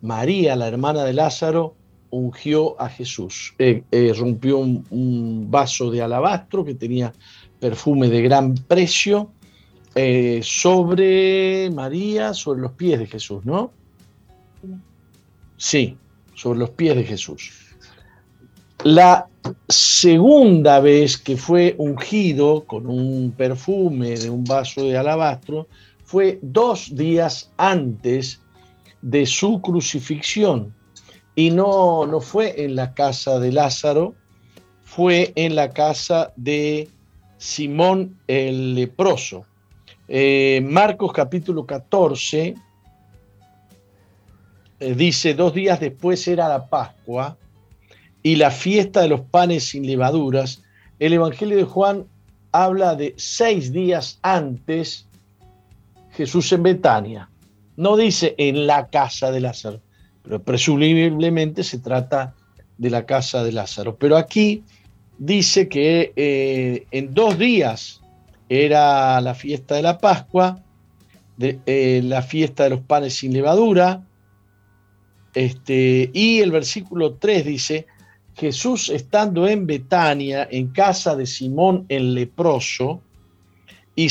María, 0.00 0.56
la 0.56 0.68
hermana 0.68 1.04
de 1.04 1.12
Lázaro, 1.12 1.74
ungió 2.10 2.80
a 2.80 2.88
Jesús. 2.88 3.54
Eh, 3.58 3.82
eh, 3.90 4.12
rompió 4.16 4.58
un, 4.58 5.46
vaso 5.50 5.90
de 5.90 6.02
alabastro 6.02 6.64
que 6.64 6.74
tenía 6.74 7.12
perfume 7.60 8.08
de 8.08 8.22
gran 8.22 8.54
precio, 8.54 9.30
eh, 9.94 10.40
sobre 10.42 11.70
María, 11.70 12.32
sobre 12.32 12.60
los 12.60 12.72
pies 12.72 12.98
de 12.98 13.06
Jesús, 13.06 13.44
¿no? 13.44 13.72
Sí, 15.56 15.96
sobre 16.34 16.58
los 16.58 16.70
pies 16.70 16.96
de 16.96 17.04
Jesús. 17.04 17.52
La 18.84 19.28
segunda 19.68 20.80
vez 20.80 21.18
que 21.18 21.36
fue 21.36 21.74
ungido 21.76 22.64
con 22.64 22.86
un 22.86 23.32
perfume 23.32 24.16
de 24.16 24.30
un 24.30 24.44
vaso 24.44 24.84
de 24.84 24.96
alabastro 24.96 25.68
fue 26.04 26.38
dos 26.42 26.94
días 26.94 27.50
antes 27.58 28.40
de 29.02 29.26
su 29.26 29.60
crucifixión. 29.60 30.74
Y 31.34 31.50
no, 31.50 32.06
no 32.06 32.20
fue 32.20 32.64
en 32.64 32.74
la 32.74 32.94
casa 32.94 33.38
de 33.38 33.52
Lázaro, 33.52 34.14
fue 34.82 35.32
en 35.36 35.54
la 35.56 35.70
casa 35.70 36.32
de 36.36 36.88
Simón 37.40 38.18
el 38.26 38.74
leproso. 38.74 39.46
Eh, 40.06 40.60
Marcos 40.62 41.10
capítulo 41.10 41.64
14 41.64 42.54
eh, 44.78 44.94
dice, 44.94 45.32
dos 45.32 45.54
días 45.54 45.80
después 45.80 46.28
era 46.28 46.50
la 46.50 46.68
Pascua 46.68 47.38
y 48.22 48.36
la 48.36 48.50
fiesta 48.50 49.00
de 49.00 49.08
los 49.08 49.22
panes 49.22 49.64
sin 49.64 49.86
levaduras. 49.86 50.62
El 50.98 51.14
Evangelio 51.14 51.56
de 51.56 51.64
Juan 51.64 52.04
habla 52.52 52.94
de 52.94 53.14
seis 53.16 53.72
días 53.72 54.18
antes 54.20 55.08
Jesús 56.10 56.52
en 56.52 56.62
Betania. 56.62 57.30
No 57.74 57.96
dice 57.96 58.34
en 58.36 58.66
la 58.66 58.88
casa 58.88 59.30
de 59.30 59.40
Lázaro, 59.40 59.80
pero 60.22 60.42
presumiblemente 60.42 61.64
se 61.64 61.78
trata 61.78 62.34
de 62.76 62.90
la 62.90 63.06
casa 63.06 63.42
de 63.42 63.52
Lázaro. 63.52 63.96
Pero 63.96 64.18
aquí 64.18 64.62
dice 65.20 65.68
que 65.68 66.12
eh, 66.16 66.86
en 66.90 67.12
dos 67.12 67.38
días 67.38 68.00
era 68.48 69.20
la 69.20 69.34
fiesta 69.34 69.76
de 69.76 69.82
la 69.82 69.98
Pascua, 69.98 70.64
de, 71.36 71.60
eh, 71.66 72.00
la 72.02 72.22
fiesta 72.22 72.64
de 72.64 72.70
los 72.70 72.80
panes 72.80 73.14
sin 73.14 73.32
levadura, 73.32 74.02
este, 75.34 76.10
y 76.12 76.40
el 76.40 76.50
versículo 76.50 77.14
3 77.14 77.44
dice, 77.44 77.86
Jesús 78.34 78.88
estando 78.88 79.46
en 79.46 79.66
Betania, 79.66 80.48
en 80.50 80.68
casa 80.68 81.14
de 81.14 81.26
Simón 81.26 81.84
el 81.88 82.14
leproso, 82.14 83.02
y, 83.94 84.08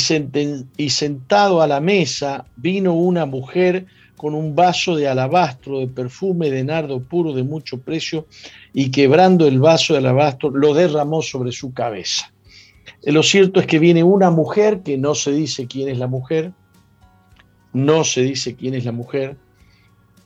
y 0.77 0.89
sentado 0.91 1.61
a 1.63 1.67
la 1.67 1.79
mesa, 1.79 2.45
vino 2.55 2.93
una 2.93 3.25
mujer 3.25 3.87
con 4.19 4.35
un 4.35 4.53
vaso 4.53 4.97
de 4.97 5.07
alabastro 5.07 5.79
de 5.79 5.87
perfume 5.87 6.51
de 6.51 6.65
nardo 6.65 7.01
puro 7.01 7.31
de 7.31 7.43
mucho 7.43 7.79
precio 7.79 8.27
y 8.73 8.91
quebrando 8.91 9.47
el 9.47 9.59
vaso 9.59 9.93
de 9.93 9.99
alabastro 9.99 10.49
lo 10.49 10.73
derramó 10.73 11.21
sobre 11.21 11.53
su 11.53 11.73
cabeza. 11.73 12.29
Eh, 13.01 13.13
lo 13.13 13.23
cierto 13.23 13.61
es 13.61 13.65
que 13.65 13.79
viene 13.79 14.03
una 14.03 14.29
mujer 14.29 14.81
que 14.81 14.97
no 14.97 15.15
se 15.15 15.31
dice 15.31 15.67
quién 15.67 15.87
es 15.87 15.99
la 15.99 16.07
mujer, 16.07 16.51
no 17.71 18.03
se 18.03 18.23
dice 18.23 18.55
quién 18.55 18.73
es 18.73 18.83
la 18.83 18.91
mujer, 18.91 19.37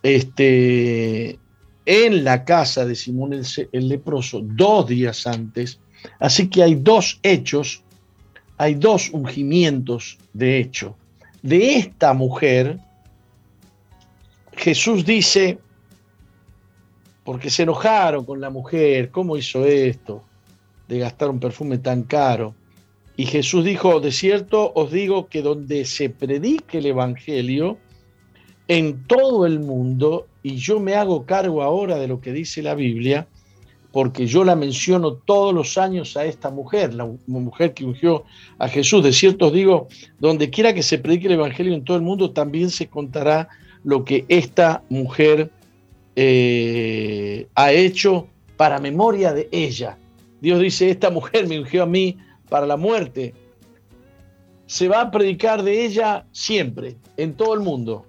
este, 0.01 1.37
en 1.85 2.23
la 2.23 2.45
casa 2.45 2.87
de 2.87 2.95
Simón 2.95 3.33
el, 3.33 3.45
el 3.73 3.89
leproso 3.89 4.41
dos 4.43 4.87
días 4.87 5.27
antes, 5.27 5.79
así 6.19 6.49
que 6.49 6.63
hay 6.63 6.73
dos 6.73 7.19
hechos, 7.21 7.83
hay 8.57 8.73
dos 8.73 9.11
ungimientos 9.11 10.17
de 10.33 10.57
hecho. 10.57 10.95
De 11.43 11.75
esta 11.75 12.13
mujer, 12.13 12.79
Jesús 14.55 15.05
dice, 15.05 15.59
porque 17.23 17.49
se 17.49 17.63
enojaron 17.63 18.25
con 18.25 18.41
la 18.41 18.49
mujer, 18.49 19.09
¿cómo 19.11 19.37
hizo 19.37 19.65
esto? 19.65 20.23
De 20.87 20.99
gastar 20.99 21.29
un 21.29 21.39
perfume 21.39 21.77
tan 21.77 22.03
caro. 22.03 22.53
Y 23.15 23.25
Jesús 23.25 23.63
dijo, 23.63 23.99
de 23.99 24.11
cierto 24.11 24.71
os 24.75 24.91
digo 24.91 25.27
que 25.27 25.41
donde 25.41 25.85
se 25.85 26.09
predique 26.09 26.79
el 26.79 26.87
Evangelio, 26.87 27.77
en 28.67 29.05
todo 29.07 29.45
el 29.45 29.59
mundo, 29.59 30.27
y 30.41 30.55
yo 30.55 30.79
me 30.79 30.95
hago 30.95 31.25
cargo 31.25 31.61
ahora 31.61 31.97
de 31.97 32.07
lo 32.07 32.21
que 32.21 32.31
dice 32.31 32.61
la 32.61 32.75
Biblia, 32.75 33.27
porque 33.91 34.25
yo 34.25 34.43
la 34.43 34.55
menciono 34.55 35.13
todos 35.13 35.53
los 35.53 35.77
años 35.77 36.17
a 36.17 36.25
esta 36.25 36.49
mujer, 36.49 36.95
la 36.95 37.07
mujer 37.27 37.75
que 37.75 37.85
ungió 37.85 38.23
a 38.57 38.67
Jesús. 38.67 39.03
De 39.03 39.13
cierto 39.13 39.47
os 39.47 39.53
digo, 39.53 39.87
donde 40.19 40.49
quiera 40.49 40.73
que 40.73 40.81
se 40.81 40.97
predique 40.97 41.27
el 41.27 41.33
Evangelio 41.33 41.73
en 41.75 41.83
todo 41.83 41.97
el 41.97 42.03
mundo, 42.03 42.31
también 42.31 42.71
se 42.71 42.87
contará 42.87 43.49
lo 43.83 44.05
que 44.05 44.25
esta 44.27 44.83
mujer 44.89 45.51
eh, 46.15 47.47
ha 47.55 47.71
hecho 47.71 48.27
para 48.57 48.79
memoria 48.79 49.33
de 49.33 49.49
ella. 49.51 49.97
Dios 50.41 50.59
dice, 50.59 50.89
esta 50.89 51.09
mujer 51.09 51.47
me 51.47 51.59
ungió 51.59 51.83
a 51.83 51.87
mí 51.87 52.17
para 52.49 52.65
la 52.65 52.77
muerte. 52.77 53.33
Se 54.65 54.87
va 54.87 55.01
a 55.01 55.11
predicar 55.11 55.63
de 55.63 55.85
ella 55.85 56.25
siempre, 56.31 56.97
en 57.17 57.33
todo 57.33 57.53
el 57.53 57.61
mundo. 57.61 58.05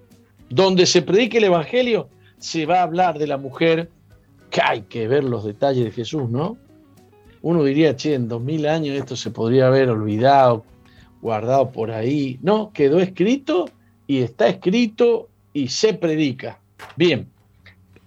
Donde 0.49 0.85
se 0.85 1.01
predique 1.01 1.37
el 1.37 1.45
Evangelio, 1.45 2.09
se 2.37 2.65
va 2.65 2.79
a 2.79 2.83
hablar 2.83 3.17
de 3.17 3.27
la 3.27 3.37
mujer 3.37 3.89
que 4.49 4.61
hay 4.61 4.81
que 4.81 5.07
ver 5.07 5.23
los 5.23 5.43
detalles 5.43 5.83
de 5.83 5.91
Jesús, 5.91 6.29
¿no? 6.29 6.57
Uno 7.41 7.63
diría, 7.63 7.95
che, 7.95 8.13
en 8.13 8.27
dos 8.27 8.41
mil 8.41 8.67
años 8.67 8.95
esto 8.97 9.15
se 9.15 9.31
podría 9.31 9.67
haber 9.67 9.89
olvidado, 9.89 10.63
guardado 11.21 11.71
por 11.71 11.91
ahí. 11.91 12.39
No, 12.41 12.71
quedó 12.73 12.99
escrito 12.99 13.69
y 14.07 14.19
está 14.19 14.47
escrito 14.47 15.29
y 15.55 15.69
se 15.69 15.93
predica. 15.93 16.59
Bien, 16.97 17.29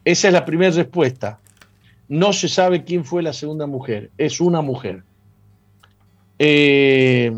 esa 0.04 0.28
es 0.28 0.34
la 0.34 0.44
primera 0.44 0.70
respuesta. 0.70 1.40
No 2.06 2.34
se 2.34 2.46
sabe 2.46 2.84
quién 2.84 3.06
fue 3.06 3.22
la 3.22 3.32
segunda 3.32 3.66
mujer, 3.66 4.10
es 4.18 4.38
una 4.40 4.60
mujer. 4.60 5.02
Eh, 6.38 7.32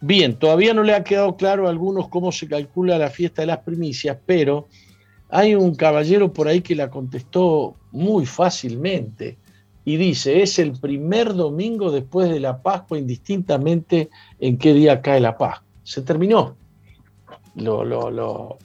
bien, 0.00 0.36
todavía 0.36 0.72
no 0.72 0.82
le 0.82 0.94
ha 0.94 1.04
quedado 1.04 1.36
claro 1.36 1.66
a 1.66 1.70
algunos 1.70 2.08
cómo 2.08 2.32
se 2.32 2.48
calcula 2.48 2.98
la 2.98 3.10
fiesta 3.10 3.42
de 3.42 3.46
las 3.48 3.58
primicias, 3.58 4.16
pero 4.24 4.68
hay 5.28 5.54
un 5.54 5.74
caballero 5.74 6.32
por 6.32 6.48
ahí 6.48 6.62
que 6.62 6.74
la 6.74 6.88
contestó 6.88 7.76
muy 7.92 8.24
fácilmente 8.24 9.36
y 9.84 9.98
dice, 9.98 10.42
es 10.42 10.58
el 10.58 10.72
primer 10.72 11.34
domingo 11.34 11.92
después 11.92 12.30
de 12.30 12.40
la 12.40 12.62
Pascua, 12.62 12.98
indistintamente 12.98 14.08
en 14.40 14.56
qué 14.56 14.72
día 14.72 15.02
cae 15.02 15.20
la 15.20 15.36
Pascua. 15.36 15.62
Se 15.84 16.00
terminó. 16.00 16.56
Lo, 17.56 17.84
lo, 17.84 18.58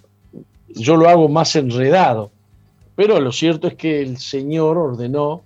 yo 0.70 0.96
lo 0.96 1.10
hago 1.10 1.30
más 1.30 1.56
enredado, 1.56 2.32
pero 2.96 3.20
lo 3.20 3.32
cierto 3.32 3.68
es 3.68 3.76
que 3.76 4.02
el 4.02 4.18
Señor 4.18 4.78
ordenó 4.78 5.42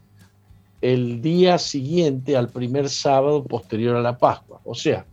el 0.82 1.22
día 1.22 1.58
siguiente 1.58 2.36
al 2.36 2.50
primer 2.50 2.89
sábado 2.89 3.43
posterior 3.43 3.96
a 3.96 4.02
la 4.02 4.18
Pascua. 4.18 4.60
O 4.66 4.76
sea, 4.76 5.06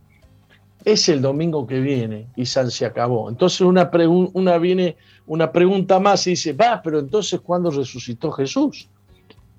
es 0.83 1.09
el 1.09 1.21
domingo 1.21 1.65
que 1.65 1.79
viene 1.79 2.27
y 2.35 2.45
San 2.45 2.69
se 2.69 2.85
acabó. 2.85 3.29
Entonces 3.29 3.61
una, 3.61 3.89
una 4.33 4.57
viene 4.57 4.97
una 5.25 5.51
pregunta 5.51 5.99
más 5.99 6.27
y 6.27 6.31
dice, 6.31 6.53
va, 6.53 6.81
pero 6.83 6.99
entonces 6.99 7.39
¿cuándo 7.39 7.71
resucitó 7.71 8.31
Jesús? 8.31 8.87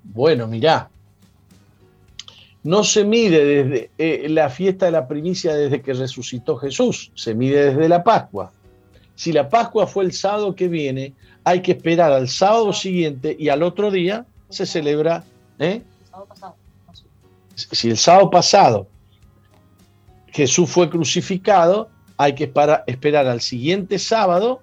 Bueno, 0.03 0.47
mirá, 0.47 0.89
no 2.63 2.83
se 2.83 3.03
mide 3.03 3.43
desde 3.43 3.89
eh, 3.97 4.29
la 4.29 4.49
fiesta 4.49 4.85
de 4.85 4.91
la 4.91 5.07
primicia 5.07 5.55
desde 5.55 5.81
que 5.81 5.93
resucitó 5.93 6.57
Jesús, 6.57 7.11
se 7.15 7.33
mide 7.33 7.65
desde 7.65 7.89
la 7.89 8.03
Pascua. 8.03 8.51
Si 9.15 9.31
la 9.31 9.49
Pascua 9.49 9.87
fue 9.87 10.03
el 10.03 10.11
sábado 10.11 10.55
que 10.55 10.67
viene, 10.67 11.13
hay 11.43 11.61
que 11.61 11.71
esperar 11.71 12.11
al 12.11 12.27
sábado 12.27 12.73
siguiente 12.73 13.35
y 13.37 13.49
al 13.49 13.63
otro 13.63 13.91
día 13.91 14.25
se 14.49 14.65
celebra. 14.65 15.23
¿eh? 15.59 15.81
Si 17.55 17.89
el 17.89 17.97
sábado 17.97 18.29
pasado 18.29 18.87
Jesús 20.35 20.69
fue 20.69 20.89
crucificado, 20.89 21.89
hay 22.17 22.35
que 22.35 22.51
esperar 22.87 23.27
al 23.27 23.41
siguiente 23.41 23.99
sábado 23.99 24.61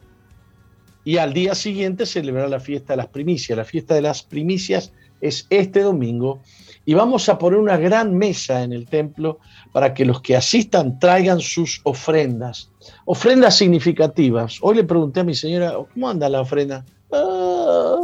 y 1.04 1.16
al 1.16 1.32
día 1.32 1.54
siguiente 1.54 2.04
celebrar 2.06 2.48
la 2.50 2.60
fiesta 2.60 2.92
de 2.92 2.98
las 2.98 3.08
primicias. 3.08 3.56
La 3.56 3.64
fiesta 3.64 3.94
de 3.94 4.02
las 4.02 4.22
primicias 4.22 4.92
es 5.20 5.46
este 5.50 5.80
domingo 5.80 6.40
y 6.84 6.94
vamos 6.94 7.28
a 7.28 7.38
poner 7.38 7.58
una 7.58 7.76
gran 7.76 8.16
mesa 8.16 8.62
en 8.62 8.72
el 8.72 8.86
templo 8.86 9.38
para 9.72 9.94
que 9.94 10.04
los 10.04 10.20
que 10.20 10.36
asistan 10.36 10.98
traigan 10.98 11.40
sus 11.40 11.80
ofrendas, 11.84 12.70
ofrendas 13.04 13.56
significativas. 13.56 14.58
Hoy 14.60 14.76
le 14.76 14.84
pregunté 14.84 15.20
a 15.20 15.24
mi 15.24 15.34
señora, 15.34 15.74
¿cómo 15.92 16.08
anda 16.08 16.28
la 16.28 16.40
ofrenda? 16.40 16.84
Ah, 17.12 17.96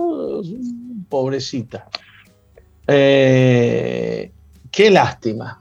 pobrecita. 1.08 1.88
Eh, 2.86 4.30
qué 4.70 4.90
lástima. 4.90 5.60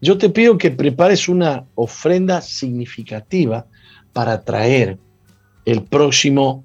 Yo 0.00 0.18
te 0.18 0.28
pido 0.28 0.58
que 0.58 0.70
prepares 0.70 1.28
una 1.28 1.64
ofrenda 1.74 2.40
significativa 2.40 3.66
para 4.12 4.42
traer 4.42 4.98
el 5.64 5.82
próximo 5.82 6.64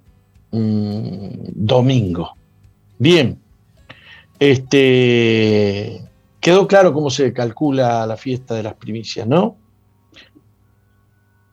domingo. 0.52 2.36
Bien, 3.00 3.40
este, 4.40 6.02
quedó 6.40 6.68
claro 6.68 6.94
cómo 6.94 7.10
se 7.10 7.32
calcula 7.32 8.06
la 8.06 8.18
fiesta 8.18 8.56
de 8.56 8.64
las 8.64 8.74
primicias, 8.74 9.28
¿no? 9.28 9.56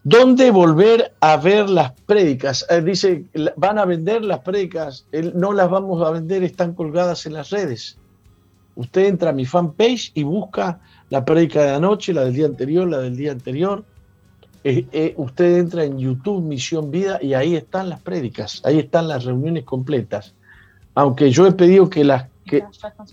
¿Dónde 0.04 0.50
volver 0.50 1.12
a 1.20 1.36
ver 1.36 1.68
las 1.68 1.92
prédicas? 2.06 2.64
Eh, 2.70 2.80
dice, 2.80 3.24
van 3.56 3.78
a 3.78 3.84
vender 3.84 4.24
las 4.24 4.40
prédicas, 4.40 5.06
no 5.34 5.52
las 5.52 5.68
vamos 5.68 6.06
a 6.06 6.10
vender, 6.10 6.44
están 6.44 6.74
colgadas 6.74 7.26
en 7.26 7.34
las 7.34 7.50
redes. 7.50 7.98
Usted 8.76 9.06
entra 9.06 9.30
a 9.30 9.32
mi 9.32 9.44
fanpage 9.44 10.12
y 10.14 10.22
busca 10.22 10.80
la 11.10 11.24
prédica 11.24 11.62
de 11.62 11.70
anoche, 11.70 12.12
la 12.12 12.24
del 12.24 12.34
día 12.34 12.46
anterior, 12.46 12.88
la 12.88 12.98
del 12.98 13.16
día 13.16 13.32
anterior, 13.32 13.84
eh, 14.64 14.86
eh, 14.92 15.14
usted 15.16 15.58
entra 15.58 15.84
en 15.84 15.98
YouTube 15.98 16.42
Misión 16.42 16.90
Vida 16.90 17.18
y 17.22 17.34
ahí 17.34 17.54
están 17.54 17.88
las 17.88 18.00
prédicas, 18.00 18.60
ahí 18.64 18.78
están 18.78 19.08
las 19.08 19.24
reuniones 19.24 19.64
completas. 19.64 20.34
Aunque 20.94 21.30
yo 21.30 21.46
he 21.46 21.52
pedido 21.52 21.88
que 21.88 22.04
las 22.04 22.26
que 22.44 22.64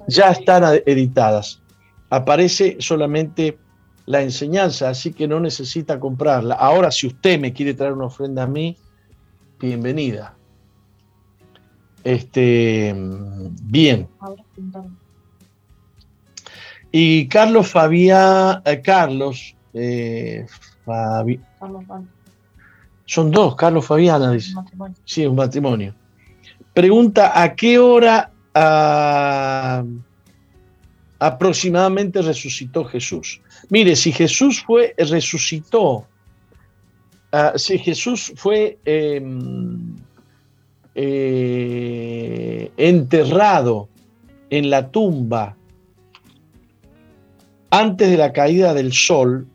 ya 0.07 0.31
están 0.31 0.63
editadas, 0.85 1.61
aparece 2.09 2.77
solamente 2.79 3.57
la 4.05 4.21
enseñanza, 4.21 4.89
así 4.89 5.13
que 5.13 5.27
no 5.27 5.39
necesita 5.39 5.99
comprarla. 5.99 6.55
Ahora, 6.55 6.91
si 6.91 7.07
usted 7.07 7.39
me 7.39 7.53
quiere 7.53 7.73
traer 7.73 7.93
una 7.93 8.05
ofrenda 8.05 8.43
a 8.43 8.47
mí, 8.47 8.77
bienvenida. 9.59 10.35
Este, 12.03 12.93
bien. 13.63 14.07
Y 16.91 17.27
Carlos 17.27 17.67
Fabián, 17.67 18.61
eh, 18.63 18.81
Carlos 18.81 19.55
son 23.05 23.31
dos, 23.31 23.55
Carlos 23.55 23.85
Fabiana, 23.85 24.31
dice. 24.31 24.53
Sí, 25.03 25.25
un 25.25 25.35
matrimonio. 25.35 25.95
Pregunta, 26.73 27.41
¿a 27.41 27.55
qué 27.55 27.79
hora 27.79 28.31
ah, 28.53 29.83
aproximadamente 31.19 32.21
resucitó 32.21 32.85
Jesús? 32.85 33.41
Mire, 33.69 33.95
si 33.95 34.11
Jesús 34.11 34.63
fue, 34.65 34.93
resucitó, 34.97 36.05
ah, 37.31 37.53
si 37.55 37.77
Jesús 37.79 38.33
fue 38.35 38.77
em, 38.85 39.95
eh, 40.93 42.71
enterrado 42.77 43.89
en 44.49 44.69
la 44.69 44.89
tumba 44.89 45.55
antes 47.71 48.09
de 48.09 48.17
la 48.17 48.31
caída 48.31 48.73
del 48.73 48.93
sol, 48.93 49.47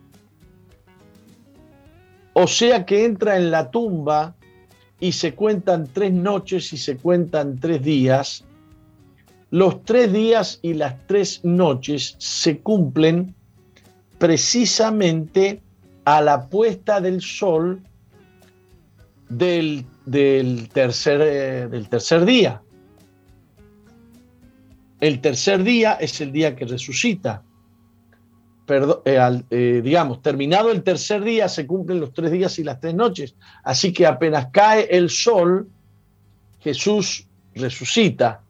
o 2.33 2.47
sea 2.47 2.85
que 2.85 3.05
entra 3.05 3.37
en 3.37 3.51
la 3.51 3.71
tumba 3.71 4.35
y 4.99 5.13
se 5.13 5.35
cuentan 5.35 5.89
tres 5.93 6.13
noches 6.13 6.73
y 6.73 6.77
se 6.77 6.97
cuentan 6.97 7.59
tres 7.59 7.83
días. 7.83 8.45
Los 9.51 9.83
tres 9.85 10.13
días 10.13 10.59
y 10.63 10.75
las 10.75 11.07
tres 11.07 11.45
noches 11.45 12.15
se 12.19 12.61
cumplen 12.61 13.35
precisamente 14.21 15.63
a 16.05 16.21
la 16.21 16.47
puesta 16.47 17.01
del 17.01 17.23
sol 17.23 17.81
del, 19.31 19.87
tercer, 20.75 21.21
eh, 21.23 21.69
del 21.69 21.89
tercer 21.89 22.27
día. 22.27 22.61
El 25.01 25.23
tercer 25.23 25.63
día 25.63 25.95
es 25.95 26.21
el 26.21 26.33
día 26.33 26.55
que 26.55 26.67
resucita. 26.67 27.43
Eh, 28.69 29.43
eh, 29.51 29.81
digamos, 29.83 30.21
terminado 30.21 30.71
el 30.71 30.83
tercer 30.83 31.25
día, 31.25 31.49
se 31.49 31.67
cumplen 31.67 31.99
los 31.99 32.13
tres 32.13 32.31
días 32.31 32.59
y 32.59 32.65
las 32.65 32.79
tres 32.79 32.95
noches. 32.95 33.35
Así 33.65 33.91
que 33.91 34.07
apenas 34.07 34.49
cae 34.53 34.87
el 34.91 35.09
sol, 35.09 35.67
Jesús 36.61 37.27
resucita. 37.55 38.43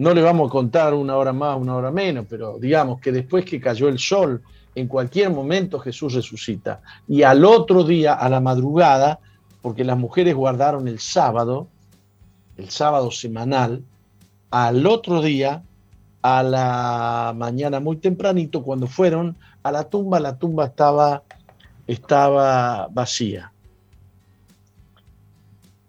No 0.00 0.14
le 0.14 0.22
vamos 0.22 0.48
a 0.48 0.50
contar 0.50 0.94
una 0.94 1.14
hora 1.14 1.34
más, 1.34 1.58
una 1.60 1.76
hora 1.76 1.90
menos, 1.90 2.24
pero 2.26 2.58
digamos 2.58 3.02
que 3.02 3.12
después 3.12 3.44
que 3.44 3.60
cayó 3.60 3.86
el 3.86 3.98
sol, 3.98 4.40
en 4.74 4.88
cualquier 4.88 5.28
momento 5.28 5.78
Jesús 5.78 6.14
resucita. 6.14 6.80
Y 7.06 7.22
al 7.22 7.44
otro 7.44 7.84
día, 7.84 8.14
a 8.14 8.30
la 8.30 8.40
madrugada, 8.40 9.18
porque 9.60 9.84
las 9.84 9.98
mujeres 9.98 10.34
guardaron 10.34 10.88
el 10.88 11.00
sábado, 11.00 11.68
el 12.56 12.70
sábado 12.70 13.10
semanal, 13.10 13.82
al 14.50 14.86
otro 14.86 15.20
día, 15.20 15.64
a 16.22 16.42
la 16.44 17.34
mañana 17.36 17.78
muy 17.78 17.98
tempranito, 17.98 18.62
cuando 18.62 18.86
fueron 18.86 19.36
a 19.62 19.70
la 19.70 19.84
tumba, 19.84 20.18
la 20.18 20.38
tumba 20.38 20.64
estaba, 21.86 22.88
vacía. 22.90 23.52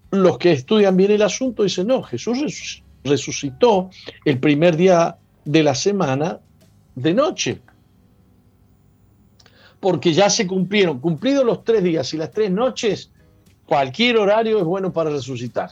Los 0.09 0.37
que 0.37 0.51
estudian 0.51 0.97
bien 0.97 1.11
el 1.11 1.21
asunto 1.21 1.63
dicen, 1.63 1.87
no, 1.87 2.03
Jesús 2.03 2.41
resucitó 2.41 2.90
el 3.03 4.39
primer 4.39 4.77
día 4.77 5.17
de 5.45 5.63
la 5.63 5.75
semana 5.75 6.39
de 6.95 7.13
noche. 7.13 7.61
Porque 9.79 10.13
ya 10.13 10.29
se 10.29 10.45
cumplieron, 10.45 10.99
cumplidos 10.99 11.43
los 11.43 11.63
tres 11.63 11.83
días 11.83 12.13
y 12.13 12.17
las 12.17 12.31
tres 12.31 12.51
noches, 12.51 13.11
cualquier 13.65 14.17
horario 14.17 14.59
es 14.59 14.65
bueno 14.65 14.93
para 14.93 15.09
resucitar. 15.09 15.71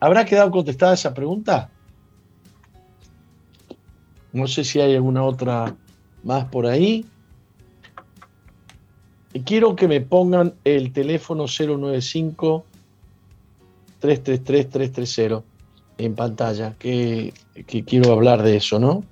¿Habrá 0.00 0.24
quedado 0.24 0.50
contestada 0.50 0.94
esa 0.94 1.14
pregunta? 1.14 1.70
No 4.32 4.48
sé 4.48 4.64
si 4.64 4.80
hay 4.80 4.96
alguna 4.96 5.22
otra 5.22 5.76
más 6.24 6.44
por 6.46 6.66
ahí. 6.66 7.06
Quiero 9.44 9.76
que 9.76 9.86
me 9.86 10.00
pongan 10.00 10.54
el 10.64 10.92
teléfono 10.92 11.46
095 11.46 12.64
333 14.04 14.92
330 14.92 15.42
en 15.96 16.14
pantalla, 16.14 16.74
que, 16.78 17.32
quiero 17.86 18.12
hablar 18.12 18.42
de 18.42 18.56
eso, 18.56 18.78
¿no? 18.78 19.02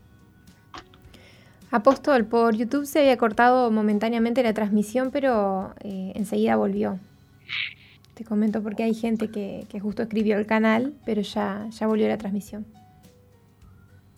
Apóstol, 1.70 2.26
por 2.26 2.54
YouTube 2.54 2.84
se 2.84 2.98
había 2.98 3.16
cortado 3.16 3.70
momentáneamente 3.70 4.42
la 4.42 4.52
transmisión, 4.52 5.10
pero 5.10 5.74
eh, 5.80 6.12
enseguida 6.14 6.56
volvió. 6.56 6.98
Te 8.12 8.24
comento 8.24 8.62
porque 8.62 8.82
hay 8.82 8.92
gente 8.92 9.30
que, 9.30 9.66
justo 9.80 10.02
escribió 10.02 10.36
el 10.36 10.44
canal, 10.44 10.92
pero 11.06 11.22
ya, 11.22 11.66
ya 11.70 11.86
volvió 11.86 12.06
la 12.08 12.18
transmisión. 12.18 12.66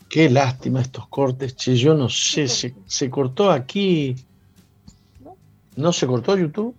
Qué 0.08 0.28
lástima 0.28 0.80
estos 0.80 1.06
cortes, 1.06 1.54
che, 1.54 1.76
yo 1.76 1.94
no 1.94 2.08
sé, 2.08 2.48
se, 2.48 2.74
se 2.86 3.08
cortó 3.08 3.52
aquí. 3.52 4.16
¿No 5.76 5.92
se 5.92 6.08
cortó 6.08 6.36
YouTube? 6.36 6.74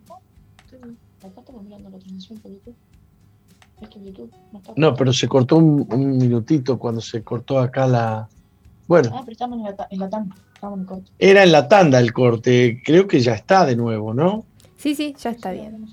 Acá 1.24 1.40
estamos 1.40 1.64
mirando 1.64 1.90
la 1.90 1.98
transmisión 1.98 2.40
por 2.40 2.52
YouTube. 2.52 2.75
No, 4.76 4.96
pero 4.96 5.14
se 5.14 5.28
cortó 5.28 5.58
un, 5.58 6.18
minutito 6.18 6.80
cuando 6.80 7.02
se 7.02 7.24
cortó 7.24 7.60
acá 7.60 7.86
la. 7.88 8.28
Bueno. 8.88 9.12
Ah, 9.14 9.20
pero 9.22 9.34
estamos 9.34 9.58
en 9.58 9.66
la, 10.00 10.10
tanda. 10.10 10.36
Era 11.20 11.44
en 11.44 11.52
la 11.52 11.68
tanda 11.68 12.00
el 12.00 12.14
corte. 12.14 12.82
Creo 12.84 13.08
que 13.08 13.20
ya 13.20 13.34
está 13.34 13.66
de 13.66 13.76
nuevo, 13.76 14.14
¿no? 14.14 14.46
Sí, 14.78 14.96
sí, 14.96 15.14
ya 15.20 15.32
está 15.32 15.52
bien. 15.52 15.86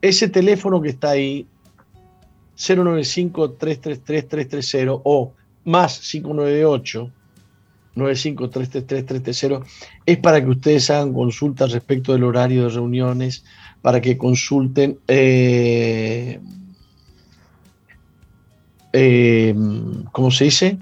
Ese 0.00 0.28
teléfono 0.28 0.80
que 0.80 0.88
está 0.90 1.10
ahí, 1.10 1.46
095-333-330 2.56 5.00
o 5.04 5.32
más 5.64 5.98
598 6.00 7.10
95-333-330, 7.96 9.64
es 10.06 10.18
para 10.18 10.42
que 10.42 10.50
ustedes 10.50 10.90
hagan 10.90 11.12
consultas 11.12 11.72
respecto 11.72 12.12
del 12.12 12.24
horario 12.24 12.64
de 12.64 12.70
reuniones, 12.70 13.44
para 13.82 14.00
que 14.00 14.18
consulten. 14.18 14.98
Eh, 15.06 16.40
eh, 18.96 19.52
¿cómo 20.12 20.30
se 20.30 20.44
dice? 20.44 20.78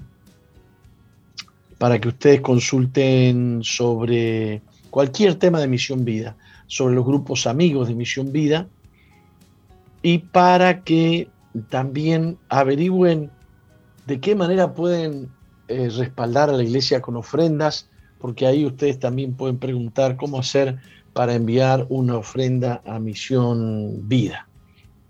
Para 1.79 1.99
que 1.99 2.09
ustedes 2.09 2.41
consulten 2.41 3.61
sobre 3.63 4.61
cualquier 4.91 5.35
tema 5.35 5.59
de 5.59 5.67
Misión 5.67 6.05
Vida, 6.05 6.37
sobre 6.67 6.93
los 6.93 7.05
grupos 7.05 7.47
amigos 7.47 7.87
de 7.87 7.95
Misión 7.95 8.31
Vida, 8.31 8.67
y 10.03 10.19
para 10.19 10.83
que 10.83 11.27
también 11.69 12.37
averigüen 12.49 13.31
de 14.05 14.19
qué 14.19 14.35
manera 14.35 14.75
pueden 14.75 15.29
eh, 15.67 15.89
respaldar 15.89 16.51
a 16.51 16.53
la 16.53 16.63
iglesia 16.63 17.01
con 17.01 17.15
ofrendas, 17.15 17.89
porque 18.19 18.45
ahí 18.45 18.63
ustedes 18.63 18.99
también 18.99 19.33
pueden 19.33 19.57
preguntar 19.57 20.17
cómo 20.17 20.37
hacer 20.37 20.77
para 21.13 21.33
enviar 21.33 21.87
una 21.89 22.17
ofrenda 22.17 22.83
a 22.85 22.99
Misión 22.99 24.07
Vida. 24.07 24.47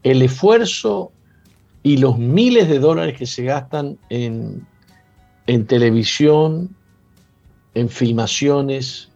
El 0.04 0.22
esfuerzo 0.22 1.13
y 1.84 1.98
los 1.98 2.18
miles 2.18 2.70
de 2.70 2.80
dólares 2.80 3.18
que 3.18 3.26
se 3.26 3.44
gastan 3.44 4.00
en, 4.10 4.66
televisión, 5.68 6.74
en 7.74 7.90
filmaciones, 7.90 9.10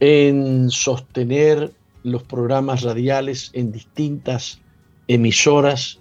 en 0.00 0.70
sostener 0.70 1.72
los 2.02 2.22
programas 2.22 2.82
radiales 2.82 3.50
en 3.52 3.72
distintas 3.72 4.58
emisoras, 5.06 6.00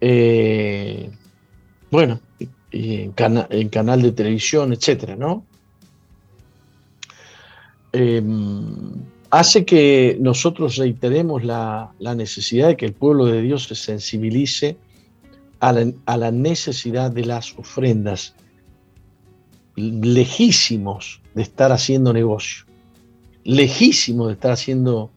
eh, 0.00 1.10
bueno, 1.90 2.20
en, 2.72 3.12
en, 3.50 3.68
canal 3.68 4.02
de 4.02 4.12
televisión, 4.12 4.72
etcétera, 4.72 5.16
¿no? 5.16 5.44
Em, 7.92 8.92
hace 9.30 9.64
que 9.64 10.16
nosotros 10.20 10.76
reiteremos 10.76 11.44
la, 11.44 11.92
necesidad 11.98 12.68
de 12.68 12.76
que 12.76 12.86
el 12.86 12.94
pueblo 12.94 13.26
de 13.26 13.42
Dios 13.42 13.64
se 13.64 13.74
sensibilice 13.74 14.76
a 15.60 15.72
la, 15.72 16.30
necesidad 16.30 17.10
de 17.10 17.24
las 17.24 17.58
ofrendas, 17.58 18.34
lejísimos 19.76 21.20
de 21.34 21.42
estar 21.42 21.72
haciendo 21.72 22.12
negocio, 22.12 22.64
lejísimos 23.44 24.28
de 24.28 24.32
estar 24.34 24.52
haciendo 24.52 25.10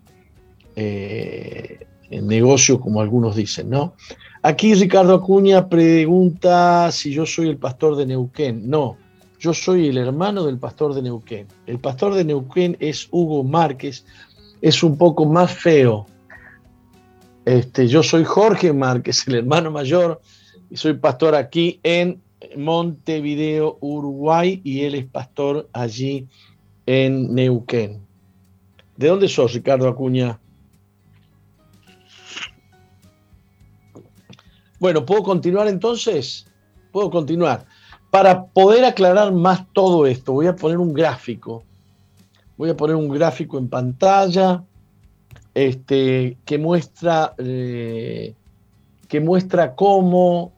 eh, 0.75 1.85
negocio 2.09 2.79
como 2.79 3.01
algunos 3.01 3.35
dicen, 3.35 3.69
¿no? 3.69 3.95
Aquí 4.43 4.73
Ricardo 4.73 5.13
Acuña 5.13 5.69
pregunta 5.69 6.91
si 6.91 7.11
yo 7.11 7.27
soy 7.27 7.49
el 7.49 7.57
pastor 7.57 7.95
de 7.95 8.07
Neuquén. 8.07 8.67
No, 8.67 8.97
yo 9.41 9.55
soy 9.55 9.87
el 9.87 9.97
hermano 9.97 10.45
del 10.45 10.59
pastor 10.59 10.93
de 10.93 11.01
Neuquén. 11.01 11.47
El 11.65 11.79
pastor 11.79 12.13
de 12.13 12.23
Neuquén 12.23 12.77
es 12.79 13.07
Hugo 13.09 13.43
Márquez, 13.43 14.05
es 14.61 14.83
un 14.83 14.99
poco 14.99 15.25
más 15.25 15.51
feo. 15.51 16.05
Este, 17.43 17.87
yo 17.87 18.03
soy 18.03 18.23
Jorge 18.23 18.71
Márquez, 18.71 19.27
el 19.27 19.35
hermano 19.35 19.71
mayor, 19.71 20.21
y 20.69 20.77
soy 20.77 20.93
pastor 20.93 21.33
aquí 21.33 21.79
en 21.81 22.21
Montevideo, 22.55 23.79
Uruguay, 23.81 24.61
y 24.63 24.81
él 24.81 24.93
es 24.93 25.05
pastor 25.05 25.67
allí 25.73 26.27
en 26.85 27.33
Neuquén. 27.33 27.99
¿De 28.95 29.07
dónde 29.07 29.27
sos, 29.27 29.53
Ricardo 29.53 29.87
Acuña? 29.87 30.39
Bueno, 34.79 35.03
¿puedo 35.03 35.23
continuar 35.23 35.67
entonces? 35.67 36.45
Puedo 36.91 37.09
continuar. 37.09 37.65
Para 38.11 38.43
poder 38.43 38.83
aclarar 38.83 39.31
más 39.31 39.65
todo 39.71 40.05
esto, 40.05 40.33
voy 40.33 40.47
a 40.47 40.55
poner 40.55 40.77
un 40.77 40.93
gráfico. 40.93 41.63
Voy 42.57 42.69
a 42.69 42.75
poner 42.75 42.97
un 42.97 43.07
gráfico 43.07 43.57
en 43.57 43.69
pantalla 43.69 44.63
este, 45.55 46.37
que, 46.43 46.57
muestra, 46.57 47.33
eh, 47.37 48.35
que 49.07 49.21
muestra 49.21 49.75
cómo 49.75 50.51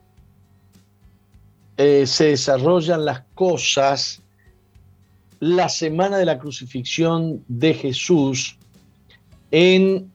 eh, 1.76 2.06
se 2.08 2.26
desarrollan 2.30 3.04
las 3.04 3.22
cosas 3.36 4.20
la 5.38 5.68
semana 5.68 6.18
de 6.18 6.24
la 6.24 6.38
crucifixión 6.38 7.44
de 7.46 7.74
Jesús 7.74 8.58
en 9.52 10.10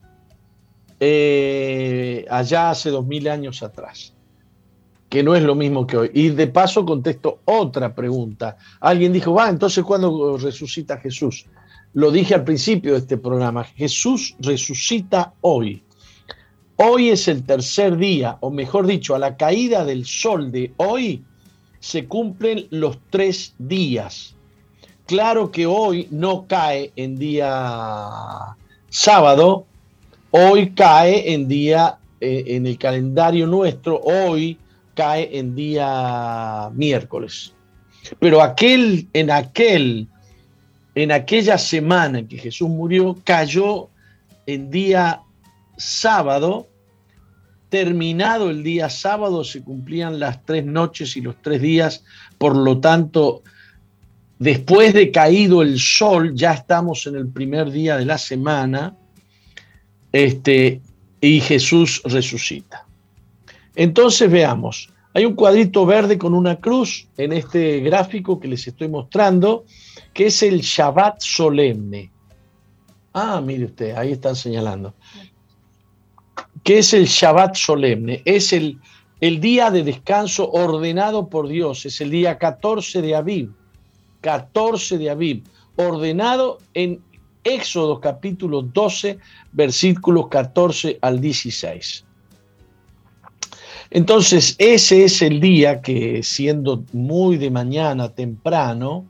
eh, 0.99 2.25
allá 2.29 2.71
hace 2.71 2.89
dos 2.89 3.05
mil 3.05 3.29
años 3.29 3.63
atrás 3.63 4.13
que 5.09 5.23
no 5.23 5.35
es 5.35 5.43
lo 5.43 5.55
mismo 5.55 5.87
que 5.87 5.97
hoy. 5.97 6.11
Y 6.13 6.29
de 6.29 6.47
paso 6.47 6.85
contesto 6.85 7.39
otra 7.45 7.93
pregunta. 7.93 8.57
Alguien 8.79 9.11
dijo, 9.11 9.33
va, 9.33 9.49
entonces 9.49 9.83
¿cuándo 9.83 10.37
resucita 10.37 10.97
Jesús? 10.97 11.47
Lo 11.93 12.11
dije 12.11 12.35
al 12.35 12.43
principio 12.43 12.93
de 12.93 12.99
este 12.99 13.17
programa, 13.17 13.63
Jesús 13.63 14.35
resucita 14.39 15.33
hoy. 15.41 15.83
Hoy 16.75 17.09
es 17.09 17.27
el 17.27 17.43
tercer 17.43 17.97
día, 17.97 18.37
o 18.39 18.51
mejor 18.51 18.85
dicho, 18.85 19.15
a 19.15 19.19
la 19.19 19.35
caída 19.35 19.83
del 19.83 20.05
sol 20.05 20.51
de 20.51 20.71
hoy 20.77 21.23
se 21.79 22.05
cumplen 22.05 22.67
los 22.69 22.99
tres 23.09 23.53
días. 23.57 24.35
Claro 25.05 25.49
que 25.49 25.65
hoy 25.65 26.07
no 26.11 26.45
cae 26.47 26.91
en 26.95 27.17
día 27.17 28.55
sábado, 28.89 29.65
hoy 30.29 30.69
cae 30.71 31.33
en 31.33 31.47
día, 31.47 31.97
eh, 32.21 32.43
en 32.47 32.67
el 32.67 32.77
calendario 32.77 33.47
nuestro, 33.47 33.99
hoy 33.99 34.57
cae 34.99 35.29
en 35.39 35.55
día 35.55 36.69
miércoles. 36.73 37.53
Pero 38.19 38.41
aquel, 38.41 39.07
en 39.13 39.31
aquel, 39.31 40.09
en 40.93 41.13
aquella 41.13 41.57
semana 41.57 42.19
en 42.19 42.27
que 42.27 42.37
Jesús 42.37 42.67
murió, 42.67 43.15
cayó 43.23 43.87
en 44.45 44.69
día 44.69 45.21
sábado. 45.77 46.67
Terminado 47.69 48.49
el 48.49 48.61
día 48.61 48.89
sábado 48.89 49.45
se 49.45 49.63
cumplían 49.63 50.19
las 50.19 50.43
tres 50.43 50.65
noches 50.65 51.15
y 51.15 51.21
los 51.21 51.41
tres 51.41 51.61
días, 51.61 52.03
por 52.37 52.57
lo 52.57 52.79
tanto, 52.79 53.41
después 54.37 54.93
de 54.93 55.11
caído 55.11 55.61
el 55.61 55.79
sol, 55.79 56.35
ya 56.35 56.51
estamos 56.51 57.07
en 57.07 57.15
el 57.15 57.29
primer 57.29 57.71
día 57.71 57.95
de 57.95 58.03
la 58.03 58.17
semana, 58.17 58.97
este, 60.11 60.81
y 61.21 61.39
Jesús 61.39 62.01
resucita. 62.03 62.88
Entonces 63.79 64.29
veamos, 64.29 64.89
hay 65.13 65.23
un 65.23 65.35
cuadrito 65.35 65.85
verde 65.85 66.17
con 66.17 66.33
una 66.33 66.57
cruz 66.57 67.07
en 67.15 67.31
este 67.31 67.79
gráfico 67.79 68.37
que 68.37 68.49
les 68.49 68.67
estoy 68.67 68.89
mostrando, 68.89 69.63
que 70.13 70.25
es 70.25 70.43
el 70.43 70.59
Shabbat 70.59 71.21
solemne. 71.21 72.11
Ah, 73.13 73.39
mire 73.39 73.63
usted, 73.67 73.95
ahí 73.95 74.11
están 74.11 74.35
señalando. 74.35 74.93
¿Qué 76.61 76.79
es 76.79 76.93
el 76.93 77.05
Shabbat 77.05 77.55
solemne? 77.55 78.21
Es 78.25 78.51
el, 78.51 78.77
el 79.21 79.39
día 79.39 79.71
de 79.71 79.85
descanso 79.85 80.51
ordenado 80.51 81.29
por 81.29 81.47
Dios, 81.47 81.85
es 81.85 82.01
el 82.01 82.11
día 82.11 82.37
14 82.37 83.01
de 83.01 83.15
Aviv. 83.15 83.53
14 84.19 84.97
de 84.97 85.09
Aviv, 85.09 85.43
ordenado 85.77 86.57
en 86.73 87.01
Éxodo 87.45 88.01
capítulo 88.01 88.61
12, 88.61 89.19
versículos 89.53 90.27
14 90.27 90.99
al 91.01 91.21
16. 91.21 92.08
Entonces, 93.91 94.55
ese 94.59 95.03
es 95.03 95.21
el 95.21 95.39
día 95.39 95.81
que 95.81 96.21
siendo 96.21 96.83
muy 96.93 97.37
de 97.37 97.49
mañana 97.49 98.09
temprano, 98.09 99.05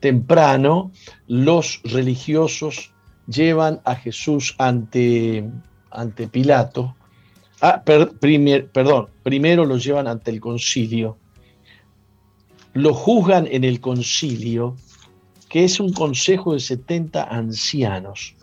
temprano, 0.00 0.90
los 1.26 1.80
religiosos 1.84 2.92
llevan 3.26 3.80
a 3.84 3.94
Jesús 3.96 4.54
ante, 4.58 5.48
ante 5.90 6.28
Pilato. 6.28 6.96
Ah, 7.60 7.82
perdón, 7.84 9.08
primero 9.22 9.66
lo 9.66 9.76
llevan 9.76 10.06
ante 10.06 10.30
el 10.30 10.40
concilio. 10.40 11.18
Lo 12.72 12.94
juzgan 12.94 13.46
en 13.50 13.64
el 13.64 13.80
concilio, 13.80 14.76
que 15.48 15.64
es 15.64 15.80
un 15.80 15.92
consejo 15.92 16.54
de 16.54 16.60
70 16.60 17.24
ancianos, 17.24 18.36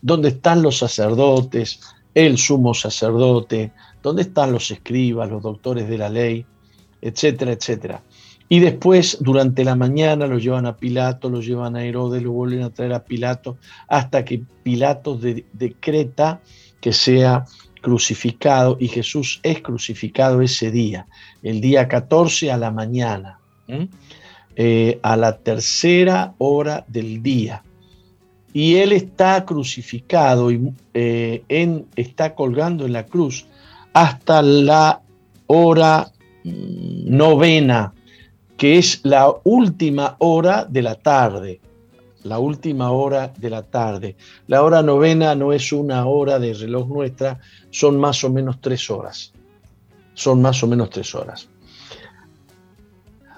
donde 0.00 0.30
están 0.30 0.62
los 0.62 0.78
sacerdotes, 0.78 1.80
el 2.14 2.38
sumo 2.38 2.74
sacerdote, 2.74 3.72
donde 4.02 4.22
están 4.22 4.52
los 4.52 4.70
escribas, 4.70 5.30
los 5.30 5.42
doctores 5.42 5.88
de 5.88 5.98
la 5.98 6.08
ley, 6.08 6.44
etcétera, 7.00 7.52
etcétera. 7.52 8.02
Y 8.48 8.60
después, 8.60 9.16
durante 9.20 9.64
la 9.64 9.76
mañana, 9.76 10.26
lo 10.26 10.38
llevan 10.38 10.66
a 10.66 10.76
Pilato, 10.76 11.30
lo 11.30 11.40
llevan 11.40 11.74
a 11.74 11.84
Herodes, 11.84 12.22
lo 12.22 12.32
vuelven 12.32 12.62
a 12.62 12.70
traer 12.70 12.92
a 12.92 13.04
Pilato, 13.04 13.56
hasta 13.88 14.24
que 14.24 14.42
Pilato 14.62 15.18
decreta 15.52 16.42
que 16.80 16.92
sea 16.92 17.46
crucificado 17.80 18.76
y 18.78 18.88
Jesús 18.88 19.40
es 19.42 19.60
crucificado 19.60 20.42
ese 20.42 20.70
día, 20.70 21.06
el 21.42 21.60
día 21.60 21.88
14 21.88 22.52
a 22.52 22.56
la 22.56 22.70
mañana, 22.70 23.38
eh, 24.56 24.98
a 25.02 25.16
la 25.16 25.38
tercera 25.38 26.34
hora 26.38 26.84
del 26.88 27.22
día. 27.22 27.62
Y 28.52 28.76
él 28.76 28.92
está 28.92 29.46
crucificado 29.46 30.50
y 30.50 30.72
eh, 30.92 31.42
está 31.96 32.34
colgando 32.34 32.84
en 32.84 32.92
la 32.92 33.06
cruz 33.06 33.46
hasta 33.92 34.42
la 34.42 35.02
hora 35.46 36.10
novena, 36.44 37.92
que 38.56 38.78
es 38.78 39.00
la 39.04 39.34
última 39.44 40.16
hora 40.18 40.64
de 40.64 40.82
la 40.82 40.94
tarde. 40.94 41.60
La 42.24 42.38
última 42.38 42.92
hora 42.92 43.32
de 43.36 43.50
la 43.50 43.62
tarde. 43.62 44.16
La 44.46 44.62
hora 44.62 44.80
novena 44.82 45.34
no 45.34 45.52
es 45.52 45.72
una 45.72 46.06
hora 46.06 46.38
de 46.38 46.54
reloj 46.54 46.88
nuestra, 46.88 47.40
son 47.70 47.98
más 47.98 48.22
o 48.22 48.30
menos 48.30 48.60
tres 48.60 48.88
horas. 48.90 49.32
Son 50.14 50.40
más 50.40 50.62
o 50.62 50.68
menos 50.68 50.90
tres 50.90 51.14
horas. 51.16 51.48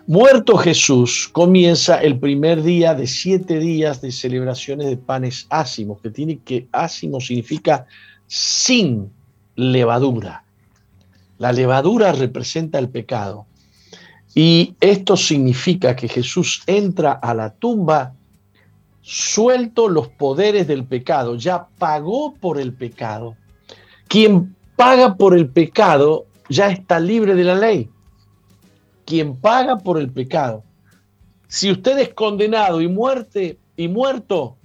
Muerto 0.06 0.58
Jesús, 0.58 1.30
comienza 1.32 1.96
el 1.96 2.18
primer 2.18 2.62
día 2.62 2.94
de 2.94 3.06
siete 3.06 3.58
días 3.58 4.02
de 4.02 4.12
celebraciones 4.12 4.88
de 4.88 4.98
panes 4.98 5.46
ácimos, 5.48 5.98
que 6.02 6.10
tiene 6.10 6.40
que 6.40 6.68
ácimo 6.72 7.22
significa 7.22 7.86
sin 8.26 9.10
levadura. 9.56 10.43
La 11.38 11.52
levadura 11.52 12.12
representa 12.12 12.78
el 12.78 12.88
pecado. 12.88 13.46
Y 14.34 14.74
esto 14.80 15.16
significa 15.16 15.94
que 15.94 16.08
Jesús 16.08 16.62
entra 16.66 17.12
a 17.12 17.34
la 17.34 17.54
tumba 17.54 18.14
suelto 19.00 19.88
los 19.88 20.08
poderes 20.08 20.66
del 20.66 20.84
pecado, 20.84 21.36
ya 21.36 21.66
pagó 21.78 22.34
por 22.34 22.58
el 22.58 22.72
pecado. 22.72 23.36
Quien 24.08 24.56
paga 24.76 25.16
por 25.16 25.36
el 25.36 25.48
pecado 25.48 26.26
ya 26.48 26.70
está 26.70 26.98
libre 26.98 27.34
de 27.34 27.44
la 27.44 27.54
ley 27.54 27.90
quien 29.04 29.36
paga 29.36 29.78
por 29.78 29.98
el 29.98 30.10
pecado. 30.10 30.64
Si 31.46 31.70
usted 31.70 31.98
es 31.98 32.14
condenado 32.14 32.80
y 32.80 32.88
muerte 32.88 33.58
y 33.76 33.88
muerto 33.88 34.56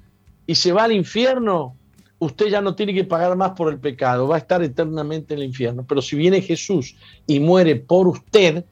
y 0.45 0.55
se 0.55 0.71
va 0.71 0.83
al 0.83 0.91
infierno, 0.91 1.75
usted 2.19 2.47
ya 2.47 2.61
no 2.61 2.75
tiene 2.75 2.93
que 2.93 3.03
pagar 3.03 3.35
más 3.35 3.51
por 3.51 3.71
el 3.71 3.79
pecado, 3.79 4.27
va 4.27 4.35
a 4.35 4.39
estar 4.39 4.61
eternamente 4.61 5.33
en 5.33 5.39
el 5.39 5.47
infierno. 5.47 5.85
Pero 5.87 6.01
si 6.01 6.15
viene 6.15 6.41
Jesús 6.41 6.95
y 7.25 7.39
muere 7.39 7.75
por 7.75 8.07
usted, 8.07 8.65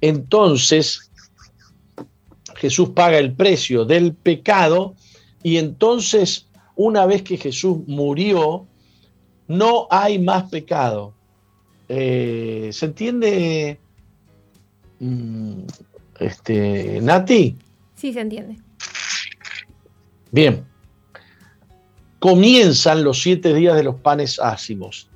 entonces 0.00 1.10
Jesús 2.56 2.90
paga 2.90 3.18
el 3.18 3.32
precio 3.34 3.84
del 3.84 4.14
pecado 4.14 4.94
y 5.42 5.58
entonces 5.58 6.48
una 6.76 7.06
vez 7.06 7.22
que 7.22 7.36
Jesús 7.36 7.78
murió, 7.86 8.66
no 9.46 9.86
hay 9.90 10.18
más 10.18 10.50
pecado. 10.50 11.14
Eh, 11.88 12.70
¿Se 12.72 12.86
entiende 12.86 13.78
Mm, 15.04 15.66
este, 16.18 17.00
Nati. 17.02 17.56
Sí, 17.94 18.12
se 18.12 18.20
entiende. 18.20 18.56
Bien. 20.30 20.64
Comienzan 22.24 23.04
los 23.04 23.20
siete 23.20 23.52
días 23.52 23.76
de 23.76 23.82
los 23.82 23.96
panes 23.96 24.40
ácimos. 24.40 25.10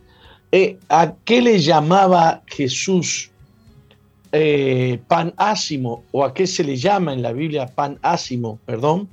Eh, 0.53 0.77
¿A 0.91 1.15
qué 1.25 1.41
le 1.41 1.59
llamaba 1.59 2.43
Jesús 2.47 3.31
eh, 4.31 5.01
pan 5.09 5.33
ácimo? 5.39 6.05
¿O 6.13 6.23
a 6.23 6.35
qué 6.35 6.47
se 6.47 6.63
le 6.65 6.77
llama 6.77 7.15
en 7.15 7.23
la 7.23 7.33
Biblia 7.33 7.75
pan 7.75 7.99
ácimo? 8.03 8.59
Perdón, 8.67 9.09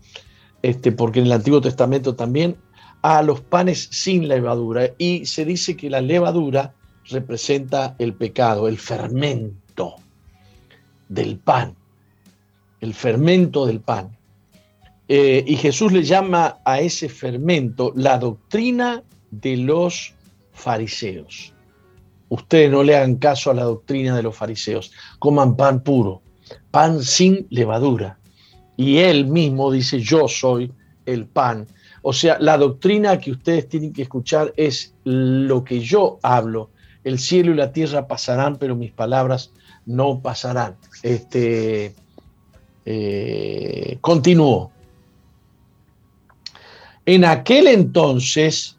este, 0.62 0.92
porque 0.92 1.22
en 1.22 1.28
el 1.28 1.32
Antiguo 1.32 1.62
Testamento 1.62 2.16
también 2.16 2.58
a 3.02 3.24
los 3.24 3.40
panes 3.40 3.88
sin 3.90 4.28
levadura. 4.28 4.90
Y 4.98 5.26
se 5.26 5.46
dice 5.46 5.78
que 5.78 5.90
la 5.90 6.02
levadura 6.02 6.74
representa 7.06 7.96
el 7.98 8.14
pecado, 8.14 8.68
el 8.68 8.78
fermento 8.78 9.96
del 11.08 11.38
pan, 11.38 11.74
el 12.82 12.94
fermento 12.94 13.66
del 13.66 13.80
pan. 13.80 14.15
Eh, 15.08 15.44
y 15.46 15.56
Jesús 15.56 15.92
le 15.92 16.04
llama 16.04 16.60
a 16.66 16.80
ese 16.80 17.10
fermento 17.10 17.92
la 17.96 18.18
doctrina 18.18 19.04
de 19.30 19.58
los 19.58 20.14
fariseos. 20.52 21.54
Ustedes 22.30 22.72
no 22.72 22.84
le 22.84 22.96
hagan 22.96 23.18
caso 23.18 23.52
a 23.52 23.54
la 23.54 23.64
doctrina 23.64 24.16
de 24.16 24.24
los 24.24 24.36
fariseos, 24.36 24.92
coman 25.20 25.56
pan 25.56 25.82
puro, 25.84 26.22
pan 26.72 27.04
sin 27.04 27.46
levadura. 27.50 28.18
Y 28.78 28.98
él 28.98 29.28
mismo 29.28 29.72
dice, 29.72 30.00
yo 30.00 30.28
soy 30.28 30.74
el 31.06 31.28
pan. 31.28 31.68
O 32.02 32.12
sea, 32.12 32.38
la 32.40 32.58
doctrina 32.58 33.20
que 33.20 33.32
ustedes 33.32 33.70
tienen 33.70 33.94
que 33.94 34.02
escuchar 34.04 34.54
es 34.58 34.94
lo 35.04 35.64
que 35.64 35.80
yo 35.80 36.20
hablo. 36.24 36.72
El 37.04 37.20
cielo 37.20 37.52
y 37.52 37.56
la 37.56 37.72
tierra 37.72 38.08
pasarán, 38.08 38.58
pero 38.58 38.76
mis 38.76 38.92
palabras 38.92 39.52
no 39.86 40.20
pasarán. 40.22 40.76
Este, 41.04 41.94
eh. 42.86 43.98
En 47.06 47.26
aquel 47.26 47.68
entonces 47.68 48.76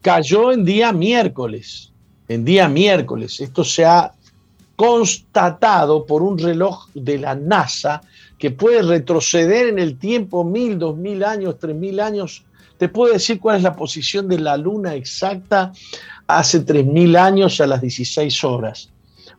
cayó 0.00 0.52
en 0.52 0.64
día 0.64 0.92
miércoles, 0.92 1.92
en 2.28 2.44
día 2.44 2.68
miércoles. 2.68 3.40
Esto 3.40 3.64
se 3.64 3.84
ha 3.84 4.12
constatado 4.76 6.06
por 6.06 6.22
un 6.22 6.38
reloj 6.38 6.88
de 6.94 7.18
la 7.18 7.34
NASA 7.34 8.00
que 8.38 8.50
puede 8.50 8.82
retroceder 8.82 9.68
en 9.68 9.78
el 9.78 9.98
tiempo 9.98 10.44
mil, 10.44 10.78
dos 10.78 10.96
mil 10.96 11.24
años, 11.24 11.56
tres 11.58 11.76
mil 11.76 12.00
años. 12.00 12.44
Te 12.78 12.88
puedo 12.88 13.12
decir 13.12 13.40
cuál 13.40 13.58
es 13.58 13.62
la 13.62 13.76
posición 13.76 14.28
de 14.28 14.38
la 14.38 14.56
luna 14.56 14.94
exacta 14.94 15.72
hace 16.26 16.60
tres 16.60 16.86
mil 16.86 17.16
años 17.16 17.60
a 17.60 17.66
las 17.66 17.80
16 17.82 18.44
horas 18.44 18.90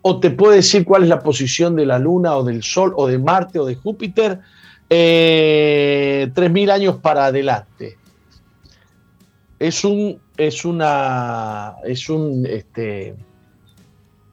o 0.01 0.19
te 0.19 0.31
puede 0.31 0.57
decir 0.57 0.85
cuál 0.85 1.03
es 1.03 1.09
la 1.09 1.19
posición 1.19 1.75
de 1.75 1.85
la 1.85 1.99
Luna 1.99 2.35
o 2.35 2.43
del 2.43 2.63
Sol 2.63 2.93
o 2.95 3.07
de 3.07 3.19
Marte 3.19 3.59
o 3.59 3.65
de 3.65 3.75
Júpiter 3.75 4.39
eh, 4.93 6.29
3.000 6.35 6.69
años 6.69 6.97
para 6.97 7.27
adelante. 7.27 7.97
Es 9.57 9.85
un, 9.85 10.19
es 10.35 10.65
una, 10.65 11.75
es 11.85 12.09
un, 12.09 12.45
este, 12.45 13.15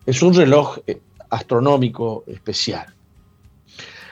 es 0.04 0.20
un 0.20 0.34
reloj 0.34 0.78
eh, 0.88 1.00
astronómico 1.30 2.24
especial. 2.26 2.92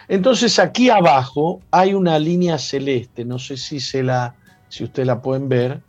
Entonces 0.06 0.60
aquí 0.60 0.89
abajo 0.89 1.62
hay 1.73 1.94
una 1.94 2.16
línea 2.16 2.59
celeste, 2.59 3.24
no 3.24 3.40
sé 3.40 3.56
si, 3.56 3.81
se 3.81 4.05
la, 4.05 4.36
si 4.68 4.85
ustedes 4.85 5.09
la 5.09 5.20
pueden 5.20 5.48
ver. 5.48 5.81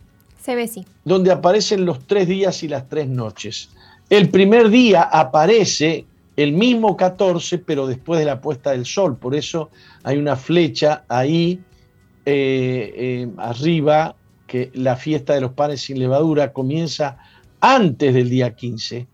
Se 0.41 0.55
ve, 0.55 0.67
sí. 0.67 0.85
Donde 1.05 1.31
aparecen 1.31 1.85
los 1.85 2.07
tres 2.07 2.27
días 2.27 2.63
y 2.63 2.67
las 2.67 2.89
tres 2.89 3.07
noches. 3.07 3.69
El 4.09 4.29
primer 4.29 4.69
día 4.69 5.03
aparece 5.03 6.07
el 6.37 6.53
mismo 6.53 6.95
14, 6.95 7.57
pero 7.57 7.87
después 7.87 8.19
de 8.19 8.25
la 8.25 8.39
puesta 8.39 8.71
del 8.71 8.85
sol. 8.85 9.17
Por 9.17 9.35
eso 9.35 9.71
hay 10.03 10.17
una 10.17 10.35
flecha 10.35 11.03
ahí 11.09 11.59
eh, 12.25 12.93
eh, 12.95 13.31
arriba, 13.37 14.15
que 14.45 14.71
la 14.75 14.95
fiesta 14.95 15.33
de 15.33 15.41
los 15.41 15.53
panes 15.53 15.81
sin 15.81 15.99
levadura 15.99 16.53
comienza 16.53 17.17
antes 17.59 18.13
del 18.13 18.29
día 18.29 18.55
15, 18.55 19.07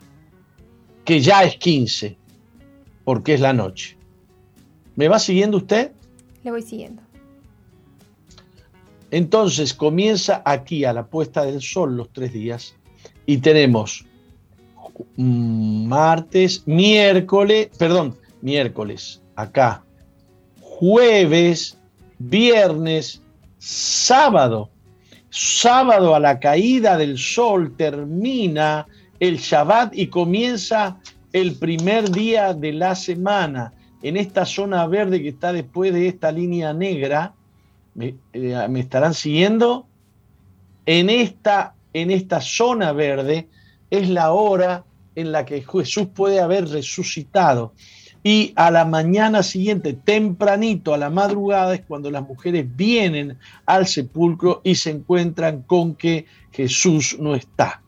que 1.05 1.21
ya 1.21 1.43
es 1.43 1.55
15, 1.57 2.17
porque 3.05 3.33
es 3.35 3.39
la 3.39 3.53
noche. 3.53 3.97
¿Me 4.95 5.07
va 5.07 5.17
siguiendo 5.17 5.57
usted? 5.57 5.91
Le 6.43 6.51
voy 6.51 6.61
siguiendo. 6.61 7.01
Entonces 9.11 9.73
comienza 9.73 10.41
aquí 10.45 10.83
a 10.83 10.91
la 10.91 11.07
puesta 11.07 11.45
del 11.45 11.61
sol 11.61 11.95
los 11.95 12.11
tres 12.11 12.33
días 12.33 12.75
y 13.25 13.37
tenemos 13.37 14.05
martes, 15.17 16.63
miércoles, 16.65 17.69
perdón, 17.77 18.17
miércoles, 18.41 19.21
acá, 19.35 19.83
jueves, 20.61 21.77
viernes, 22.19 23.21
sábado. 23.57 24.69
Sábado 25.29 26.13
a 26.13 26.19
la 26.19 26.39
caída 26.39 26.95
del 26.97 27.17
sol 27.17 27.75
termina 27.75 28.85
el 29.19 29.37
Shabbat 29.37 29.95
y 29.95 30.07
comienza 30.07 30.99
el 31.31 31.55
primer 31.55 32.11
día 32.11 32.53
de 32.53 32.73
la 32.73 32.95
semana. 32.95 33.73
En 34.03 34.17
esta 34.17 34.45
zona 34.45 34.85
verde 34.85 35.21
que 35.21 35.29
está 35.29 35.53
después 35.53 35.93
de 35.93 36.07
esta 36.07 36.31
línea 36.31 36.73
negra, 36.73 37.33
¿me, 37.95 38.15
eh, 38.33 38.67
estarán 38.75 39.13
siguiendo? 39.13 39.87
En 40.85 41.09
esta, 41.09 41.73
en 41.93 42.11
esta 42.11 42.41
zona 42.41 42.91
verde 42.91 43.47
es 43.93 44.09
la 44.09 44.31
hora 44.31 44.85
en 45.13 45.31
la 45.31 45.45
que 45.45 45.61
Jesús 45.61 46.07
puede 46.15 46.41
haber 46.41 46.67
resucitado. 46.67 47.73
Y 48.23 48.53
a 48.55 48.71
la 48.71 48.85
mañana 48.85 49.43
siguiente, 49.43 49.93
tempranito, 49.93 50.95
a 50.95 50.97
la 50.97 51.11
madrugada, 51.11 51.75
es 51.75 51.81
cuando 51.81 52.09
las 52.09 52.23
mujeres 52.23 52.65
vienen 52.75 53.37
al 53.67 53.85
sepulcro 53.85 54.61
y 54.63 54.75
se 54.75 54.89
encuentran 54.89 55.61
con 55.61 55.93
que 55.93 56.25
Jesús 56.51 57.17
no 57.19 57.35
está. 57.35 57.83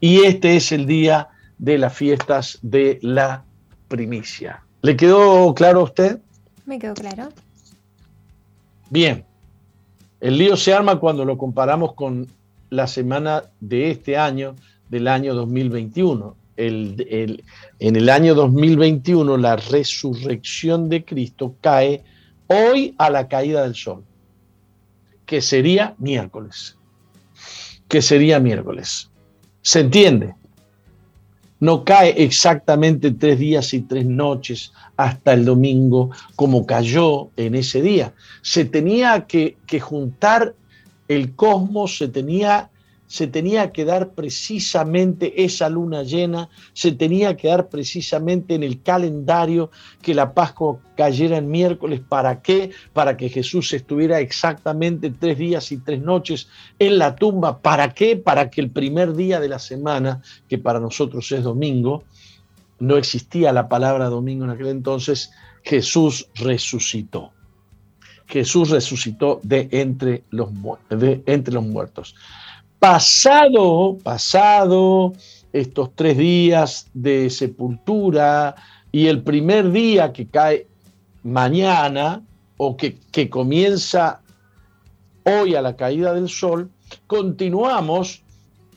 Y 0.00 0.24
este 0.24 0.56
es 0.56 0.72
el 0.72 0.86
día 0.86 1.28
de 1.58 1.78
las 1.78 1.94
fiestas 1.94 2.58
de 2.62 2.98
la 3.02 3.44
primicia. 3.86 4.64
¿Le 4.82 4.96
quedó 4.96 5.54
claro 5.54 5.80
a 5.80 5.84
usted? 5.84 6.18
Me 6.66 6.80
quedó 6.80 6.94
claro. 6.94 7.28
Bien. 8.90 9.24
El 10.20 10.38
lío 10.38 10.56
se 10.56 10.74
arma 10.74 10.98
cuando 10.98 11.24
lo 11.24 11.38
comparamos 11.38 11.92
con 11.94 12.26
la 12.70 12.88
semana 12.88 13.44
de 13.60 13.90
este 13.90 14.16
año, 14.16 14.56
del 14.88 15.08
año 15.08 15.34
2021 15.34 16.36
en 16.56 17.36
el 17.78 18.08
año 18.08 18.34
2021 18.34 19.36
la 19.36 19.56
resurrección 19.56 20.88
de 20.88 21.04
Cristo 21.04 21.54
cae 21.60 22.04
hoy 22.46 22.94
a 22.98 23.10
la 23.10 23.28
caída 23.28 23.62
del 23.62 23.74
sol, 23.74 24.04
que 25.26 25.40
sería 25.40 25.94
miércoles, 25.98 26.76
que 27.88 28.02
sería 28.02 28.38
miércoles. 28.38 29.10
¿Se 29.62 29.80
entiende? 29.80 30.34
No 31.58 31.84
cae 31.84 32.22
exactamente 32.22 33.10
tres 33.10 33.38
días 33.38 33.72
y 33.72 33.80
tres 33.80 34.04
noches 34.04 34.72
hasta 34.96 35.32
el 35.32 35.44
domingo 35.44 36.10
como 36.36 36.66
cayó 36.66 37.30
en 37.36 37.54
ese 37.54 37.80
día. 37.80 38.12
Se 38.42 38.64
tenía 38.64 39.26
que, 39.26 39.56
que 39.66 39.80
juntar 39.80 40.54
el 41.08 41.34
cosmos, 41.34 41.96
se 41.96 42.08
tenía 42.08 42.70
se 43.06 43.26
tenía 43.26 43.70
que 43.70 43.84
dar 43.84 44.10
precisamente 44.10 45.44
esa 45.44 45.68
luna 45.68 46.02
llena, 46.02 46.48
se 46.72 46.92
tenía 46.92 47.36
que 47.36 47.48
dar 47.48 47.68
precisamente 47.68 48.54
en 48.54 48.62
el 48.62 48.82
calendario 48.82 49.70
que 50.02 50.14
la 50.14 50.32
Pascua 50.32 50.78
cayera 50.96 51.36
en 51.36 51.50
miércoles. 51.50 52.00
¿Para 52.08 52.40
qué? 52.42 52.70
Para 52.92 53.16
que 53.16 53.28
Jesús 53.28 53.72
estuviera 53.72 54.20
exactamente 54.20 55.10
tres 55.10 55.38
días 55.38 55.70
y 55.70 55.78
tres 55.78 56.00
noches 56.00 56.48
en 56.78 56.98
la 56.98 57.14
tumba. 57.14 57.60
¿Para 57.60 57.92
qué? 57.94 58.16
Para 58.16 58.50
que 58.50 58.60
el 58.60 58.70
primer 58.70 59.14
día 59.14 59.38
de 59.38 59.48
la 59.48 59.58
semana, 59.58 60.22
que 60.48 60.58
para 60.58 60.80
nosotros 60.80 61.30
es 61.32 61.42
domingo, 61.44 62.04
no 62.78 62.96
existía 62.96 63.52
la 63.52 63.68
palabra 63.68 64.08
domingo 64.08 64.44
en 64.44 64.50
aquel 64.50 64.68
entonces, 64.68 65.30
Jesús 65.62 66.28
resucitó. 66.34 67.32
Jesús 68.26 68.70
resucitó 68.70 69.40
de 69.42 69.68
entre 69.70 70.24
los, 70.30 70.48
de 70.88 71.22
entre 71.26 71.54
los 71.54 71.64
muertos. 71.64 72.14
Pasado, 72.84 73.96
pasado 74.02 75.14
estos 75.54 75.94
tres 75.94 76.18
días 76.18 76.90
de 76.92 77.30
sepultura 77.30 78.56
y 78.92 79.06
el 79.06 79.22
primer 79.22 79.72
día 79.72 80.12
que 80.12 80.26
cae 80.26 80.66
mañana 81.22 82.22
o 82.58 82.76
que, 82.76 82.98
que 83.10 83.30
comienza 83.30 84.20
hoy 85.24 85.54
a 85.54 85.62
la 85.62 85.76
caída 85.76 86.12
del 86.12 86.28
sol, 86.28 86.70
continuamos 87.06 88.22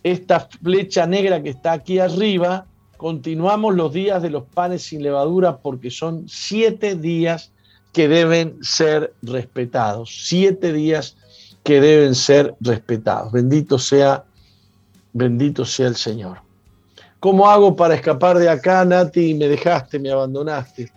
esta 0.03 0.47
flecha 0.63 1.05
negra 1.05 1.43
que 1.43 1.49
está 1.49 1.73
aquí 1.73 1.99
arriba, 1.99 2.65
continuamos 2.95 3.75
los 3.75 3.91
días 3.91 4.21
de 4.21 4.29
los 4.29 4.43
panes 4.43 4.83
sin 4.83 5.03
levadura 5.03 5.57
porque 5.57 5.91
son 5.91 6.29
siete 6.29 6.95
días 6.95 7.51
que 7.91 8.07
deben 8.07 8.57
ser 8.63 9.13
respetados, 9.21 10.27
siete 10.29 10.71
días 10.71 11.17
que 11.67 11.81
deben 11.81 12.15
ser 12.15 12.55
respetados. 12.61 13.29
Bendito 13.33 13.77
sea, 13.77 14.23
bendito 15.11 15.65
sea 15.65 15.89
el 15.89 15.97
Señor. 15.97 16.37
¿Cómo 17.19 17.49
hago 17.49 17.75
para 17.75 17.93
escapar 17.93 18.37
de 18.37 18.47
acá, 18.47 18.85
Nati? 18.85 19.33
Me 19.33 19.49
dejaste, 19.49 19.99
me 19.99 20.09
abandonaste. 20.09 20.89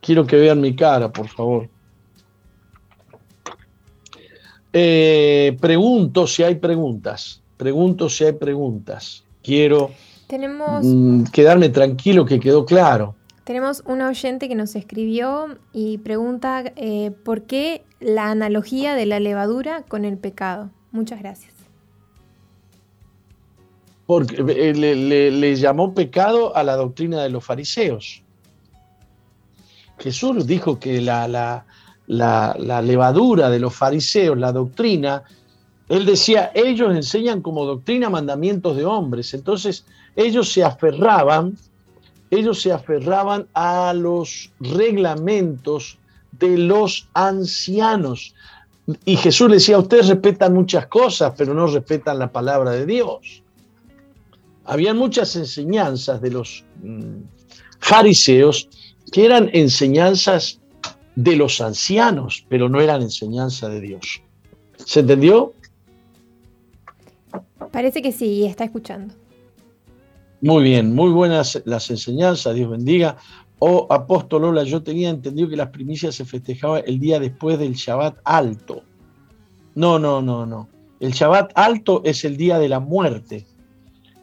Quiero 0.00 0.24
que 0.24 0.36
vean 0.36 0.60
mi 0.60 0.76
cara, 0.76 1.10
por 1.10 1.26
favor. 1.26 1.68
Eh, 4.72 5.56
pregunto 5.60 6.28
si 6.28 6.44
hay 6.44 6.54
preguntas. 6.54 7.42
Pregunto 7.56 8.08
si 8.08 8.26
hay 8.26 8.34
preguntas. 8.34 9.24
Quiero 9.42 9.90
Tenemos... 10.28 10.84
Mm, 10.84 11.24
quedarme 11.32 11.70
tranquilo 11.70 12.24
que 12.24 12.38
quedó 12.38 12.64
claro. 12.64 13.16
Tenemos 13.44 13.82
un 13.84 14.00
oyente 14.00 14.48
que 14.48 14.54
nos 14.54 14.74
escribió 14.74 15.58
y 15.74 15.98
pregunta 15.98 16.64
eh, 16.76 17.12
por 17.24 17.42
qué 17.42 17.84
la 18.00 18.30
analogía 18.30 18.94
de 18.94 19.04
la 19.04 19.20
levadura 19.20 19.82
con 19.82 20.06
el 20.06 20.16
pecado. 20.16 20.70
Muchas 20.92 21.20
gracias. 21.20 21.52
Porque 24.06 24.36
eh, 24.36 24.74
le, 24.74 25.56
llamó 25.56 25.92
pecado 25.92 26.56
a 26.56 26.62
la 26.62 26.76
doctrina 26.76 27.22
de 27.22 27.28
los 27.28 27.44
fariseos. 27.44 28.22
Jesús 29.98 30.46
dijo 30.46 30.78
que 30.78 31.02
la, 31.02 31.28
la 32.06 32.82
levadura 32.82 33.50
de 33.50 33.58
los 33.58 33.74
fariseos, 33.74 34.38
la 34.38 34.52
doctrina, 34.52 35.22
él 35.88 36.06
decía, 36.06 36.50
ellos 36.54 36.94
enseñan 36.94 37.42
como 37.42 37.66
doctrina 37.66 38.08
mandamientos 38.08 38.76
de 38.76 38.86
hombres. 38.86 39.34
Entonces 39.34 39.84
ellos 40.16 40.50
se 40.50 40.64
aferraban 40.64 41.58
ellos 42.34 42.60
se 42.60 42.72
aferraban 42.72 43.46
a 43.54 43.92
los 43.94 44.52
reglamentos 44.60 45.98
de 46.32 46.58
los 46.58 47.08
ancianos. 47.14 48.34
Y 49.04 49.16
Jesús 49.16 49.48
le 49.48 49.56
decía, 49.56 49.78
ustedes 49.78 50.08
respetan 50.08 50.52
muchas 50.54 50.86
cosas, 50.86 51.32
pero 51.36 51.54
no 51.54 51.66
respetan 51.66 52.18
la 52.18 52.30
palabra 52.30 52.72
de 52.72 52.86
Dios. 52.86 53.42
Habían 54.64 54.96
muchas 54.96 55.36
enseñanzas 55.36 56.20
de 56.20 56.30
los 56.30 56.64
mm, 56.82 57.22
fariseos 57.78 58.68
que 59.12 59.24
eran 59.24 59.50
enseñanzas 59.52 60.60
de 61.16 61.36
los 61.36 61.60
ancianos, 61.60 62.44
pero 62.48 62.68
no 62.68 62.80
eran 62.80 63.02
enseñanza 63.02 63.68
de 63.68 63.80
Dios. 63.80 64.22
¿Se 64.76 65.00
entendió? 65.00 65.54
Parece 67.70 68.02
que 68.02 68.12
sí, 68.12 68.44
está 68.44 68.64
escuchando. 68.64 69.14
Muy 70.44 70.62
bien, 70.62 70.94
muy 70.94 71.10
buenas 71.10 71.62
las 71.64 71.88
enseñanzas, 71.88 72.54
Dios 72.54 72.68
bendiga. 72.68 73.16
Oh, 73.60 73.86
apóstol 73.88 74.42
Lola, 74.42 74.62
yo 74.62 74.82
tenía 74.82 75.08
entendido 75.08 75.48
que 75.48 75.56
las 75.56 75.70
primicias 75.70 76.16
se 76.16 76.26
festejaban 76.26 76.82
el 76.86 77.00
día 77.00 77.18
después 77.18 77.58
del 77.58 77.72
Shabbat 77.72 78.18
alto. 78.24 78.82
No, 79.74 79.98
no, 79.98 80.20
no, 80.20 80.44
no. 80.44 80.68
El 81.00 81.12
Shabbat 81.12 81.52
alto 81.54 82.02
es 82.04 82.26
el 82.26 82.36
día 82.36 82.58
de 82.58 82.68
la 82.68 82.78
muerte 82.78 83.46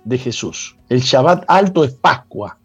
de 0.04 0.18
Jesús. 0.20 0.78
El 0.90 1.02
Shabbat 1.02 1.44
alto 1.48 1.84
es 1.84 1.94
Pascua. 1.94 2.56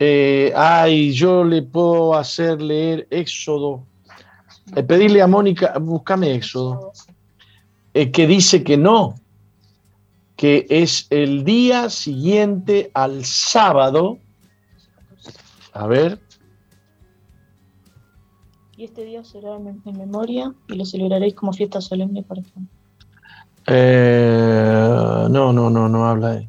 Eh, 0.00 0.52
ay, 0.56 1.12
yo 1.12 1.44
le 1.44 1.62
puedo 1.62 2.16
hacer 2.16 2.60
leer 2.60 3.06
Éxodo. 3.10 3.84
Eh, 4.74 4.82
pedirle 4.82 5.22
a 5.22 5.28
Mónica, 5.28 5.78
búscame 5.78 6.34
Éxodo, 6.34 6.90
eh, 7.92 8.10
que 8.10 8.26
dice 8.26 8.64
que 8.64 8.76
no, 8.76 9.14
que 10.36 10.66
es 10.68 11.06
el 11.10 11.44
día 11.44 11.90
siguiente 11.90 12.90
al 12.94 13.24
sábado. 13.24 14.18
A 15.72 15.86
ver. 15.86 16.20
Y 18.76 18.84
este 18.84 19.04
día 19.04 19.24
será 19.24 19.56
en, 19.56 19.80
memoria 19.96 20.52
y 20.68 20.74
lo 20.74 20.84
celebraréis 20.84 21.34
como 21.34 21.52
fiesta 21.52 21.80
solemne 21.80 22.22
por 22.22 22.38
ejemplo. 22.38 22.76
Eh, 23.66 25.26
no, 25.30 25.52
no, 25.52 25.70
no, 25.70 25.88
no 25.88 26.06
habla 26.06 26.30
ahí. 26.32 26.48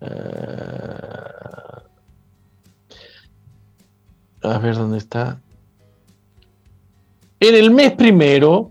Eh, 0.00 1.02
a 4.42 4.58
ver 4.58 4.74
dónde 4.74 4.98
está. 4.98 5.40
En 7.40 7.54
el 7.56 7.70
mes 7.72 7.92
primero, 7.92 8.70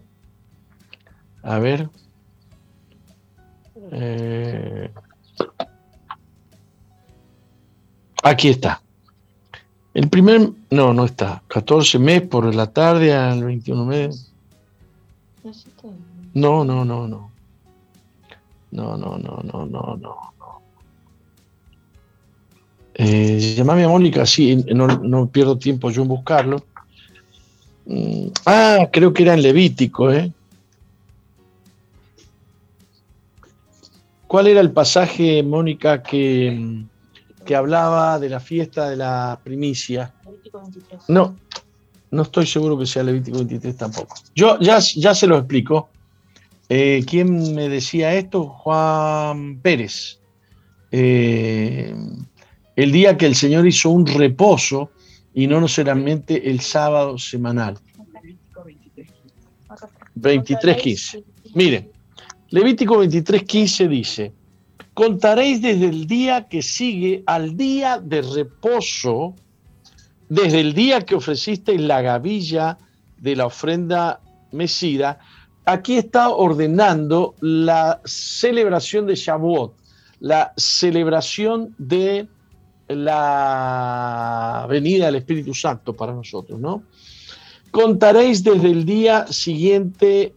a 1.43 1.60
ver, 1.60 1.89
Eh, 3.91 4.89
aquí 8.23 8.49
está. 8.49 8.81
El 9.93 10.09
primer, 10.09 10.49
no, 10.69 10.93
no 10.93 11.05
está. 11.05 11.43
14 11.47 11.99
mes 11.99 12.22
por 12.22 12.53
la 12.55 12.68
tarde 12.68 13.13
al 13.13 13.43
21 13.43 13.85
mes. 13.85 14.31
No, 16.34 16.63
no, 16.63 16.85
no, 16.85 17.07
no. 17.07 17.31
No, 18.72 18.95
no, 18.95 19.18
no, 19.18 19.41
no, 19.43 19.65
no, 19.65 19.97
no. 19.97 20.31
Eh, 22.93 23.55
llamame 23.57 23.84
a 23.84 23.89
Mónica, 23.89 24.26
sí, 24.26 24.63
no, 24.73 24.88
no, 24.88 25.27
pierdo 25.27 25.57
tiempo 25.57 25.89
yo 25.89 26.03
en 26.03 26.07
buscarlo. 26.07 26.63
Mm, 27.85 28.27
ah, 28.45 28.88
creo 28.91 29.11
que 29.11 29.23
era 29.23 29.34
en 29.34 29.41
Levítico, 29.41 30.11
¿eh? 30.11 30.31
¿Cuál 34.32 34.48
era 34.48 34.62
el 34.62 34.72
pasaje, 34.72 35.44
Mónica, 35.44 36.02
que, 36.02 36.86
que 37.45 37.53
hablaba 37.53 38.18
de 38.18 38.30
la 38.30 38.40
fiesta 38.40 38.90
de 38.90 38.95
la 38.95 39.38
primicia? 39.44 40.14
Levítico 40.24 40.62
23. 40.62 41.02
No, 41.10 41.36
no 42.12 42.22
estoy 42.22 42.48
seguro 42.48 42.80
que 42.80 42.86
sea 42.86 43.03
Levítico 43.03 43.40
23 43.40 43.76
tampoco. 43.76 44.16
Yo 44.34 44.58
ya, 44.62 44.80
ya 44.80 45.14
se 45.14 45.28
lo 45.28 45.38
explico. 45.38 45.90
Eh, 46.70 47.03
¿Quién 47.06 47.53
me 47.53 47.68
decía 47.68 48.14
esto? 48.14 48.45
Juan 48.45 49.60
Pérez. 49.62 50.22
Eh, 50.91 51.94
el 52.78 52.91
día 52.94 53.18
que 53.18 53.26
el 53.26 53.36
Señor 53.36 53.68
hizo 53.68 53.90
un 53.90 54.06
reposo 54.06 54.91
y 55.34 55.45
no 55.45 55.68
solamente 55.68 56.49
el 56.49 56.62
sábado 56.62 57.18
semanal. 57.18 57.78
23.15. 60.16 61.22
Miren, 61.53 61.91
Levítico 62.52 63.02
23.15 63.02 63.88
dice, 63.88 64.34
contaréis 64.94 65.61
desde 65.61 65.88
el 65.88 66.06
día 66.06 66.49
que 66.49 66.61
sigue 66.61 67.23
al 67.26 67.56
día 67.56 67.98
de 67.98 68.22
reposo, 68.22 69.36
desde 70.28 70.60
el 70.60 70.73
día 70.73 71.02
que 71.02 71.15
ofrecisteis 71.15 71.80
la 71.80 72.02
gavilla 72.02 72.78
de 73.18 73.38
la 73.38 73.45
ofrenda 73.45 74.19
mesida, 74.52 75.19
aquí 75.64 75.95
está 75.95 76.30
ordenando 76.30 77.36
la 77.40 78.02
celebración 78.03 79.06
de 79.07 79.15
Shavuot, 79.15 79.73
la 80.19 80.52
celebración 80.57 81.73
de 81.78 82.28
la 82.90 84.65
venida 84.69 85.06
del 85.06 85.15
Espíritu 85.15 85.53
Santo 85.53 85.94
para 85.94 86.14
nosotros, 86.14 86.60
¿no? 86.60 86.84
Contaréis 87.72 88.44
desde 88.44 88.69
el 88.69 88.84
día 88.84 89.26
siguiente 89.28 90.36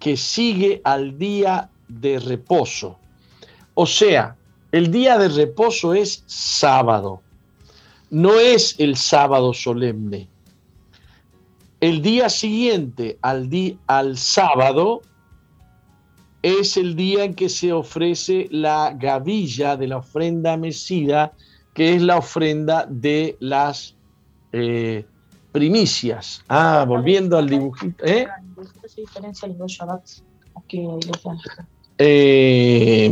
que 0.00 0.16
sigue 0.16 0.80
al 0.82 1.16
día 1.18 1.70
de 1.86 2.18
reposo. 2.18 2.98
O 3.74 3.86
sea, 3.86 4.34
el 4.72 4.90
día 4.90 5.18
de 5.18 5.28
reposo 5.28 5.94
es 5.94 6.24
sábado, 6.26 7.20
no 8.10 8.40
es 8.40 8.74
el 8.78 8.96
sábado 8.96 9.54
solemne. 9.54 10.26
El 11.80 12.02
día 12.02 12.28
siguiente 12.28 13.18
al, 13.22 13.48
al 13.86 14.16
sábado 14.18 15.02
es 16.42 16.76
el 16.76 16.96
día 16.96 17.24
en 17.24 17.34
que 17.34 17.48
se 17.48 17.72
ofrece 17.72 18.48
la 18.50 18.94
gavilla 18.96 19.76
de 19.76 19.88
la 19.88 19.98
ofrenda 19.98 20.56
mesida, 20.56 21.32
que 21.74 21.94
es 21.94 22.02
la 22.02 22.18
ofrenda 22.18 22.86
de 22.88 23.36
las 23.40 23.94
eh, 24.52 25.04
primicias. 25.52 26.42
Ah, 26.48 26.84
volviendo 26.86 27.36
al 27.36 27.48
dibujito. 27.48 28.04
¿eh? 28.04 28.26
Eh, 31.98 33.10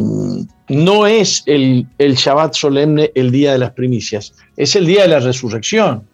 no 0.68 1.06
es 1.06 1.42
el, 1.46 1.86
el 1.98 2.14
Shabbat 2.14 2.54
solemne 2.54 3.10
el 3.14 3.30
día 3.30 3.52
de 3.52 3.58
las 3.58 3.72
primicias, 3.72 4.34
es 4.56 4.76
el 4.76 4.86
día 4.86 5.02
de 5.02 5.08
la 5.08 5.20
resurrección. 5.20 6.06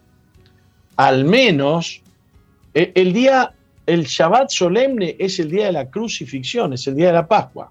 Al 0.97 1.25
menos 1.25 2.03
e, 2.73 2.93
el 2.95 3.13
día, 3.13 3.55
el 3.87 4.05
Shabbat 4.05 4.51
solemne 4.51 5.17
es 5.19 5.39
el 5.39 5.51
día 5.51 5.67
de 5.67 5.73
la 5.73 5.91
crucifixión, 5.91 6.73
es 6.73 6.87
el 6.87 6.97
día 6.97 7.09
de 7.09 7.13
la 7.13 7.29
Pascua. 7.29 7.71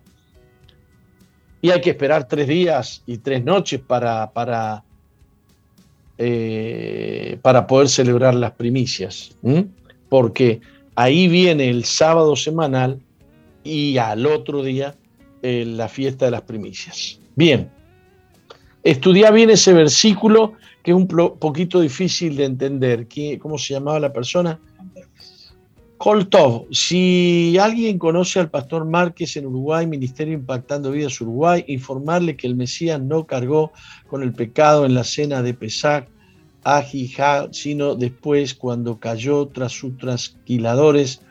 Y 1.61 1.71
hay 1.71 1.81
que 1.81 1.91
esperar 1.91 2.27
tres 2.27 2.47
días 2.47 3.03
y 3.05 3.17
tres 3.17 3.43
noches 3.43 3.79
para, 3.79 4.31
para 4.31 4.83
eh, 6.19 7.39
para 7.41 7.65
poder 7.65 7.89
celebrar 7.89 8.35
las 8.35 8.51
primicias, 8.51 9.35
porque 10.09 10.61
ahí 10.95 11.27
viene 11.27 11.69
el 11.69 11.85
sábado 11.85 12.35
semanal 12.35 12.99
y 13.63 13.97
al 13.97 14.25
otro 14.25 14.63
día 14.63 14.95
eh, 15.41 15.65
la 15.65 15.87
fiesta 15.87 16.25
de 16.25 16.31
las 16.31 16.41
primicias. 16.41 17.19
Bien, 17.35 17.69
estudia 18.83 19.31
bien 19.31 19.49
ese 19.49 19.73
versículo 19.73 20.53
que 20.83 20.91
es 20.91 20.97
un 20.97 21.07
poquito 21.07 21.79
difícil 21.79 22.35
de 22.35 22.45
entender. 22.45 23.07
¿Cómo 23.39 23.57
se 23.57 23.73
llamaba 23.73 23.99
la 23.99 24.11
persona? 24.11 24.59
Koltov, 25.97 26.67
si 26.71 27.57
alguien 27.57 27.97
conoce 27.97 28.37
al 28.41 28.49
pastor 28.49 28.83
Márquez 28.83 29.37
en 29.37 29.45
Uruguay, 29.45 29.87
Ministerio 29.87 30.33
Impactando 30.33 30.91
Vidas 30.91 31.21
Uruguay, 31.21 31.63
informarle 31.67 32.35
que 32.35 32.45
el 32.45 32.57
Mesías 32.57 32.99
no 32.99 33.25
cargó 33.25 33.71
con 34.07 34.21
el 34.21 34.33
pecado 34.33 34.85
en 34.85 34.95
la 34.95 35.05
cena 35.05 35.41
de 35.41 35.53
Pesach, 35.53 36.09
Ajija, 36.63 37.49
sino 37.51 37.95
después 37.95 38.53
cuando 38.53 38.99
cayó 38.99 39.47
tras 39.47 39.71
sus 39.71 39.97
trasquiladores. 39.97 41.21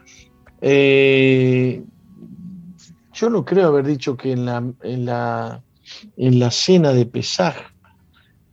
Eh, 0.60 1.82
yo 3.12 3.30
no 3.30 3.44
creo 3.44 3.68
haber 3.68 3.86
dicho 3.86 4.16
que 4.16 4.32
en 4.32 4.44
la, 4.44 4.72
en 4.82 5.04
la, 5.04 5.62
en 6.16 6.38
la 6.38 6.50
cena 6.50 6.92
de 6.92 7.06
Pesaj, 7.06 7.56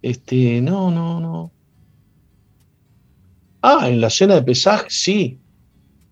este, 0.02 0.62
no, 0.62 0.92
no, 0.92 1.20
no. 1.20 1.52
Ah, 3.62 3.90
en 3.90 4.00
la 4.00 4.10
cena 4.10 4.36
de 4.36 4.44
Pesaj 4.44 4.86
sí, 4.90 5.40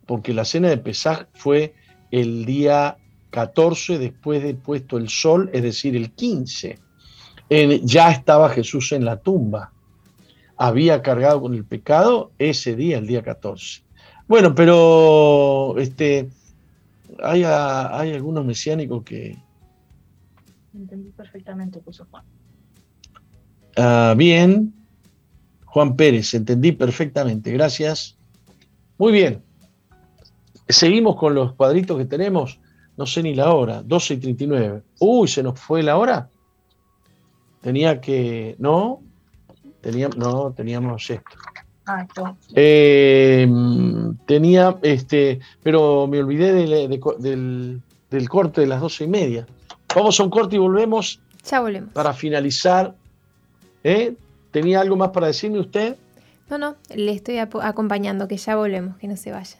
porque 0.05 0.33
la 0.33 0.45
cena 0.45 0.69
de 0.69 0.77
Pesaj 0.77 1.27
fue 1.33 1.75
el 2.11 2.45
día 2.45 2.97
14 3.29 3.99
después 3.99 4.43
de 4.43 4.55
puesto 4.55 4.97
el 4.97 5.09
sol, 5.09 5.49
es 5.53 5.63
decir, 5.63 5.95
el 5.95 6.11
15. 6.11 6.79
ya 7.83 8.11
estaba 8.11 8.49
Jesús 8.49 8.91
en 8.91 9.05
la 9.05 9.21
tumba. 9.21 9.71
Había 10.57 11.01
cargado 11.01 11.41
con 11.41 11.53
el 11.53 11.65
pecado 11.65 12.31
ese 12.39 12.75
día, 12.75 12.97
el 12.97 13.07
día 13.07 13.23
14. 13.23 13.83
Bueno, 14.27 14.55
pero 14.55 15.77
este, 15.77 16.29
hay, 17.23 17.43
hay 17.43 18.13
algunos 18.13 18.45
mesiánicos 18.45 19.03
que... 19.03 19.37
Entendí 20.73 21.11
perfectamente, 21.11 21.79
puso 21.79 22.05
Juan. 22.09 22.23
Ah, 23.77 24.15
bien, 24.17 24.73
Juan 25.65 25.95
Pérez, 25.95 26.33
entendí 26.33 26.71
perfectamente, 26.71 27.51
gracias. 27.51 28.17
Muy 28.97 29.11
bien, 29.11 29.43
Seguimos 30.69 31.15
con 31.15 31.33
los 31.33 31.53
cuadritos 31.53 31.97
que 31.97 32.05
tenemos. 32.05 32.59
No 32.97 33.05
sé 33.05 33.23
ni 33.23 33.33
la 33.33 33.53
hora, 33.53 33.83
12 33.83 34.15
y 34.15 34.17
39. 34.17 34.83
Uy, 34.99 35.27
se 35.27 35.43
nos 35.43 35.59
fue 35.59 35.81
la 35.81 35.97
hora. 35.97 36.29
Tenía 37.61 38.01
que. 38.01 38.55
No, 38.59 39.01
teníamos, 39.81 40.17
no, 40.17 40.51
teníamos 40.51 41.09
esto. 41.09 41.37
Ah, 41.85 42.05
eh, 42.53 43.47
tenía 44.25 44.77
este, 44.81 45.39
pero 45.63 46.05
me 46.05 46.19
olvidé 46.19 46.51
del, 46.51 47.81
del, 48.09 48.29
corte 48.29 48.61
de 48.61 48.67
las 48.67 48.81
12 48.81 49.05
y 49.05 49.07
media. 49.07 49.47
Vamos 49.95 50.19
a 50.19 50.23
un 50.23 50.29
corte 50.29 50.57
y 50.57 50.59
volvemos. 50.59 51.21
Ya 51.49 51.61
volvemos. 51.61 51.93
Para 51.93 52.13
finalizar. 52.13 52.93
¿eh? 53.85 54.15
¿Tenía 54.51 54.81
algo 54.81 54.97
más 54.97 55.09
para 55.11 55.27
decirme 55.27 55.59
usted? 55.59 55.95
No, 56.49 56.57
no, 56.57 56.75
le 56.93 57.11
estoy 57.13 57.37
acompañando, 57.37 58.27
que 58.27 58.37
ya 58.37 58.55
volvemos, 58.55 58.97
que 58.97 59.07
no 59.07 59.15
se 59.15 59.31
vaya. 59.31 59.57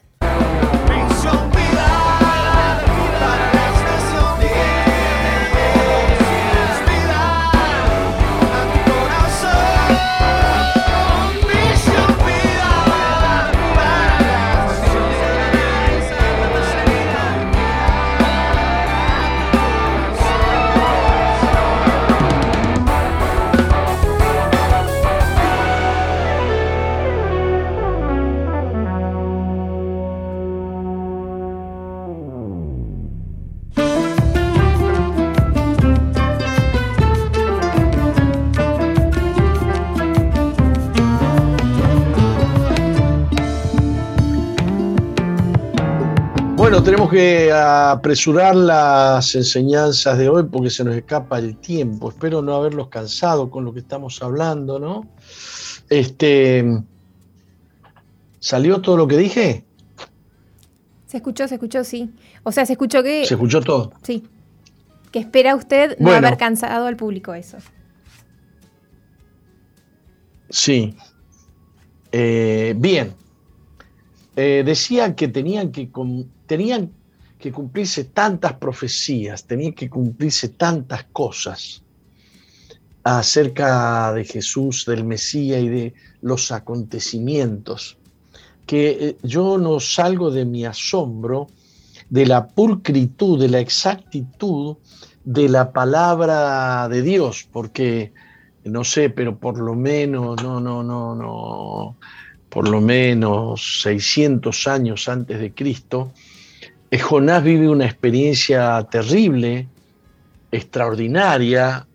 Bueno, 46.78 46.92
tenemos 46.92 47.10
que 47.10 47.50
apresurar 47.50 48.54
las 48.54 49.34
enseñanzas 49.34 50.16
de 50.16 50.28
hoy 50.28 50.44
porque 50.44 50.70
se 50.70 50.84
nos 50.84 50.94
escapa 50.94 51.36
el 51.40 51.56
tiempo. 51.56 52.08
Espero 52.08 52.40
no 52.40 52.54
haberlos 52.54 52.86
cansado 52.86 53.50
con 53.50 53.64
lo 53.64 53.72
que 53.72 53.80
estamos 53.80 54.22
hablando, 54.22 54.78
¿no? 54.78 55.08
Este, 55.90 56.80
¿Salió 58.38 58.80
todo 58.80 58.96
lo 58.96 59.08
que 59.08 59.16
dije? 59.16 59.64
Se 61.06 61.16
escuchó, 61.16 61.48
se 61.48 61.56
escuchó, 61.56 61.82
sí. 61.82 62.12
O 62.44 62.52
sea, 62.52 62.64
se 62.64 62.74
escuchó 62.74 63.02
que... 63.02 63.26
¿Se 63.26 63.34
escuchó 63.34 63.60
todo? 63.60 63.92
Sí. 64.04 64.22
Que 65.10 65.18
espera 65.18 65.56
usted 65.56 65.98
no 65.98 66.10
Bueno. 66.10 66.28
haber 66.28 66.38
cansado 66.38 66.86
al 66.86 66.94
público 66.96 67.34
eso. 67.34 67.56
Sí. 70.48 70.94
Eh, 72.12 72.72
bien. 72.76 73.16
Eh, 74.36 74.62
decía 74.64 75.16
que 75.16 75.26
tenían 75.26 75.72
que, 75.72 75.90
tenían 76.48 76.90
que 77.38 77.52
cumplirse 77.52 78.04
tantas 78.04 78.54
profecías, 78.54 79.44
tenían 79.44 79.74
que 79.74 79.88
cumplirse 79.88 80.48
tantas 80.48 81.04
cosas 81.12 81.82
acerca 83.04 84.12
de 84.12 84.24
Jesús, 84.24 84.84
del 84.84 85.04
Mesías 85.04 85.62
y 85.62 85.68
de 85.68 85.94
los 86.20 86.50
acontecimientos, 86.50 87.96
que 88.66 88.88
eh, 88.90 89.16
yo 89.22 89.56
no 89.56 89.78
salgo 89.78 90.30
de 90.32 90.44
mi 90.44 90.64
asombro 90.64 91.46
de 92.10 92.26
la 92.26 92.48
pulcritud, 92.48 93.40
de 93.40 93.48
la 93.48 93.60
exactitud 93.60 94.76
de 95.24 95.48
la 95.48 95.72
palabra 95.72 96.88
de 96.88 97.02
Dios, 97.02 97.48
porque 97.52 98.12
no 98.64 98.82
sé, 98.84 99.10
pero 99.10 99.38
por 99.38 99.58
lo 99.58 99.74
menos, 99.74 100.42
no, 100.42 100.60
no, 100.60 100.82
no, 100.82 101.14
no, 101.14 101.96
por 102.48 102.68
lo 102.68 102.80
menos 102.80 103.82
600 103.82 104.66
años 104.66 105.08
antes 105.08 105.38
de 105.38 105.52
Cristo, 105.52 106.12
Jonás 106.96 107.44
vive 107.44 107.68
una 107.68 107.84
experiencia 107.84 108.82
terrible, 108.90 109.68
extraordinaria. 110.50 111.86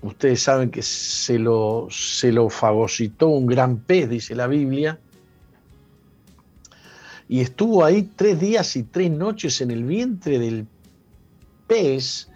Ustedes 0.00 0.42
saben 0.42 0.70
que 0.70 0.82
se 0.82 1.38
lo, 1.38 1.88
se 1.90 2.32
lo 2.32 2.48
fagocitó 2.48 3.28
un 3.28 3.46
gran 3.46 3.78
pez, 3.78 4.08
dice 4.08 4.34
la 4.34 4.46
Biblia, 4.46 4.98
y 7.28 7.40
estuvo 7.40 7.84
ahí 7.84 8.08
tres 8.16 8.40
días 8.40 8.76
y 8.76 8.82
tres 8.82 9.10
noches 9.10 9.60
en 9.60 9.70
el 9.70 9.84
vientre 9.84 10.38
del 10.38 10.66
pez, 11.66 12.28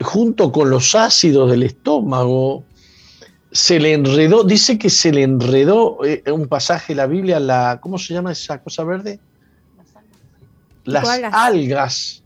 junto 0.00 0.52
con 0.52 0.70
los 0.70 0.94
ácidos 0.94 1.50
del 1.50 1.62
estómago, 1.62 2.64
se 3.52 3.80
le 3.80 3.94
enredó, 3.94 4.44
dice 4.44 4.78
que 4.78 4.90
se 4.90 5.12
le 5.12 5.22
enredó 5.22 6.04
eh, 6.04 6.22
un 6.30 6.46
pasaje 6.46 6.92
de 6.92 6.98
la 6.98 7.06
Biblia, 7.06 7.40
la, 7.40 7.78
¿cómo 7.80 7.98
se 7.98 8.12
llama 8.12 8.32
esa 8.32 8.62
cosa 8.62 8.84
verde? 8.84 9.18
Las 10.86 11.08
algas? 11.32 12.22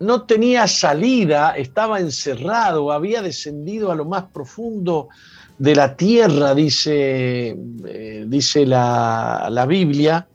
No 0.00 0.22
tenía 0.22 0.68
salida, 0.68 1.56
estaba 1.56 1.98
encerrado, 1.98 2.92
había 2.92 3.20
descendido 3.20 3.90
a 3.90 3.96
lo 3.96 4.04
más 4.04 4.24
profundo 4.32 5.08
de 5.58 5.74
la 5.74 5.96
tierra, 5.96 6.54
dice, 6.54 7.56
eh, 7.86 8.24
dice 8.28 8.64
la, 8.64 9.48
la 9.50 9.66
Biblia, 9.66 10.28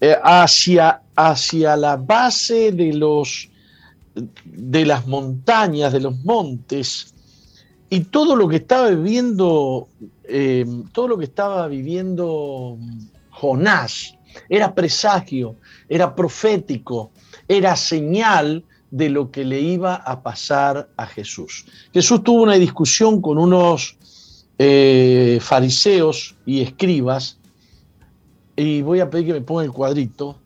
eh, 0.00 0.16
hacia, 0.22 1.02
hacia 1.16 1.76
la 1.76 1.96
base 1.96 2.70
de 2.70 2.92
los 2.92 3.50
de 4.44 4.84
las 4.84 5.06
montañas, 5.06 5.92
de 5.92 6.00
los 6.00 6.24
montes, 6.24 7.14
y 7.90 8.00
todo 8.00 8.36
lo 8.36 8.48
que 8.48 8.56
estaba 8.56 8.90
viviendo, 8.90 9.88
eh, 10.24 10.66
todo 10.92 11.08
lo 11.08 11.18
que 11.18 11.24
estaba 11.24 11.68
viviendo 11.68 12.78
Jonás, 13.40 14.16
era 14.48 14.74
presagio, 14.74 15.56
era 15.88 16.14
profético, 16.14 17.12
era 17.46 17.76
señal 17.76 18.64
de 18.90 19.08
lo 19.10 19.30
que 19.30 19.44
le 19.44 19.60
iba 19.60 19.94
a 19.94 20.22
pasar 20.22 20.88
a 20.96 21.06
Jesús. 21.06 21.66
Jesús 21.92 22.24
tuvo 22.24 22.42
una 22.42 22.54
discusión 22.54 23.20
con 23.20 23.38
unos 23.38 23.96
eh, 24.58 25.38
fariseos 25.40 26.36
y 26.46 26.62
escribas, 26.62 27.38
y 28.56 28.82
voy 28.82 28.98
a 28.98 29.08
pedir 29.08 29.26
que 29.26 29.32
me 29.34 29.40
ponga 29.40 29.62
el 29.62 29.70
cuadrito. 29.70 30.36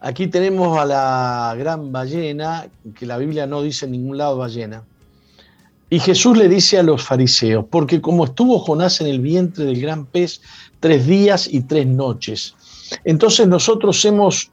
Aquí 0.00 0.26
tenemos 0.26 0.76
a 0.76 0.86
la 0.86 1.54
gran 1.56 1.92
ballena, 1.92 2.68
que 2.96 3.06
la 3.06 3.16
Biblia 3.16 3.46
no 3.46 3.62
dice 3.62 3.84
en 3.84 3.92
ningún 3.92 4.18
lado 4.18 4.38
ballena. 4.38 4.82
Y 5.90 5.98
Jesús 5.98 6.38
le 6.38 6.48
dice 6.48 6.78
a 6.78 6.84
los 6.84 7.02
fariseos, 7.02 7.64
porque 7.68 8.00
como 8.00 8.24
estuvo 8.24 8.60
Jonás 8.60 9.00
en 9.00 9.08
el 9.08 9.20
vientre 9.20 9.64
del 9.64 9.80
gran 9.80 10.06
pez 10.06 10.40
tres 10.78 11.04
días 11.06 11.48
y 11.52 11.62
tres 11.62 11.86
noches, 11.86 12.54
entonces 13.04 13.48
nosotros 13.48 14.04
hemos 14.04 14.52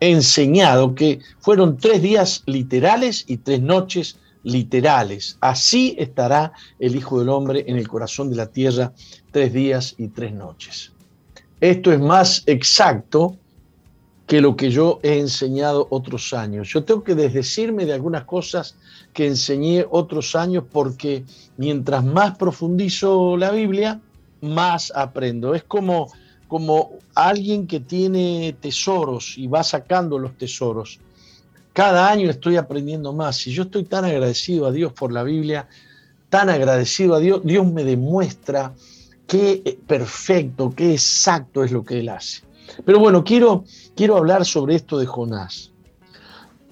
enseñado 0.00 0.94
que 0.96 1.20
fueron 1.38 1.78
tres 1.78 2.02
días 2.02 2.42
literales 2.46 3.24
y 3.28 3.36
tres 3.36 3.62
noches 3.62 4.18
literales. 4.42 5.38
Así 5.40 5.94
estará 5.96 6.52
el 6.80 6.96
Hijo 6.96 7.20
del 7.20 7.28
Hombre 7.28 7.64
en 7.68 7.76
el 7.76 7.86
corazón 7.86 8.28
de 8.28 8.36
la 8.36 8.46
tierra 8.46 8.92
tres 9.30 9.52
días 9.52 9.94
y 9.96 10.08
tres 10.08 10.32
noches. 10.32 10.92
Esto 11.60 11.92
es 11.92 12.00
más 12.00 12.42
exacto 12.46 13.36
que 14.26 14.40
lo 14.40 14.56
que 14.56 14.70
yo 14.70 15.00
he 15.02 15.18
enseñado 15.18 15.86
otros 15.90 16.32
años. 16.32 16.68
Yo 16.68 16.84
tengo 16.84 17.04
que 17.04 17.14
desdecirme 17.14 17.86
de 17.86 17.92
algunas 17.92 18.24
cosas 18.24 18.76
que 19.14 19.28
enseñé 19.28 19.86
otros 19.88 20.34
años 20.34 20.64
porque 20.70 21.24
mientras 21.56 22.04
más 22.04 22.36
profundizo 22.36 23.36
la 23.36 23.52
Biblia, 23.52 24.00
más 24.42 24.92
aprendo. 24.94 25.54
Es 25.54 25.62
como, 25.62 26.12
como 26.48 26.90
alguien 27.14 27.66
que 27.66 27.80
tiene 27.80 28.56
tesoros 28.60 29.38
y 29.38 29.46
va 29.46 29.62
sacando 29.62 30.18
los 30.18 30.36
tesoros. 30.36 30.98
Cada 31.72 32.10
año 32.10 32.28
estoy 32.28 32.56
aprendiendo 32.56 33.12
más 33.12 33.46
y 33.46 33.52
yo 33.52 33.62
estoy 33.62 33.84
tan 33.84 34.04
agradecido 34.04 34.66
a 34.66 34.72
Dios 34.72 34.92
por 34.92 35.12
la 35.12 35.22
Biblia, 35.22 35.68
tan 36.28 36.50
agradecido 36.50 37.14
a 37.14 37.20
Dios, 37.20 37.40
Dios 37.44 37.66
me 37.66 37.84
demuestra 37.84 38.74
qué 39.28 39.78
perfecto, 39.86 40.72
qué 40.76 40.92
exacto 40.92 41.64
es 41.64 41.70
lo 41.70 41.84
que 41.84 42.00
Él 42.00 42.08
hace. 42.08 42.42
Pero 42.84 42.98
bueno, 42.98 43.22
quiero, 43.22 43.64
quiero 43.94 44.16
hablar 44.16 44.44
sobre 44.44 44.74
esto 44.74 44.98
de 44.98 45.06
Jonás. 45.06 45.72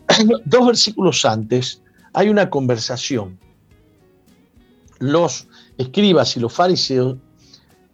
Dos 0.44 0.66
versículos 0.66 1.24
antes 1.24 1.82
hay 2.12 2.28
una 2.28 2.50
conversación. 2.50 3.38
Los 4.98 5.48
escribas 5.78 6.36
y 6.36 6.40
los 6.40 6.52
fariseos 6.52 7.16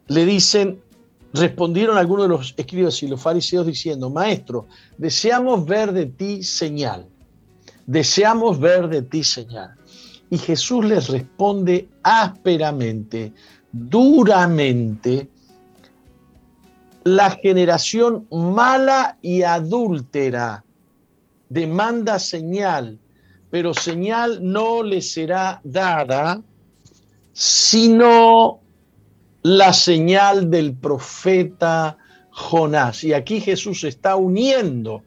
le 0.07 0.25
dicen, 0.25 0.81
respondieron 1.33 1.97
algunos 1.97 2.25
de 2.25 2.29
los 2.29 2.53
escribas 2.57 3.01
y 3.03 3.07
los 3.07 3.21
fariseos 3.21 3.65
diciendo, 3.65 4.09
maestro, 4.09 4.67
deseamos 4.97 5.65
ver 5.65 5.91
de 5.93 6.07
ti 6.07 6.43
señal, 6.43 7.07
deseamos 7.85 8.59
ver 8.59 8.87
de 8.89 9.01
ti 9.01 9.23
señal. 9.23 9.75
Y 10.29 10.37
Jesús 10.37 10.85
les 10.85 11.09
responde 11.09 11.87
ásperamente, 12.03 13.33
duramente, 13.71 15.27
la 17.03 17.31
generación 17.31 18.27
mala 18.29 19.17
y 19.21 19.41
adúltera 19.41 20.63
demanda 21.49 22.19
señal, 22.19 22.99
pero 23.49 23.73
señal 23.73 24.39
no 24.41 24.83
le 24.83 25.01
será 25.01 25.61
dada 25.63 26.41
sino 27.33 28.59
la 29.43 29.71
señal 29.71 30.49
del 30.49 30.73
profeta 30.73 31.97
Jonás. 32.31 33.03
Y 33.03 33.13
aquí 33.13 33.39
Jesús 33.39 33.83
está 33.85 34.17
uniendo 34.17 35.03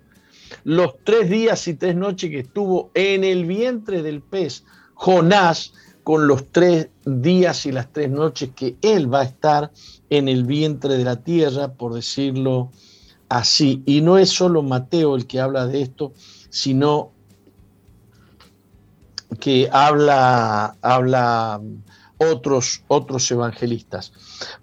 los 0.64 0.94
tres 1.04 1.28
días 1.28 1.68
y 1.68 1.74
tres 1.74 1.94
noches 1.94 2.30
que 2.30 2.40
estuvo 2.40 2.90
en 2.94 3.24
el 3.24 3.44
vientre 3.44 4.02
del 4.02 4.22
pez 4.22 4.64
Jonás 4.94 5.74
con 6.04 6.26
los 6.26 6.50
tres 6.50 6.88
días 7.04 7.66
y 7.66 7.72
las 7.72 7.92
tres 7.92 8.10
noches 8.10 8.50
que 8.56 8.76
él 8.82 9.12
va 9.12 9.20
a 9.20 9.24
estar 9.24 9.70
en 10.10 10.28
el 10.28 10.44
vientre 10.44 10.96
de 10.96 11.04
la 11.04 11.16
tierra, 11.22 11.74
por 11.74 11.94
decirlo 11.94 12.70
así. 13.28 13.82
Y 13.86 14.00
no 14.00 14.18
es 14.18 14.30
solo 14.30 14.62
Mateo 14.62 15.16
el 15.16 15.26
que 15.26 15.40
habla 15.40 15.66
de 15.66 15.82
esto, 15.82 16.12
sino 16.50 17.12
que 19.38 19.68
habla, 19.72 20.76
habla 20.82 21.60
otros, 22.18 22.82
otros 22.88 23.30
evangelistas. 23.30 24.12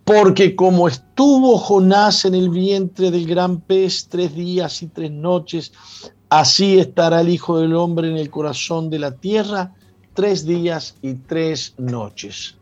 Porque 0.03 0.55
como 0.55 0.87
estuvo 0.87 1.57
Jonás 1.57 2.25
en 2.25 2.35
el 2.35 2.49
vientre 2.49 3.11
del 3.11 3.27
gran 3.27 3.61
pez 3.61 4.07
tres 4.07 4.33
días 4.35 4.81
y 4.81 4.87
tres 4.87 5.11
noches, 5.11 5.71
así 6.29 6.79
estará 6.79 7.21
el 7.21 7.29
Hijo 7.29 7.59
del 7.59 7.75
Hombre 7.75 8.09
en 8.09 8.17
el 8.17 8.29
corazón 8.29 8.89
de 8.89 8.99
la 8.99 9.11
tierra 9.11 9.73
tres 10.13 10.45
días 10.45 10.95
y 11.01 11.13
tres 11.13 11.75
noches. 11.77 12.55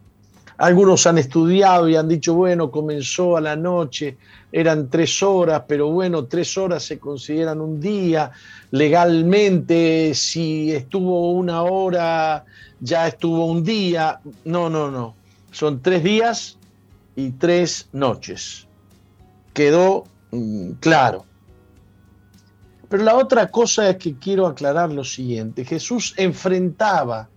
Algunos 0.57 1.05
han 1.05 1.17
estudiado 1.17 1.87
y 1.87 1.95
han 1.95 2.07
dicho, 2.07 2.33
bueno, 2.33 2.71
comenzó 2.71 3.37
a 3.37 3.41
la 3.41 3.55
noche, 3.55 4.17
eran 4.51 4.89
tres 4.89 5.21
horas, 5.21 5.63
pero 5.67 5.89
bueno, 5.89 6.25
tres 6.25 6.57
horas 6.57 6.83
se 6.83 6.99
consideran 6.99 7.59
un 7.59 7.79
día. 7.79 8.31
Legalmente, 8.71 10.13
si 10.13 10.71
estuvo 10.71 11.31
una 11.31 11.63
hora, 11.63 12.45
ya 12.79 13.07
estuvo 13.07 13.45
un 13.45 13.63
día. 13.63 14.19
No, 14.45 14.69
no, 14.69 14.89
no. 14.89 15.15
Son 15.51 15.81
tres 15.81 16.03
días 16.03 16.57
y 17.15 17.31
tres 17.31 17.89
noches. 17.91 18.67
Quedó 19.53 20.05
mm, 20.31 20.71
claro. 20.79 21.25
Pero 22.89 23.03
la 23.03 23.15
otra 23.15 23.49
cosa 23.49 23.89
es 23.89 23.97
que 23.97 24.17
quiero 24.17 24.47
aclarar 24.47 24.91
lo 24.91 25.03
siguiente. 25.03 25.65
Jesús 25.65 26.13
enfrentaba 26.15 27.27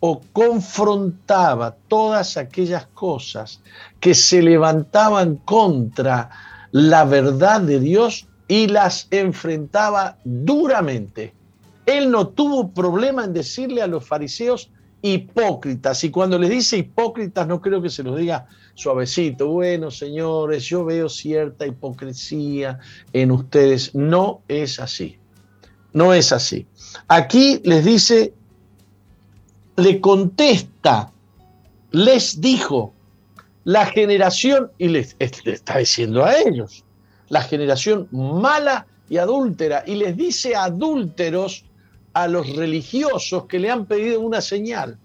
o 0.00 0.20
confrontaba 0.32 1.76
todas 1.88 2.36
aquellas 2.36 2.86
cosas 2.86 3.60
que 4.00 4.14
se 4.14 4.40
levantaban 4.40 5.36
contra 5.36 6.30
la 6.74 7.04
verdad 7.04 7.60
de 7.60 7.78
Dios 7.78 8.26
y 8.48 8.66
las 8.66 9.06
enfrentaba 9.12 10.18
duramente. 10.24 11.32
Él 11.86 12.10
no 12.10 12.26
tuvo 12.26 12.72
problema 12.72 13.22
en 13.24 13.32
decirle 13.32 13.80
a 13.80 13.86
los 13.86 14.04
fariseos 14.04 14.72
hipócritas. 15.00 16.02
Y 16.02 16.10
cuando 16.10 16.36
les 16.36 16.50
dice 16.50 16.78
hipócritas, 16.78 17.46
no 17.46 17.60
creo 17.60 17.80
que 17.80 17.90
se 17.90 18.02
los 18.02 18.18
diga 18.18 18.48
suavecito. 18.74 19.46
Bueno, 19.46 19.92
señores, 19.92 20.64
yo 20.64 20.84
veo 20.84 21.08
cierta 21.08 21.64
hipocresía 21.64 22.80
en 23.12 23.30
ustedes. 23.30 23.94
No 23.94 24.42
es 24.48 24.80
así. 24.80 25.16
No 25.92 26.12
es 26.12 26.32
así. 26.32 26.66
Aquí 27.06 27.60
les 27.62 27.84
dice, 27.84 28.34
le 29.76 30.00
contesta, 30.00 31.12
les 31.92 32.40
dijo, 32.40 32.92
la 33.64 33.86
generación, 33.86 34.70
y 34.78 34.88
les, 34.88 35.16
le 35.18 35.52
está 35.52 35.78
diciendo 35.78 36.24
a 36.24 36.38
ellos, 36.38 36.84
la 37.28 37.42
generación 37.42 38.08
mala 38.12 38.86
y 39.08 39.16
adúltera, 39.16 39.84
y 39.86 39.96
les 39.96 40.16
dice 40.16 40.54
adúlteros 40.54 41.64
a 42.12 42.28
los 42.28 42.54
religiosos 42.54 43.46
que 43.46 43.58
le 43.58 43.70
han 43.70 43.86
pedido 43.86 44.20
una 44.20 44.40
señal. 44.40 44.98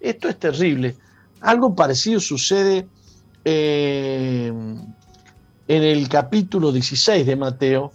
Esto 0.00 0.28
es 0.28 0.38
terrible. 0.38 0.96
Algo 1.40 1.74
parecido 1.74 2.18
sucede 2.18 2.86
eh, 3.44 4.52
en 5.68 5.82
el 5.82 6.08
capítulo 6.08 6.72
16 6.72 7.24
de 7.26 7.36
Mateo. 7.36 7.92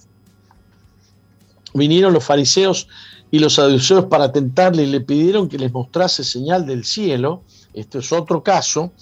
Vinieron 1.73 2.13
los 2.13 2.23
fariseos 2.23 2.87
y 3.29 3.39
los 3.39 3.55
saduceos 3.55 4.05
para 4.05 4.31
tentarle 4.31 4.83
y 4.83 4.87
le 4.87 5.01
pidieron 5.01 5.49
que 5.49 5.57
les 5.57 5.71
mostrase 5.71 6.23
señal 6.23 6.65
del 6.65 6.85
cielo. 6.85 7.43
Esto 7.73 7.99
es 7.99 8.11
otro 8.11 8.41
caso. 8.41 8.93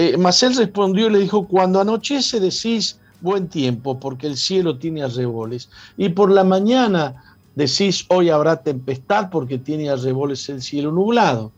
Eh, 0.00 0.16
mas 0.16 0.44
él 0.44 0.54
respondió 0.54 1.08
y 1.08 1.10
le 1.10 1.18
dijo, 1.18 1.48
cuando 1.48 1.80
anochece 1.80 2.38
decís 2.38 3.00
buen 3.20 3.48
tiempo, 3.48 3.98
porque 3.98 4.28
el 4.28 4.36
cielo 4.36 4.78
tiene 4.78 5.02
arreboles, 5.02 5.70
y 5.96 6.10
por 6.10 6.30
la 6.30 6.44
mañana 6.44 7.36
decís 7.56 8.06
hoy 8.08 8.30
habrá 8.30 8.62
tempestad, 8.62 9.28
porque 9.28 9.58
tiene 9.58 9.90
arreboles 9.90 10.48
el 10.50 10.62
cielo 10.62 10.92
nublado. 10.92 11.50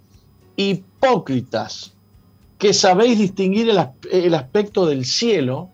Hipócritas, 0.57 1.93
que 2.57 2.73
sabéis 2.73 3.19
distinguir 3.19 3.69
el, 4.11 4.35
aspecto 4.35 4.87
del 4.87 5.05
cielo, 5.05 5.69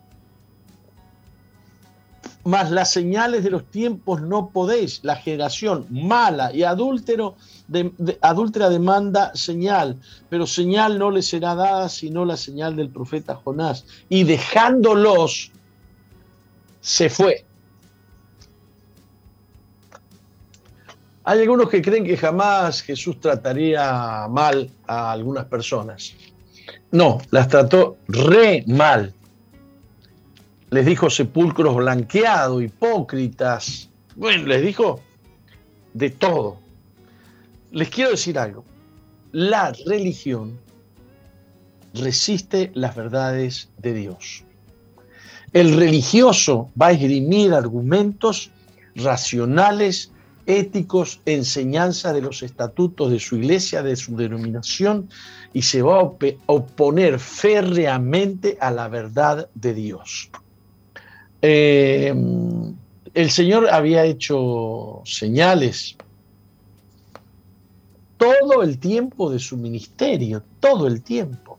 mas 2.43 2.73
las 2.73 2.93
señales 2.93 3.45
de 3.45 3.51
los 3.51 3.65
tiempos 3.71 4.23
no 4.23 4.49
podéis. 4.49 5.05
La 5.05 5.15
generación 5.15 5.87
mala 5.89 6.53
y 6.53 6.65
adúltero 6.65 7.37
adúltera 8.21 8.69
demanda 8.69 9.35
señal, 9.35 9.97
pero 10.29 10.47
señal 10.47 10.99
no 10.99 11.11
le 11.11 11.23
será 11.23 11.55
dada 11.55 11.89
sino 11.89 12.25
la 12.25 12.37
señal 12.37 12.77
del 12.77 12.91
profeta 12.91 13.35
Jonás. 13.35 13.85
Y 14.09 14.25
dejándolos, 14.25 15.51
se 16.81 17.11
fue. 17.11 17.45
Hay 21.25 21.41
algunos 21.41 21.69
que 21.69 21.83
creen 21.83 22.05
que 22.05 22.17
jamás 22.17 22.83
Jesús 22.83 23.21
trataría 23.21 24.29
mal 24.31 24.71
a 24.87 25.11
algunas 25.11 25.47
personas. 25.47 26.15
No, 26.93 27.19
las 27.31 27.49
trató 27.49 27.99
re 28.07 28.65
mal. 28.69 29.13
Les 30.71 30.87
dijo 30.87 31.11
sepulcros 31.11 31.75
blanqueados, 31.75 32.63
hipócritas. 32.63 33.91
Bueno, 34.15 34.47
les 34.47 34.63
dijo 34.63 35.01
de 35.95 36.11
todo. 36.11 36.61
Les 37.77 37.91
quiero 37.91 38.13
decir 38.13 38.39
algo. 38.39 38.65
La 39.33 39.71
religión 39.85 40.59
resiste 41.93 42.71
las 42.73 42.97
verdades 42.97 43.69
de 43.77 43.93
Dios. 43.93 44.45
El 45.53 45.77
religioso 45.77 46.71
va 46.81 46.87
a 46.87 46.93
esgrimir 46.93 47.53
argumentos 47.53 48.51
racionales, 48.95 50.11
éticos, 50.47 51.21
enseñanza 51.27 52.15
de 52.15 52.23
los 52.23 52.43
estatutos 52.43 53.11
de 53.11 53.21
su 53.21 53.37
iglesia, 53.37 53.83
de 53.83 53.97
su 53.97 54.17
denominación, 54.17 55.11
y 55.53 55.61
se 55.61 55.83
va 55.83 56.01
a 56.01 56.13
oponer 56.47 57.19
férreamente 57.19 58.57
a 58.59 58.71
la 58.71 58.89
verdad 58.89 59.51
de 59.55 59.75
Dios. 59.75 60.31
Eh, 61.43 62.15
el 63.13 63.31
Señor 63.31 63.69
había 63.69 64.07
hecho 64.07 65.03
señales 65.05 65.99
todo 68.17 68.63
el 68.63 68.79
tiempo 68.79 69.31
de 69.31 69.39
su 69.39 69.57
ministerio, 69.57 70.43
todo 70.61 70.87
el 70.87 71.03
tiempo. 71.03 71.59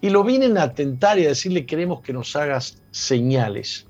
Y 0.00 0.10
lo 0.10 0.24
vienen 0.24 0.58
a 0.58 0.72
tentar 0.74 1.18
y 1.18 1.26
a 1.26 1.28
decirle, 1.28 1.66
queremos 1.66 2.00
que 2.02 2.12
nos 2.12 2.34
hagas 2.34 2.78
señales. 2.90 3.86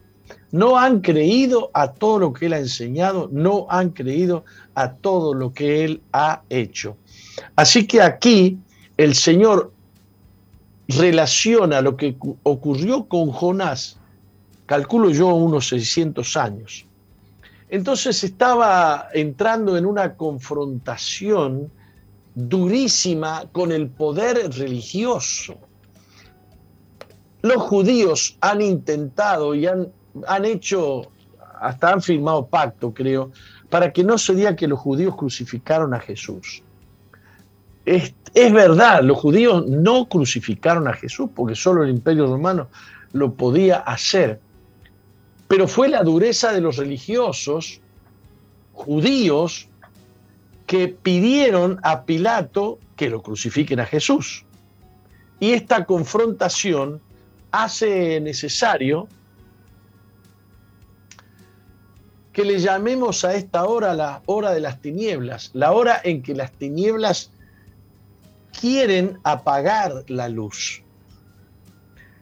No 0.51 0.79
han 0.79 1.01
creído 1.01 1.71
a 1.73 1.93
todo 1.93 2.19
lo 2.19 2.33
que 2.33 2.47
Él 2.47 2.53
ha 2.53 2.59
enseñado, 2.59 3.29
no 3.33 3.67
han 3.71 3.91
creído 3.91 4.45
a 4.75 4.93
todo 4.93 5.33
lo 5.35 5.53
que 5.53 5.85
Él 5.85 6.03
ha 6.13 6.43
hecho. 6.51 6.97
Así 7.57 7.87
que 7.87 8.03
aquí 8.03 8.59
el 8.97 9.15
Señor 9.15 9.73
relaciona 10.89 11.81
lo 11.81 11.97
que 11.97 12.17
ocurrió 12.43 13.05
con 13.05 13.31
Jonás, 13.31 13.99
calculo 14.67 15.11
yo 15.11 15.29
unos 15.29 15.69
600 15.69 16.37
años. 16.37 16.87
Entonces 17.71 18.23
estaba 18.23 19.09
entrando 19.15 19.79
en 19.79 19.87
una 19.87 20.15
confrontación 20.15 21.71
durísima 22.35 23.45
con 23.53 23.73
el 23.73 23.89
poder 23.89 24.51
religioso. 24.53 25.57
Los 27.43 27.63
judíos 27.63 28.37
han 28.41 28.63
intentado 28.63 29.55
y 29.55 29.67
han, 29.67 29.89
han 30.27 30.45
hecho, 30.45 31.11
hasta 31.61 31.93
han 31.93 32.01
firmado 32.03 32.47
pacto, 32.47 32.95
creo, 32.95 33.33
para 33.69 33.93
que 33.93 34.05
no 34.05 34.19
se 34.19 34.35
diga 34.35 34.55
que 34.55 34.69
los 34.69 34.79
judíos 34.79 35.17
crucificaron 35.17 35.93
a 35.95 36.01
Jesús. 36.01 36.63
Es, 37.85 38.15
es, 38.35 38.53
verdad, 38.53 39.03
los 39.03 39.19
judíos 39.19 39.67
no 39.67 40.09
crucificaron 40.09 40.87
a 40.87 40.93
Jesús 40.93 41.31
porque 41.35 41.57
solo 41.57 41.83
el 41.83 41.91
imperio 41.91 42.27
romano 42.27 42.69
lo 43.13 43.35
podía 43.35 43.79
hacer. 43.79 44.41
Pero 45.49 45.67
fue 45.67 45.89
la 45.89 46.03
dureza 46.05 46.53
de 46.53 46.61
los 46.61 46.77
religiosos 46.77 47.81
judíos 48.73 49.69
que 50.73 50.89
pidieron 50.89 51.79
a 51.83 52.07
Pilato 52.07 52.79
que 52.97 53.11
lo 53.11 53.23
crucifiquen 53.23 53.79
a 53.79 53.85
Jesús. 53.85 54.47
Y 55.39 55.53
esta 55.53 55.85
confrontación 55.85 57.03
hace 57.51 58.19
necesario 58.23 59.07
que 62.33 62.47
le 62.47 62.59
llamemos 62.59 63.23
a 63.27 63.35
esta 63.35 63.67
hora 63.67 63.93
la 63.93 64.23
hora 64.25 64.53
de 64.53 64.61
las 64.61 64.81
tinieblas, 64.81 65.51
la 65.53 65.73
hora 65.73 66.01
en 66.03 66.23
que 66.23 66.35
las 66.35 66.53
tinieblas 66.53 67.31
quieren 68.59 69.19
apagar 69.25 70.05
la 70.09 70.31
luz. 70.31 70.83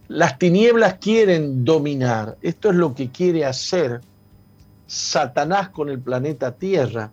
Las 0.09 0.40
tinieblas 0.40 0.94
quieren 0.94 1.64
dominar. 1.64 2.36
Esto 2.43 2.70
es 2.70 2.74
lo 2.74 2.97
que 2.97 3.12
quiere 3.12 3.44
hacer 3.44 4.01
Satanás 4.89 5.68
con 5.68 5.89
el 5.89 6.01
planeta 6.01 6.56
Tierra 6.56 7.12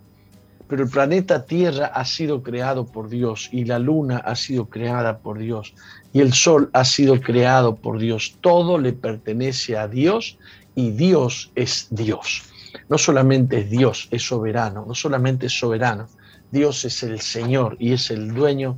pero 0.68 0.84
el 0.84 0.90
planeta 0.90 1.46
Tierra 1.46 1.86
ha 1.86 2.04
sido 2.04 2.42
creado 2.42 2.84
por 2.86 3.08
Dios 3.08 3.48
y 3.52 3.64
la 3.64 3.78
luna 3.78 4.18
ha 4.18 4.36
sido 4.36 4.66
creada 4.66 5.18
por 5.18 5.38
Dios 5.38 5.74
y 6.12 6.20
el 6.20 6.34
sol 6.34 6.68
ha 6.74 6.84
sido 6.84 7.20
creado 7.20 7.76
por 7.76 7.98
Dios. 7.98 8.36
Todo 8.42 8.78
le 8.78 8.92
pertenece 8.92 9.78
a 9.78 9.88
Dios 9.88 10.38
y 10.74 10.90
Dios 10.90 11.50
es 11.54 11.88
Dios. 11.90 12.42
No 12.90 12.98
solamente 12.98 13.60
es 13.60 13.70
Dios, 13.70 14.08
es 14.10 14.22
soberano, 14.22 14.84
no 14.86 14.94
solamente 14.94 15.46
es 15.46 15.58
soberano, 15.58 16.06
Dios 16.50 16.84
es 16.84 17.02
el 17.02 17.20
Señor 17.20 17.76
y 17.78 17.92
es 17.92 18.10
el 18.10 18.34
dueño 18.34 18.76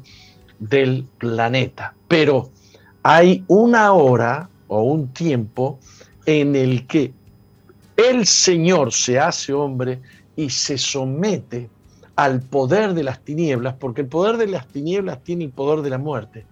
del 0.60 1.06
planeta. 1.18 1.94
Pero 2.06 2.50
hay 3.02 3.44
una 3.48 3.92
hora 3.92 4.48
o 4.68 4.82
un 4.82 5.08
tiempo 5.08 5.80
en 6.24 6.54
el 6.54 6.86
que 6.86 7.12
el 7.96 8.26
Señor 8.26 8.92
se 8.92 9.18
hace 9.18 9.52
hombre 9.52 10.00
y 10.36 10.48
se 10.50 10.78
somete 10.78 11.68
al 12.20 12.42
poder 12.42 12.92
de 12.92 13.02
las 13.02 13.20
tinieblas, 13.24 13.76
porque 13.80 14.02
el 14.02 14.06
poder 14.06 14.36
de 14.36 14.46
las 14.46 14.66
tinieblas 14.66 15.22
tiene 15.22 15.44
el 15.44 15.52
poder 15.52 15.80
de 15.80 15.88
la 15.88 15.96
muerte, 15.96 16.44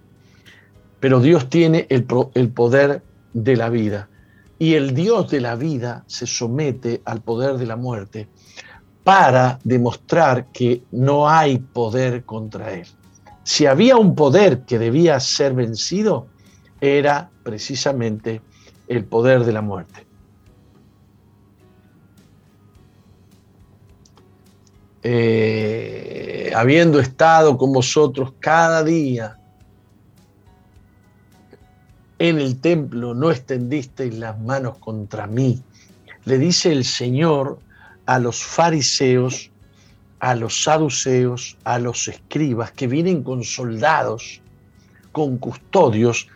pero 0.99 1.20
Dios 1.20 1.51
tiene 1.51 1.86
el, 1.90 2.05
poder 2.05 3.03
de 3.35 3.55
la 3.55 3.69
vida. 3.69 4.09
Y 4.59 4.74
el 4.74 4.95
Dios 4.95 5.31
de 5.31 5.43
la 5.43 5.57
vida 5.57 6.05
se 6.07 6.27
somete 6.27 7.03
al 7.05 7.20
poder 7.20 7.59
de 7.59 7.66
la 7.66 7.77
muerte 7.77 8.28
para 9.05 9.59
demostrar 9.62 10.47
que 10.53 10.85
no 10.90 11.28
hay 11.28 11.59
poder 11.59 12.24
contra 12.24 12.73
él. 12.73 12.86
Si 13.45 13.66
había 13.66 13.99
un 13.99 14.15
poder 14.15 14.62
que 14.62 14.78
debía 14.78 15.20
ser 15.20 15.53
vencido, 15.53 16.28
era 16.81 17.31
precisamente 17.43 18.40
el 18.89 19.05
poder 19.05 19.45
de 19.45 19.53
la 19.53 19.61
muerte. 19.61 20.07
Eh, 25.03 26.53
habiendo 26.55 26.99
estado 26.99 27.57
con 27.57 27.73
vosotros 27.73 28.35
cada 28.41 28.83
día 28.83 29.39
en 32.19 32.39
el 32.39 32.61
templo, 32.61 33.15
no 33.15 33.31
extendisteis 33.31 34.15
las 34.19 34.39
manos 34.41 34.79
contra 34.79 35.27
mí. 35.27 35.62
Le 36.25 36.39
dice 36.39 36.73
el 36.73 36.85
Señor 36.85 37.61
a 38.07 38.19
los 38.19 38.43
fariseos, 38.43 39.51
a 40.19 40.35
los 40.35 40.65
saduceos, 40.65 41.57
a 41.65 41.79
los 41.79 42.09
escribas 42.09 42.73
que 42.73 42.89
vienen 42.89 43.23
con 43.23 43.45
soldados, 43.45 44.43
con 45.12 45.39
custodios, 45.39 46.27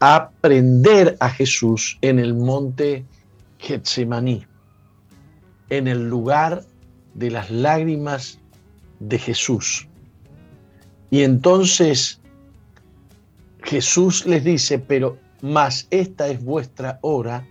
a 0.00 0.30
prender 0.40 1.16
a 1.20 1.30
Jesús 1.30 1.98
en 2.00 2.18
el 2.18 2.34
monte 2.34 3.04
Getsemaní, 3.58 4.46
en 5.68 5.88
el 5.88 6.08
lugar 6.08 6.64
de 7.14 7.30
las 7.30 7.50
lágrimas 7.50 8.38
de 9.00 9.18
Jesús. 9.18 9.88
Y 11.10 11.22
entonces 11.22 12.20
Jesús 13.62 14.26
les 14.26 14.44
dice, 14.44 14.78
pero 14.78 15.18
más 15.42 15.86
esta 15.90 16.28
es 16.28 16.42
vuestra 16.42 16.98
hora 17.02 17.46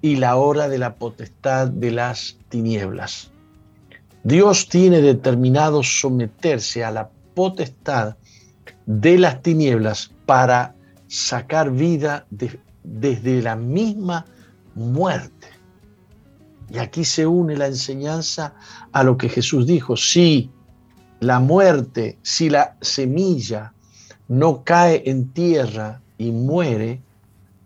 y 0.00 0.16
la 0.16 0.36
hora 0.36 0.68
de 0.68 0.78
la 0.78 0.94
potestad 0.94 1.68
de 1.68 1.90
las 1.90 2.38
tinieblas. 2.48 3.30
Dios 4.22 4.68
tiene 4.68 5.00
determinado 5.02 5.82
someterse 5.82 6.84
a 6.84 6.90
la 6.90 7.10
potestad 7.34 8.16
de 8.86 9.18
las 9.18 9.42
tinieblas 9.42 10.10
para 10.26 10.74
sacar 11.06 11.70
vida 11.70 12.26
desde 12.82 13.42
la 13.42 13.56
misma 13.56 14.26
muerte. 14.74 15.55
Y 16.70 16.78
aquí 16.78 17.04
se 17.04 17.26
une 17.26 17.56
la 17.56 17.66
enseñanza 17.66 18.54
a 18.92 19.02
lo 19.02 19.16
que 19.16 19.28
Jesús 19.28 19.66
dijo. 19.66 19.96
Si 19.96 20.50
la 21.20 21.38
muerte, 21.38 22.18
si 22.22 22.50
la 22.50 22.76
semilla 22.80 23.72
no 24.28 24.64
cae 24.64 25.02
en 25.06 25.32
tierra 25.32 26.00
y 26.18 26.30
muere, 26.32 27.00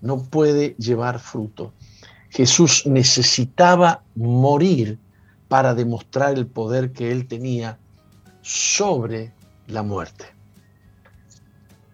no 0.03 0.23
puede 0.23 0.75
llevar 0.79 1.19
fruto. 1.19 1.73
Jesús 2.29 2.87
necesitaba 2.87 4.03
morir 4.15 4.99
para 5.49 5.75
demostrar 5.75 6.35
el 6.35 6.47
poder 6.47 6.93
que 6.93 7.11
él 7.11 7.27
tenía 7.27 7.79
sobre 8.43 9.33
la 9.67 9.83
muerte. 9.83 10.27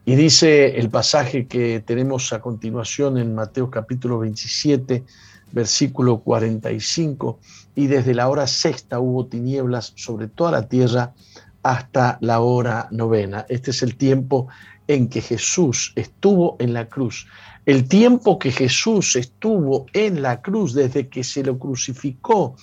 Y 0.05 0.15
dice 0.15 0.79
el 0.79 0.89
pasaje 0.89 1.47
que 1.47 1.83
tenemos 1.85 2.33
a 2.33 2.41
continuación 2.41 3.19
en 3.19 3.35
Mateo 3.35 3.71
capítulo 3.71 4.21
27, 4.21 5.05
versículo 5.53 6.19
45, 6.21 7.39
y 7.75 7.87
desde 7.87 8.15
la 8.15 8.29
hora 8.29 8.47
sexta 8.47 9.01
hubo 9.01 9.27
tinieblas 9.27 9.93
sobre 9.97 10.29
toda 10.29 10.51
la 10.51 10.69
tierra 10.69 11.15
hasta 11.63 12.19
la 12.21 12.41
hora 12.41 12.89
novena. 12.91 13.47
Este 13.49 13.71
es 13.71 13.83
el 13.83 13.97
tiempo 13.97 14.49
en 14.87 15.09
que 15.09 15.21
Jesús 15.21 15.93
estuvo 15.97 16.57
en 16.59 16.73
la 16.73 16.89
cruz. 16.89 17.27
El 17.65 17.89
tiempo 17.89 18.39
que 18.39 18.53
Jesús 18.53 19.17
estuvo 19.17 19.87
en 19.93 20.23
la 20.23 20.41
cruz 20.41 20.75
desde 20.75 21.09
que 21.09 21.25
se 21.25 21.43
lo 21.43 21.59
crucificó, 21.59 22.55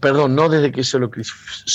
perdón, 0.00 0.34
no 0.34 0.48
desde 0.48 0.72
que 0.72 0.84
se 0.84 0.98
lo 0.98 1.10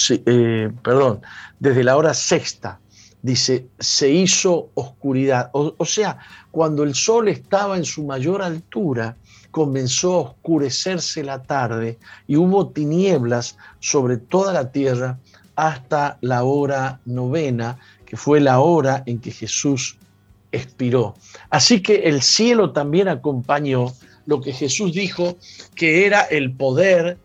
eh, 0.09 0.71
perdón, 0.83 1.21
desde 1.59 1.83
la 1.83 1.97
hora 1.97 2.13
sexta, 2.13 2.79
dice, 3.25 3.67
se 3.79 4.07
hizo 4.11 4.69
oscuridad. 4.75 5.49
O, 5.53 5.85
sea, 5.85 6.19
cuando 6.51 6.83
el 6.83 6.93
sol 6.93 7.27
estaba 7.27 7.75
en 7.75 7.83
su 7.83 8.03
mayor 8.03 8.43
altura, 8.43 9.17
comenzó 9.49 10.13
a 10.13 10.19
oscurecerse 10.19 11.23
la 11.23 11.41
tarde 11.41 11.97
y 12.27 12.35
hubo 12.35 12.67
tinieblas 12.67 13.57
sobre 13.79 14.17
toda 14.17 14.53
la 14.53 14.71
tierra 14.71 15.17
hasta 15.55 16.19
la 16.21 16.43
hora 16.43 16.99
novena, 17.05 17.79
que 18.05 18.15
fue 18.15 18.39
la 18.39 18.59
hora 18.59 19.01
en 19.07 19.19
que 19.19 19.31
Jesús 19.31 19.97
expiró. 20.51 21.15
Así 21.49 21.81
que 21.81 21.95
el 22.03 22.21
cielo 22.21 22.73
también 22.73 23.07
acompañó 23.07 23.91
lo 24.27 24.39
que 24.39 24.53
Jesús 24.53 24.93
dijo 24.93 25.35
que 25.73 26.05
era 26.05 26.21
el 26.21 26.51
poder 26.53 27.17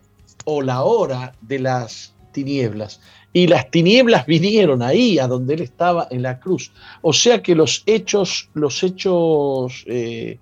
o 0.47 0.63
la 0.63 0.83
hora 0.83 1.35
de 1.43 1.59
las 1.59 2.15
tinieblas. 2.33 3.01
Y 3.33 3.47
las 3.47 3.71
tinieblas 3.71 4.27
vinieron 4.27 4.83
ahí, 4.83 5.19
a 5.19 5.29
donde 5.29 5.55
él 5.55 5.63
estaba 5.63 6.09
en 6.11 6.23
la 6.23 6.41
cruz. 6.41 6.73
O 7.01 7.13
sea 7.13 7.43
que 7.43 7.55
los 7.55 7.83
hechos, 7.87 8.51
los 8.55 8.83
hechos, 8.83 9.85
eh, 9.87 10.39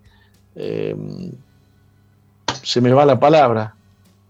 em, 0.54 1.32
se 2.62 2.80
me 2.80 2.92
va 2.92 3.04
la 3.04 3.20
palabra, 3.20 3.74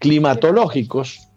climatológicos, 0.00 1.28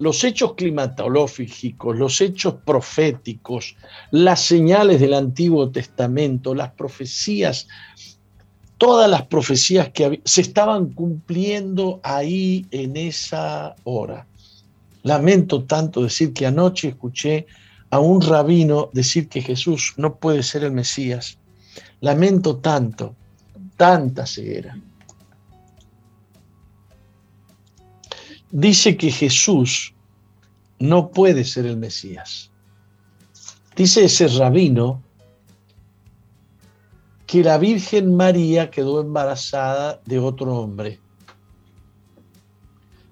los 0.00 0.24
hechos 0.24 0.54
climatológicos, 0.54 1.96
los 1.96 2.20
hechos 2.22 2.54
proféticos, 2.64 3.76
las 4.10 4.40
señales 4.40 4.98
del 4.98 5.12
Antiguo 5.12 5.70
Testamento, 5.70 6.54
las 6.54 6.72
profecías, 6.72 7.68
todas 8.78 9.10
las 9.10 9.26
profecías 9.26 9.90
que 9.90 10.22
se 10.24 10.40
estaban 10.40 10.94
cumpliendo 10.94 12.00
ahí 12.02 12.64
en 12.70 12.96
esa 12.96 13.76
hora. 13.84 14.26
Lamento 15.02 15.64
tanto 15.64 16.02
decir 16.02 16.32
que 16.32 16.46
anoche 16.46 16.88
escuché 16.88 17.46
a 17.90 17.98
un 17.98 18.20
rabino 18.20 18.90
decir 18.92 19.28
que 19.28 19.42
Jesús 19.42 19.94
no 19.96 20.16
puede 20.16 20.42
ser 20.42 20.64
el 20.64 20.72
Mesías. 20.72 21.38
Lamento 22.00 22.56
tanto, 22.56 23.14
tanta 23.76 24.26
ceguera. 24.26 24.76
dice 28.50 28.96
que 28.96 29.10
Jesús 29.10 29.94
no 30.78 31.10
puede 31.10 31.44
ser 31.44 31.66
el 31.66 31.76
Mesías. 31.76 32.50
Dice 33.76 34.04
ese 34.04 34.28
rabino 34.28 35.02
que 37.26 37.44
la 37.44 37.58
Virgen 37.58 38.16
María 38.16 38.70
quedó 38.70 39.00
embarazada 39.00 40.00
de 40.04 40.18
otro 40.18 40.56
hombre, 40.56 40.98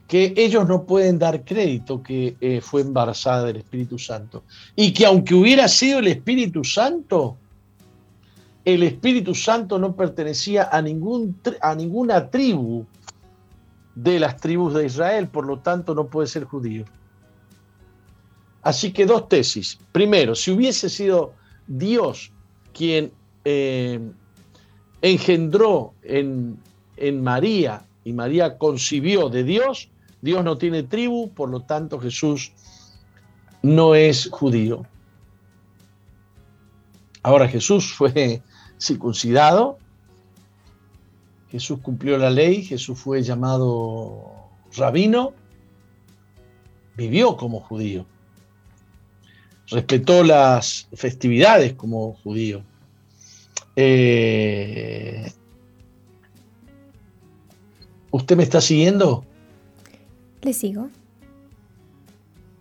que 0.09 0.32
ellos 0.36 0.66
no 0.66 0.85
pueden 0.85 1.18
dar 1.18 1.44
crédito 1.44 2.02
que 2.02 2.35
eh, 2.40 2.62
fue 2.62 2.80
embarazada 2.80 3.44
del 3.44 3.59
Espíritu 3.59 3.98
Santo, 3.98 4.43
y 4.74 4.93
que 4.94 5.05
aunque 5.05 5.35
hubiera 5.35 5.68
sido 5.68 5.98
el 5.98 6.09
Espíritu 6.09 6.64
Santo, 6.64 7.36
el 8.64 8.82
Espíritu 8.82 9.35
Santo 9.35 9.78
no 9.78 9.94
pertenecía 9.94 10.70
a, 10.72 10.80
ningún, 10.80 11.39
a 11.60 11.74
ninguna 11.74 12.30
tribu 12.30 12.86
de 13.94 14.18
las 14.18 14.39
tribus 14.39 14.74
de 14.74 14.86
Israel, 14.86 15.28
por 15.28 15.47
lo 15.47 15.59
tanto 15.59 15.94
no 15.94 16.06
puede 16.06 16.26
ser 16.26 16.44
judío. 16.44 16.86
Así 18.62 18.93
que 18.93 19.05
dos 19.05 19.28
tesis. 19.28 19.78
Primero, 19.93 20.35
si 20.35 20.51
hubiese 20.51 20.89
sido 20.89 21.35
Dios 21.66 22.32
quien 22.72 23.12
eh, 23.44 24.01
engendró 25.02 25.93
en, 26.02 26.59
en 26.97 27.22
María 27.22 27.85
y 28.05 28.12
María 28.14 28.56
concibió 28.56 29.28
de 29.28 29.44
Dios, 29.44 29.90
Dios 30.20 30.45
no 30.45 30.59
tiene 30.59 30.82
tribu, 30.82 31.31
por 31.31 31.49
lo 31.49 31.61
tanto 31.61 32.01
Jesús 32.01 32.53
no 33.62 33.95
es 33.95 34.28
judío. 34.31 34.86
Ahora 37.23 37.49
Jesús 37.49 37.93
fue 37.97 38.43
circuncidado, 38.81 39.78
Jesús 41.51 41.81
cumplió 41.81 42.19
la 42.19 42.31
ley, 42.31 42.62
Jesús 42.62 42.99
fue 42.99 43.23
llamado 43.23 44.51
rabino, 44.77 45.32
vivió 46.97 47.36
como 47.36 47.61
judío, 47.61 48.07
respetó 49.69 50.23
las 50.24 50.89
festividades 50.93 51.73
como 51.73 52.15
judío. 52.23 52.62
Eh, 53.77 55.32
¿Usted 58.11 58.36
me 58.36 58.43
está 58.43 58.61
siguiendo? 58.61 59.24
Le 60.43 60.52
sigo. 60.52 60.89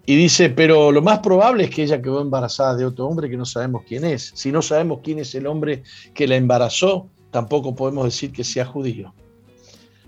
Y 0.06 0.16
dice, 0.16 0.50
pero 0.50 0.92
lo 0.92 1.02
más 1.02 1.20
probable 1.20 1.66
es 1.66 1.70
que 1.70 1.84
ella 1.84 2.02
quedó 2.02 2.22
embarazada 2.22 2.76
de 2.76 2.86
otro 2.86 3.06
hombre 3.08 3.30
que 3.30 3.36
no 3.36 3.46
sabemos 3.46 3.84
quién 3.86 4.06
es. 4.06 4.32
Si 4.36 4.54
no 4.54 4.62
sabemos 4.62 5.02
quién 5.04 5.20
es 5.20 5.36
el 5.36 5.46
hombre 5.46 5.84
que 6.14 6.28
la 6.28 6.38
embarazó, 6.38 7.10
tampoco 7.30 7.76
podemos 7.76 8.06
decir 8.06 8.32
que 8.32 8.46
sea 8.46 8.66
judío. 8.66 9.14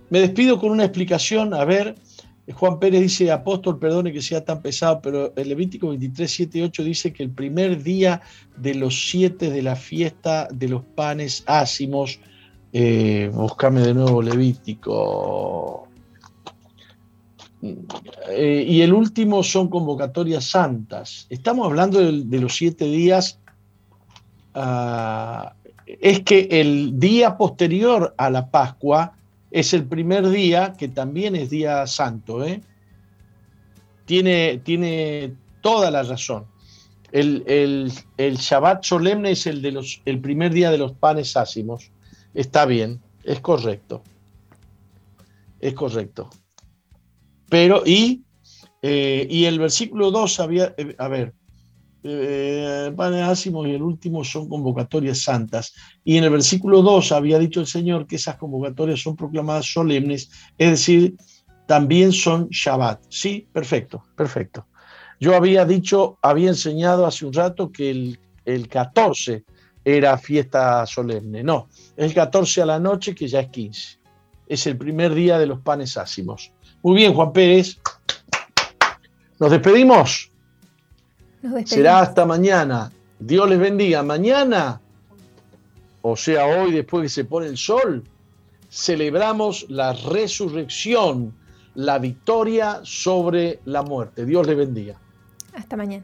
Me 0.09 0.21
despido 0.21 0.57
con 0.57 0.71
una 0.71 0.85
explicación. 0.85 1.53
A 1.53 1.65
ver, 1.65 1.95
Juan 2.53 2.79
Pérez 2.79 3.01
dice, 3.01 3.29
apóstol, 3.29 3.77
perdone 3.77 4.13
que 4.13 4.21
sea 4.21 4.45
tan 4.45 4.61
pesado, 4.61 5.01
pero 5.01 5.33
el 5.35 5.49
Levítico 5.49 5.89
23, 5.89 6.31
7 6.31 6.59
y 6.59 6.61
8 6.61 6.83
dice 6.83 7.11
que 7.11 7.23
el 7.23 7.31
primer 7.31 7.83
día 7.83 8.21
de 8.55 8.75
los 8.75 9.09
siete 9.09 9.51
de 9.51 9.61
la 9.61 9.75
fiesta 9.75 10.47
de 10.49 10.69
los 10.69 10.83
panes 10.83 11.43
ácimos, 11.45 12.21
eh, 12.71 13.29
buscame 13.33 13.81
de 13.81 13.93
nuevo 13.93 14.21
Levítico, 14.21 15.88
eh, 17.61 18.65
y 18.67 18.81
el 18.81 18.93
último 18.93 19.43
son 19.43 19.69
convocatorias 19.69 20.45
santas. 20.45 21.27
Estamos 21.29 21.65
hablando 21.65 21.99
de, 21.99 22.39
los 22.39 22.55
siete 22.55 22.85
días 22.85 23.39
ah, 24.53 25.53
es 25.85 26.21
que 26.21 26.47
el 26.51 26.99
día 26.99 27.37
posterior 27.37 28.13
a 28.17 28.29
la 28.29 28.49
Pascua 28.49 29.13
es 29.51 29.73
el 29.73 29.85
primer 29.85 30.29
día 30.29 30.73
que 30.77 30.87
también 30.87 31.35
es 31.35 31.49
día 31.49 31.85
santo. 31.87 32.45
¿eh? 32.45 32.61
tiene, 34.09 34.59
tiene 34.63 35.35
toda 35.61 35.91
la 35.91 36.01
razón. 36.01 36.45
El, 37.11 37.43
el, 37.45 37.91
el, 38.17 38.37
Shabbat 38.37 38.83
solemne 38.83 39.29
es 39.29 39.45
el, 39.45 39.61
de 39.61 39.71
los, 39.71 40.01
el 40.05 40.19
primer 40.19 40.51
día 40.51 40.71
de 40.71 40.79
los 40.79 40.93
panes 40.93 41.37
ácimos. 41.37 41.91
Está 42.33 42.65
bien, 42.65 42.99
es 43.23 43.39
correcto. 43.39 44.01
Es 45.59 45.75
correcto. 45.75 46.27
Pero, 47.49 47.83
y, 47.85 48.23
eh, 48.81 49.27
y 49.29 49.45
el 49.45 49.59
versículo 49.59 50.11
2 50.11 50.39
había, 50.39 50.73
eh, 50.77 50.95
a 50.97 51.07
ver, 51.07 51.33
eh, 52.01 52.93
panes 52.95 53.23
ácimos 53.23 53.67
y 53.67 53.71
el 53.71 53.81
último 53.81 54.23
son 54.23 54.47
convocatorias 54.47 55.19
santas. 55.19 55.73
Y 56.03 56.17
en 56.17 56.23
el 56.23 56.29
versículo 56.29 56.81
2 56.81 57.11
había 57.11 57.39
dicho 57.39 57.59
el 57.59 57.67
Señor 57.67 58.07
que 58.07 58.15
esas 58.15 58.37
convocatorias 58.37 59.01
son 59.01 59.15
proclamadas 59.15 59.71
solemnes, 59.71 60.29
es 60.57 60.69
decir, 60.71 61.15
también 61.67 62.11
son 62.11 62.47
Shabbat. 62.49 63.03
Sí, 63.09 63.47
perfecto, 63.51 64.03
perfecto. 64.15 64.67
Yo 65.19 65.35
había 65.35 65.65
dicho, 65.65 66.17
había 66.21 66.49
enseñado 66.49 67.05
hace 67.05 67.25
un 67.25 67.33
rato 67.33 67.71
que 67.71 67.89
el, 67.89 68.19
el 68.45 68.69
14 68.69 69.43
era 69.83 70.17
fiesta 70.17 70.85
solemne. 70.85 71.43
No, 71.43 71.67
el 71.97 72.13
14 72.13 72.61
a 72.61 72.65
la 72.65 72.79
noche 72.79 73.13
que 73.13 73.27
ya 73.27 73.41
es 73.41 73.49
15. 73.49 73.99
Es 74.47 74.65
el 74.67 74.77
primer 74.77 75.13
día 75.13 75.37
de 75.37 75.45
los 75.45 75.59
panes 75.59 75.97
ácimos. 75.97 76.51
Muy 76.81 76.95
bien, 76.95 77.13
Juan 77.13 77.33
Pérez. 77.33 77.77
¿Nos 79.39 79.51
despedimos? 79.51 80.31
Nos 81.41 81.53
despedimos. 81.53 81.69
Será 81.69 81.99
hasta 81.99 82.25
mañana. 82.25 82.91
Dios 83.19 83.49
les 83.49 83.59
bendiga. 83.59 84.01
Mañana, 84.03 84.81
o 86.01 86.15
sea, 86.15 86.45
hoy 86.45 86.71
después 86.71 87.03
que 87.03 87.09
se 87.09 87.25
pone 87.25 87.47
el 87.47 87.57
sol, 87.57 88.03
celebramos 88.69 89.65
la 89.69 89.93
resurrección, 89.93 91.33
la 91.75 91.99
victoria 91.99 92.79
sobre 92.83 93.59
la 93.65 93.81
muerte. 93.81 94.25
Dios 94.25 94.47
les 94.47 94.57
bendiga. 94.57 94.95
Hasta 95.53 95.75
mañana. 95.75 96.03